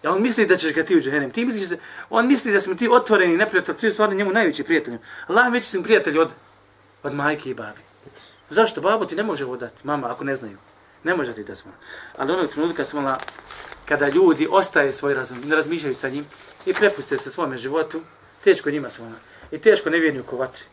Ja 0.03 0.11
on 0.11 0.21
misli 0.21 0.45
da 0.45 0.57
ćeš 0.57 0.73
ga 0.73 0.83
ti 0.83 0.97
u 0.97 1.01
džehennem. 1.01 1.31
Ti 1.31 1.45
misliš 1.45 1.69
da, 1.69 1.75
on 2.09 2.27
misli 2.27 2.51
da 2.51 2.61
smo 2.61 2.75
ti 2.75 2.89
otvoreni 2.91 3.37
neprijatelj, 3.37 3.75
ti 3.75 3.91
stvarno 3.91 4.15
njemu 4.15 4.31
najveći 4.31 4.63
prijatelj. 4.63 4.97
Allah 5.27 5.53
veći 5.53 5.69
sam 5.69 5.83
prijatelj 5.83 6.19
od, 6.19 6.31
od 7.03 7.13
majke 7.13 7.49
i 7.49 7.53
babi. 7.53 7.94
Zašto? 8.49 8.81
Babo 8.81 9.05
ti 9.05 9.15
ne 9.15 9.23
može 9.23 9.45
ovo 9.45 9.57
dati, 9.57 9.87
mama, 9.87 10.11
ako 10.11 10.23
ne 10.23 10.35
znaju. 10.35 10.57
Ne 11.03 11.15
može 11.15 11.33
ti 11.33 11.43
da 11.43 11.55
smo. 11.55 11.71
Ali 12.17 12.33
onog 12.33 12.47
trenutka 12.47 12.85
smo 12.85 13.01
la, 13.01 13.17
kada 13.85 14.09
ljudi 14.09 14.47
ostaje 14.51 14.91
svoj 14.91 15.13
razum, 15.13 15.37
ne 15.45 15.55
razmišljaju 15.55 15.95
sa 15.95 16.09
njim 16.09 16.25
i 16.65 16.73
prepuste 16.73 17.17
se 17.17 17.31
svome 17.31 17.57
životu, 17.57 18.01
teško 18.43 18.71
njima 18.71 18.89
svoma. 18.89 19.15
I 19.51 19.57
teško 19.59 19.89
nevjerniku 19.89 20.35
u 20.35 20.39
vatri. 20.39 20.63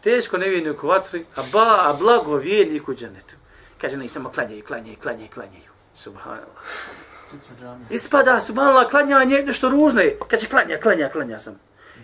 Teško 0.00 0.38
nevjerniku 0.38 0.86
u 0.86 0.90
vatri, 0.90 1.24
a, 1.36 1.42
ba, 1.52 1.78
a 1.80 1.96
blago 1.98 2.36
vjerniku 2.36 2.92
u 2.92 2.94
dženetu. 2.94 3.34
Kaže, 3.80 3.96
ne, 3.96 4.08
samo 4.08 4.30
klanjaju, 4.30 4.62
klanjaju, 4.64 4.96
klanjaju, 5.02 5.28
klanjaju. 5.34 5.70
Subhanallah. 5.94 6.62
Ispada, 7.90 8.40
subhanallah, 8.40 8.90
klanjanje, 8.90 9.42
nešto 9.46 9.70
ružno 9.70 10.00
je. 10.00 10.18
Kaže, 10.28 10.46
klanja, 10.46 10.78
klanja, 10.78 11.08
klanja 11.08 11.40
sam. 11.40 11.58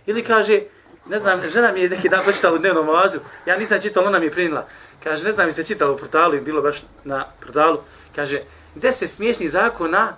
Ili 0.07 0.25
kaže, 0.25 0.61
ne 1.09 1.19
znam, 1.19 1.49
žena 1.49 1.73
mi 1.73 1.81
je 1.81 1.89
neki 1.89 2.09
dan 2.09 2.25
počitala 2.25 2.55
u 2.55 2.59
dnevnom 2.59 2.89
oazu, 2.89 3.19
ja 3.47 3.59
nisam 3.59 3.81
čitala, 3.81 4.09
ona 4.09 4.19
mi 4.19 4.27
je 4.27 4.31
prinila. 4.31 4.67
Kaže, 5.05 5.25
ne 5.25 5.33
znam, 5.33 5.47
mi 5.47 5.53
se 5.53 5.65
čitala 5.65 5.93
u 5.93 5.97
portalu 5.97 6.35
i 6.35 6.41
bilo 6.41 6.63
baš 6.63 6.83
na 7.05 7.27
portalu. 7.41 7.79
Kaže, 8.17 8.43
deset 8.75 9.11
smiješnih 9.11 9.51
zakona 9.51 10.17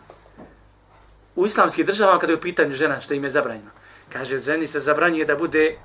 u 1.36 1.46
islamskih 1.46 1.86
državama 1.86 2.18
kada 2.18 2.32
je 2.32 2.36
u 2.36 2.40
pitanju 2.40 2.74
žena, 2.74 3.00
što 3.00 3.14
im 3.14 3.24
je 3.24 3.30
zabranjeno. 3.30 3.70
Kaže, 4.12 4.38
ženi 4.38 4.66
se 4.66 4.80
zabranjuje 4.80 5.24
da 5.24 5.36
bude 5.36 5.76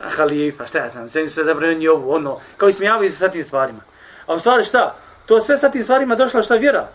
halifa, 0.00 0.66
šta 0.66 0.78
ja 0.78 0.88
znam, 0.88 1.08
ženi 1.08 1.30
se 1.30 1.44
zabranjuje 1.44 1.90
ovo, 1.90 2.14
ono, 2.14 2.40
kao 2.56 2.68
i 2.68 2.72
smijavaju 2.72 3.10
se 3.10 3.16
sa 3.16 3.28
tim 3.28 3.44
stvarima. 3.44 3.80
A 4.26 4.34
u 4.34 4.38
stvari 4.38 4.64
šta? 4.64 4.96
To 5.26 5.40
sve 5.40 5.58
sa 5.58 5.70
tim 5.70 5.82
stvarima 5.82 6.14
došla 6.14 6.42
šta 6.42 6.56
vjera. 6.56 6.88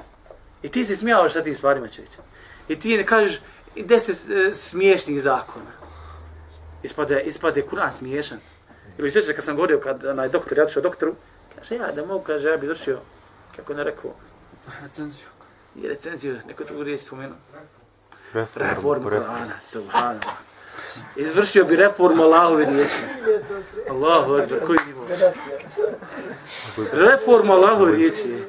I 0.63 0.69
ti 0.69 0.85
se 0.85 0.95
smijavaš 0.95 1.33
sa 1.33 1.43
tim 1.43 1.55
stvarima, 1.55 1.87
čovječ. 1.87 2.11
I 2.67 2.79
ti 2.79 2.97
ne 2.97 3.05
kažeš, 3.05 3.41
deset 3.75 4.29
e, 4.29 4.53
smiješnih 4.53 5.21
zakona. 5.21 5.71
Ispade, 6.83 7.21
ispade 7.21 7.63
Kur'an 7.71 7.91
smiješan. 7.91 8.39
Ili 8.97 9.11
sjeća 9.11 9.33
kad 9.33 9.43
sam 9.43 9.55
govorio, 9.55 9.79
kad 9.79 10.05
onaj 10.05 10.29
doktor, 10.29 10.57
ja 10.57 10.63
došao 10.65 10.83
doktoru, 10.83 11.15
kaže, 11.55 11.75
ja 11.75 11.91
da 11.91 12.05
mogu, 12.05 12.23
kaže, 12.23 12.49
ja 12.49 12.57
bi 12.57 12.67
završio, 12.67 12.99
kako 13.55 13.73
ne 13.73 13.83
rekao, 13.83 14.11
Recenziju. 14.83 15.27
i 15.75 15.87
recenziju, 15.87 16.39
neko 16.47 16.63
tu 16.63 16.83
riječ 16.83 17.01
spomenuo. 17.01 17.37
Reform, 18.33 18.65
Reformu 18.65 19.09
reform. 19.09 19.31
Kur'ana, 19.31 19.61
subhanallah. 19.63 20.35
Izvršio 21.15 21.65
bi 21.65 21.75
reformu 21.75 22.23
Allahove 22.23 22.65
riječi. 22.65 22.97
Allahu 23.89 24.33
akbar, 24.33 24.59
koji 24.65 24.79
nivo? 24.87 25.07
Reformu 26.91 27.53
Allahove 27.53 27.91
riječi. 27.91 28.43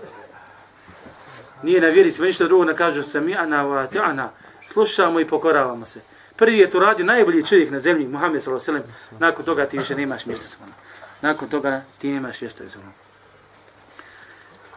Nije 1.63 1.81
na 1.81 1.89
vjeri, 1.89 2.13
sve 2.13 2.27
ništa 2.27 2.45
drugo 2.45 2.65
ne 2.65 2.77
kažu 2.77 3.03
sami'ana 3.03 3.65
wa 3.65 3.87
ta'ana. 3.93 4.29
Slušamo 4.69 5.21
i 5.21 5.27
pokoravamo 5.27 5.87
se. 5.87 6.01
Prvi 6.36 6.58
je 6.58 6.70
to 6.70 6.80
radio 6.80 7.06
najbolji 7.06 7.46
čovjek 7.46 7.72
na 7.72 7.80
zemlji, 7.80 8.08
Muhammed 8.08 8.44
sallallahu 8.44 8.72
alejhi 8.72 8.88
ve 8.88 8.94
sellem. 8.94 9.20
Nakon 9.20 9.46
toga 9.46 9.66
ti 9.66 9.78
više 9.78 9.96
nemaš 9.96 10.26
mjesta 10.26 10.48
sa 10.48 10.58
mnom. 10.60 10.76
Nakon 11.22 11.50
toga 11.50 11.82
ti 11.98 12.12
nemaš 12.12 12.42
mjesta 12.42 12.70
sa 12.70 12.80
mnom. 12.80 12.94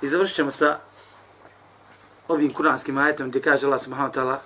I 0.02 0.06
završit 0.06 0.36
ćemo 0.36 0.50
sa 0.50 0.78
ovim 2.28 2.52
kuranskim 2.52 2.98
ajetom 2.98 3.28
gdje 3.28 3.42
kaže 3.42 3.66
Allah 3.66 3.80
subhanahu 3.80 4.12
wa 4.12 4.20
ta'ala 4.20 4.36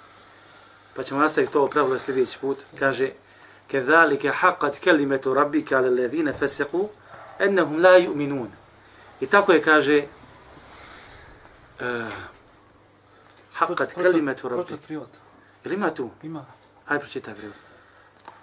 pa 0.97 1.03
ćemo 1.03 1.20
nastaviti 1.20 1.53
to 1.53 1.68
pravilo 1.68 1.99
sljedeći 1.99 2.39
put. 2.39 2.59
Kaže 2.79 3.11
كذلك 3.68 4.26
حقت 4.26 4.79
كلمة 4.79 5.20
ربك 5.26 5.72
على 5.72 5.89
الذين 5.89 6.33
فسقوا 6.33 6.89
أنهم 7.41 7.81
لا 7.81 7.97
يؤمنون 7.97 8.51
I 9.20 9.26
tako 9.26 9.53
je 9.53 9.62
kaže 9.62 10.05
uh, 11.81 12.12
حقت 13.53 13.93
كلمة 13.93 14.37
ربك 14.45 14.66
Pročet 14.66 14.81
prijevod. 14.87 15.09
Jel 15.64 15.72
ima 15.74 15.91
tu? 15.91 16.11
Ima. 16.22 16.45
Ajde 16.88 17.00
pročitaj 17.02 17.34
prijevod. 17.34 17.58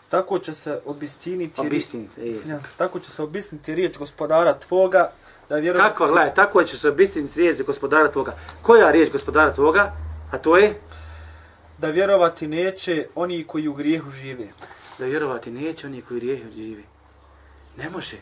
Tako 0.09 0.39
će 0.39 0.55
se 0.55 0.81
obistiniti, 0.85 1.61
Obistinite. 1.61 2.21
E, 2.23 2.49
Ja, 2.49 2.61
tako 2.77 3.01
će 3.01 3.11
se 3.11 3.23
obistiniti 3.23 3.75
riječ 3.75 3.99
gospodara 3.99 4.59
tvoga, 4.59 5.11
da 5.49 5.57
vjerujem... 5.57 5.87
Kako, 5.87 6.07
gledaj, 6.07 6.35
tako 6.35 6.65
će 6.65 6.79
se 6.79 6.89
obistiniti 6.89 7.41
riječ 7.41 7.63
gospodara 7.63 8.11
tvoga. 8.11 8.35
Koja 8.63 8.91
riječ 8.91 9.13
gospodara 9.13 9.53
tvoga? 9.53 9.93
A 10.31 10.39
to 10.39 10.57
je 10.57 10.81
Da 11.79 11.89
vjerovati 11.89 12.47
neće 12.49 13.07
oni 13.15 13.45
koji 13.47 13.69
u 13.69 13.75
grijehu 13.75 14.11
žive. 14.11 14.47
da 14.99 15.05
vjerovati 15.07 15.51
neće 15.51 15.87
oni 15.87 16.03
koji 16.03 16.21
grijehu 16.21 16.51
živi. 16.57 16.85
Ne 17.77 17.91
može. 17.91 18.17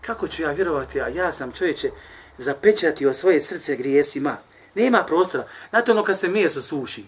Kako 0.00 0.28
ću 0.28 0.42
ja 0.42 0.50
vjerovati, 0.50 1.00
a 1.00 1.08
ja 1.08 1.32
sam 1.32 1.52
čovječe 1.52 1.90
zapečatio 2.38 3.14
svoje 3.14 3.40
srce 3.40 3.76
grijesima. 3.76 4.36
Nema 4.74 5.04
prostora. 5.04 5.46
Znate 5.70 5.90
ono 5.92 6.04
kad 6.04 6.18
se 6.18 6.28
meso 6.28 6.62
suši. 6.62 7.04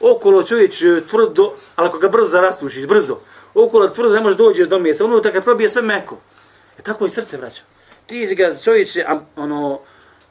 Okolo 0.00 0.42
čovječ 0.42 0.82
e, 0.82 1.00
tvrdo, 1.06 1.52
ali 1.76 1.88
ako 1.88 1.98
ga 1.98 2.08
brzo 2.08 2.40
rastušiš, 2.40 2.86
brzo. 2.86 3.18
Okolo 3.54 3.88
tvrdo 3.88 4.14
ne 4.14 4.20
možeš 4.20 4.36
dođeš 4.38 4.68
do 4.68 4.78
mjesta, 4.78 5.04
Ono 5.04 5.22
kad 5.22 5.44
probije 5.44 5.68
sve 5.68 5.82
meko. 5.82 6.16
E 6.78 6.82
tako 6.82 7.06
i 7.06 7.10
srce 7.10 7.36
vraća. 7.36 7.62
Ti 8.06 8.34
ga 8.34 8.54
čovječe 8.64 9.06
ono, 9.36 9.80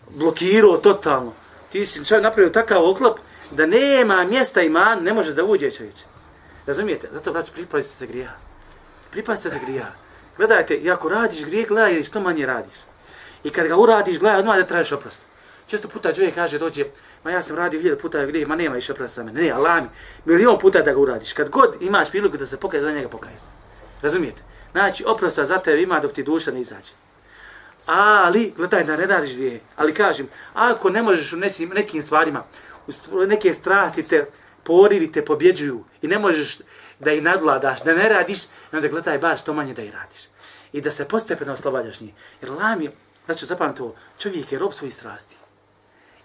blokirao 0.09 0.78
totalno. 0.78 1.34
Ti 1.72 1.86
si 1.86 2.05
čovjek 2.05 2.24
napravio 2.24 2.49
takav 2.49 2.89
oklop 2.89 3.20
da 3.51 3.66
nema 3.66 4.24
mjesta 4.24 4.61
iman, 4.61 5.03
ne 5.03 5.13
može 5.13 5.34
da 5.34 5.43
uđe 5.43 5.72
čovječ. 5.72 5.95
Razumijete? 6.66 7.09
Zato, 7.13 7.34
braću, 7.34 7.51
pripazite 7.53 7.95
se 7.95 8.07
grija. 8.07 8.38
Pripazite 9.11 9.49
se 9.49 9.59
grija. 9.66 9.91
Gledajte, 10.38 10.76
i 10.76 10.91
ako 10.91 11.09
radiš 11.09 11.45
grijeh, 11.45 11.68
gledaj 11.68 12.03
što 12.03 12.20
manje 12.20 12.45
radiš. 12.45 12.74
I 13.43 13.49
kad 13.49 13.68
ga 13.68 13.78
uradiš, 13.78 14.20
gledaj 14.20 14.39
odmah 14.39 14.57
da 14.57 14.66
tražiš 14.66 14.91
oprost. 14.91 15.26
Često 15.68 15.88
puta 15.88 16.13
čovjek 16.13 16.36
kaže, 16.36 16.59
dođe, 16.59 16.86
ma 17.24 17.32
ja 17.32 17.43
sam 17.43 17.55
radio 17.55 17.82
hiljada 17.82 18.01
puta 18.01 18.26
gdje, 18.26 18.45
ma 18.45 18.55
nema 18.55 18.76
više 18.76 18.91
oprosta 18.91 19.22
za 19.22 19.24
mene. 19.24 19.41
Ne, 19.41 19.51
Allah 19.51 19.84
mi, 19.84 19.89
milion 20.26 20.59
puta 20.59 20.82
da 20.82 20.93
ga 20.93 20.99
uradiš. 20.99 21.34
Kad 21.34 21.49
god 21.49 21.78
imaš 21.82 22.09
priliku 22.09 22.38
da 22.38 22.45
se 22.45 22.57
pokaje, 22.57 22.84
za 22.84 22.91
njega 22.91 23.09
pokaješ. 23.09 23.41
Razumijete? 24.01 24.43
Znači, 24.72 25.03
oprosta 25.07 25.45
za 25.45 25.57
tebe 25.57 25.82
ima 25.82 25.99
dok 25.99 26.11
ti 26.11 26.24
duša 26.24 26.51
ne 26.51 26.61
izađe. 26.61 26.91
Ali, 27.86 28.53
gledaj 28.57 28.84
da 28.84 28.97
ne 28.97 29.05
radiš 29.05 29.34
gdje. 29.34 29.59
Ali 29.76 29.93
kažem, 29.93 30.28
ako 30.53 30.89
ne 30.89 31.01
možeš 31.03 31.34
u 31.34 31.38
nekim, 31.38 31.70
nekim 31.70 32.01
stvarima, 32.01 32.43
u 33.11 33.26
neke 33.26 33.53
strasti 33.53 34.03
te 34.03 34.26
porivi 34.63 35.11
te 35.11 35.26
pobjeđuju 35.26 35.84
i 36.01 36.07
ne 36.07 36.20
možeš 36.20 36.57
da 36.99 37.11
ih 37.11 37.24
nadvladaš, 37.24 37.84
da 37.84 37.93
ne 37.93 38.09
radiš, 38.09 38.39
onda 38.72 38.88
gledaj 38.88 39.18
bar 39.18 39.38
što 39.38 39.53
manje 39.53 39.74
da 39.74 39.82
ih 39.82 39.93
radiš. 39.93 40.22
I 40.74 40.82
da 40.82 40.91
se 40.91 41.07
postepeno 41.07 41.53
oslobađaš 41.53 41.99
njih. 41.99 42.13
Jer 42.41 42.51
lam 42.51 42.82
je, 42.82 42.91
znači 43.26 43.45
zapamti 43.45 43.78
to, 43.78 43.95
čovjek 44.18 44.51
je 44.51 44.59
rob 44.59 44.74
svojih 44.74 44.95
strasti. 44.95 45.36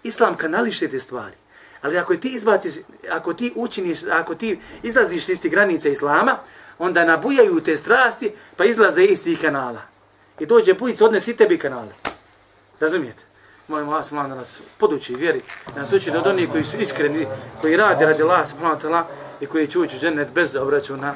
Islam 0.03 0.37
kanališe 0.37 0.87
te 0.87 0.99
stvari. 0.99 1.35
Ali 1.81 1.97
ako 1.97 2.15
ti 2.15 2.29
izbaciš, 2.29 2.73
ako 3.11 3.33
ti 3.33 3.53
učiniš, 3.55 3.99
ako 4.11 4.35
ti 4.35 4.59
izlaziš 4.83 5.29
iz 5.29 5.41
tih 5.41 5.51
granica 5.51 5.89
Islama, 5.89 6.37
onda 6.79 7.05
nabujaju 7.05 7.61
te 7.61 7.77
strasti, 7.77 8.31
pa 8.55 8.65
izlaze 8.65 9.03
iz 9.03 9.23
tih 9.23 9.41
kanala. 9.41 9.81
I 10.39 10.45
dođe 10.45 10.73
bujica, 10.73 11.05
odnesi 11.05 11.35
tebi 11.35 11.57
kanale. 11.57 11.93
Razumijete? 12.79 13.23
Molim 13.67 13.87
vas, 13.87 14.11
molim 14.11 14.29
da 14.29 14.35
nas 14.35 14.61
poduči 14.77 15.15
vjeri, 15.15 15.41
da 15.75 15.81
nas 15.81 15.93
uči 15.93 16.11
od 16.11 16.27
onih 16.27 16.49
koji 16.51 16.63
su 16.63 16.77
iskreni, 16.77 17.27
koji 17.61 17.77
rade 17.77 18.05
radi 18.05 18.23
Allah, 18.23 18.47
subhanahu 18.49 19.09
i 19.41 19.45
koji 19.45 19.67
će 19.67 19.79
ući 19.79 19.95
u 19.95 19.99
džennet 19.99 20.31
bez 20.33 20.55
obračuna 20.55 21.15